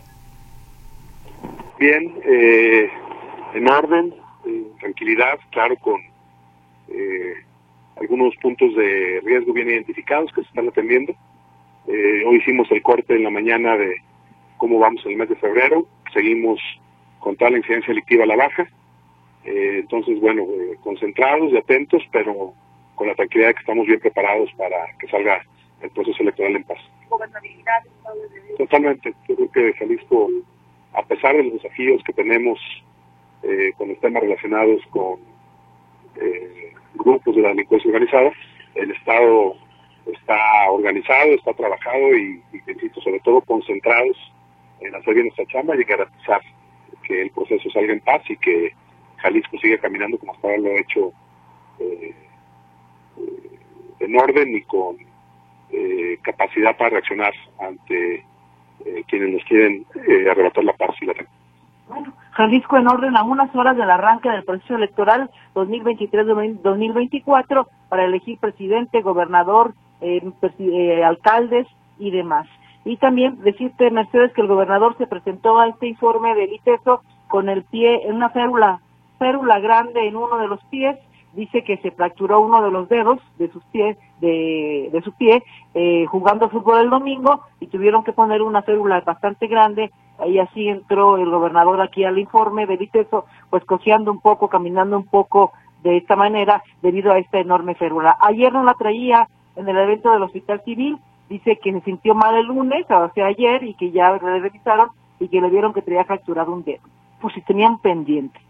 Bien, 1.79 2.21
eh, 2.25 2.91
en 3.55 3.71
orden, 3.71 4.15
tranquilidad, 4.81 5.39
claro, 5.51 5.77
con 5.77 6.01
eh, 6.89 7.35
algunos 8.01 8.35
puntos 8.37 8.75
de 8.75 9.21
riesgo 9.25 9.53
bien 9.53 9.69
identificados 9.69 10.33
que 10.33 10.43
se 10.43 10.49
están 10.49 10.69
atendiendo. 10.69 11.15
Eh, 11.87 12.23
hoy 12.27 12.37
hicimos 12.37 12.71
el 12.71 12.83
corte 12.83 13.15
en 13.15 13.25
la 13.25 13.31
mañana 13.31 13.77
de 13.77 13.97
cómo 14.57 14.79
vamos 14.79 15.05
en 15.05 15.13
el 15.13 15.19
mes 15.19 15.29
de 15.29 15.37
febrero. 15.37 15.87
Seguimos 16.13 16.61
con 17.19 17.37
toda 17.37 17.51
la 17.51 17.59
incidencia 17.59 17.89
delictiva 17.89 18.25
a 18.25 18.27
la 18.27 18.37
baja. 18.37 18.69
Eh, 19.45 19.79
entonces, 19.81 20.21
bueno, 20.21 20.47
concentrados 20.83 21.53
y 21.53 21.57
atentos, 21.57 22.03
pero 22.13 22.53
con 22.95 23.09
la 23.09 23.15
tranquilidad 23.15 23.49
de 23.49 23.55
que 23.55 23.61
estamos 23.61 23.87
bien 23.87 24.01
preparados 24.01 24.51
para 24.57 24.77
que 24.99 25.09
salga 25.09 25.41
el 25.81 25.91
proceso 25.91 26.23
electoral 26.23 26.57
en 26.57 26.65
paz. 26.65 26.79
Totalmente. 28.59 29.15
Yo 29.29 29.37
creo 29.37 29.51
que 29.53 29.73
Jalisco, 29.75 30.29
a 30.93 31.03
pesar 31.03 31.37
de 31.37 31.45
los 31.45 31.55
desafíos 31.55 32.03
que 32.05 32.13
tenemos 32.13 32.59
con 33.79 33.89
los 33.89 34.01
temas 34.01 34.21
relacionados 34.21 34.83
con 34.91 35.21
eh, 36.21 36.73
grupos 36.95 37.37
de 37.37 37.43
la 37.43 37.49
delincuencia 37.51 37.89
organizada. 37.89 38.33
El 38.75 38.91
Estado 38.91 39.55
está 40.07 40.71
organizado, 40.71 41.33
está 41.33 41.53
trabajado 41.55 42.17
y, 42.17 42.43
y 42.53 43.01
sobre 43.01 43.21
todo 43.21 43.41
concentrados 43.43 44.17
en 44.81 44.95
hacer 44.95 45.15
bien 45.15 45.27
nuestra 45.27 45.47
chamba 45.47 45.77
y 45.77 45.85
garantizar 45.85 46.41
que 47.03 47.23
el 47.23 47.31
proceso 47.31 47.71
salga 47.71 47.93
en 47.93 48.01
paz 48.01 48.23
y 48.29 48.37
que 48.37 48.73
Jalisco 49.17 49.59
siga 49.59 49.79
caminando 49.79 50.19
como 50.19 50.33
hasta 50.33 50.49
ahora 50.49 50.61
lo 50.61 50.71
ha 50.71 50.81
hecho 50.81 51.13
eh, 51.81 52.15
eh, 53.17 53.59
en 54.01 54.17
orden 54.17 54.57
y 54.57 54.63
con 54.63 54.97
eh, 55.71 56.19
capacidad 56.23 56.77
para 56.77 56.91
reaccionar 56.91 57.35
ante 57.59 58.25
quienes 59.09 59.31
nos 59.31 59.45
quieren 59.45 59.85
arrebatar 60.31 60.63
la 60.63 60.73
paz 60.73 60.95
y 61.01 61.07
la 61.07 61.13
tranquilidad. 61.13 61.38
Bueno, 61.89 62.13
Jalisco 62.33 62.77
en 62.77 62.89
orden 62.89 63.17
a 63.17 63.23
unas 63.23 63.55
horas 63.55 63.77
del 63.77 63.91
arranque 63.91 64.29
del 64.29 64.45
proceso 64.45 64.75
electoral 64.77 65.31
2023-2024 65.55 67.67
para 67.89 68.05
elegir 68.05 68.39
presidente, 68.39 69.01
gobernador, 69.01 69.75
eh, 70.01 70.21
eh, 70.59 71.05
alcaldes 71.05 71.67
y 71.99 72.11
demás. 72.11 72.47
Y 72.85 72.97
también 72.99 73.41
decirte, 73.43 73.91
Mercedes, 73.91 74.33
que 74.33 74.43
el 74.43 74.49
gobernador 74.49 74.97
se 74.99 75.07
presentó 75.07 75.59
a 75.59 75.69
este 75.69 75.89
informe 75.89 76.35
del 76.35 76.53
ITESO 76.53 77.03
con 77.29 77.49
el 77.49 77.65
pie 77.65 78.07
en 78.07 78.17
una 78.17 78.29
férula 78.31 78.81
férula 79.19 79.59
grande 79.59 80.07
en 80.07 80.17
uno 80.17 80.39
de 80.39 80.47
los 80.47 80.63
pies, 80.67 80.97
dice 81.33 81.65
que 81.65 81.77
se 81.79 81.91
fracturó 81.91 82.41
uno 82.41 82.63
de 82.63 82.71
los 82.71 82.89
dedos 82.89 83.21
de 83.39 83.51
sus 83.51 83.65
pies, 83.65 83.97
de, 84.21 84.89
de 84.93 85.03
su 85.03 85.13
pie, 85.13 85.43
eh, 85.75 86.07
jugando 86.07 86.49
fútbol 86.49 86.81
el 86.81 86.91
domingo 86.91 87.43
y 87.61 87.67
tuvieron 87.67 88.05
que 88.05 88.13
poner 88.13 88.43
una 88.43 88.63
férula 88.63 89.01
bastante 89.01 89.47
grande. 89.47 89.91
Ahí 90.19 90.39
así 90.39 90.69
entró 90.69 91.17
el 91.17 91.31
gobernador 91.31 91.81
aquí 91.81 92.05
al 92.05 92.19
informe, 92.19 92.67
eso, 92.93 93.25
pues 93.51 93.65
cojeando 93.65 94.11
un 94.11 94.21
poco, 94.21 94.49
caminando 94.49 94.97
un 94.97 95.07
poco 95.07 95.53
de 95.83 95.97
esta 95.97 96.17
manera 96.17 96.63
debido 96.83 97.13
a 97.13 97.19
esta 97.19 97.39
enorme 97.39 97.75
férula. 97.75 98.17
Ayer 98.21 98.53
no 98.53 98.65
la 98.65 98.75
traía 98.75 99.29
en 99.57 99.69
el 99.69 99.77
evento 99.77 100.11
del 100.11 100.23
Hospital 100.23 100.63
Civil, 100.65 100.99
dice 101.29 101.59
que 101.63 101.73
se 101.73 101.81
sintió 101.83 102.15
mal 102.15 102.35
el 102.37 102.47
lunes, 102.47 102.85
o 102.91 103.11
sea, 103.15 103.27
ayer, 103.27 103.63
y 103.63 103.75
que 103.75 103.91
ya 103.91 104.13
le 104.13 104.41
revisaron 104.41 104.89
y 105.21 105.29
que 105.29 105.41
le 105.41 105.51
vieron 105.51 105.73
que 105.73 105.83
traía 105.83 106.05
fracturado 106.05 106.53
un 106.53 106.65
dedo. 106.65 106.83
Pues 107.21 107.35
si 107.35 107.43
tenían 107.43 107.79
pendiente. 107.79 108.41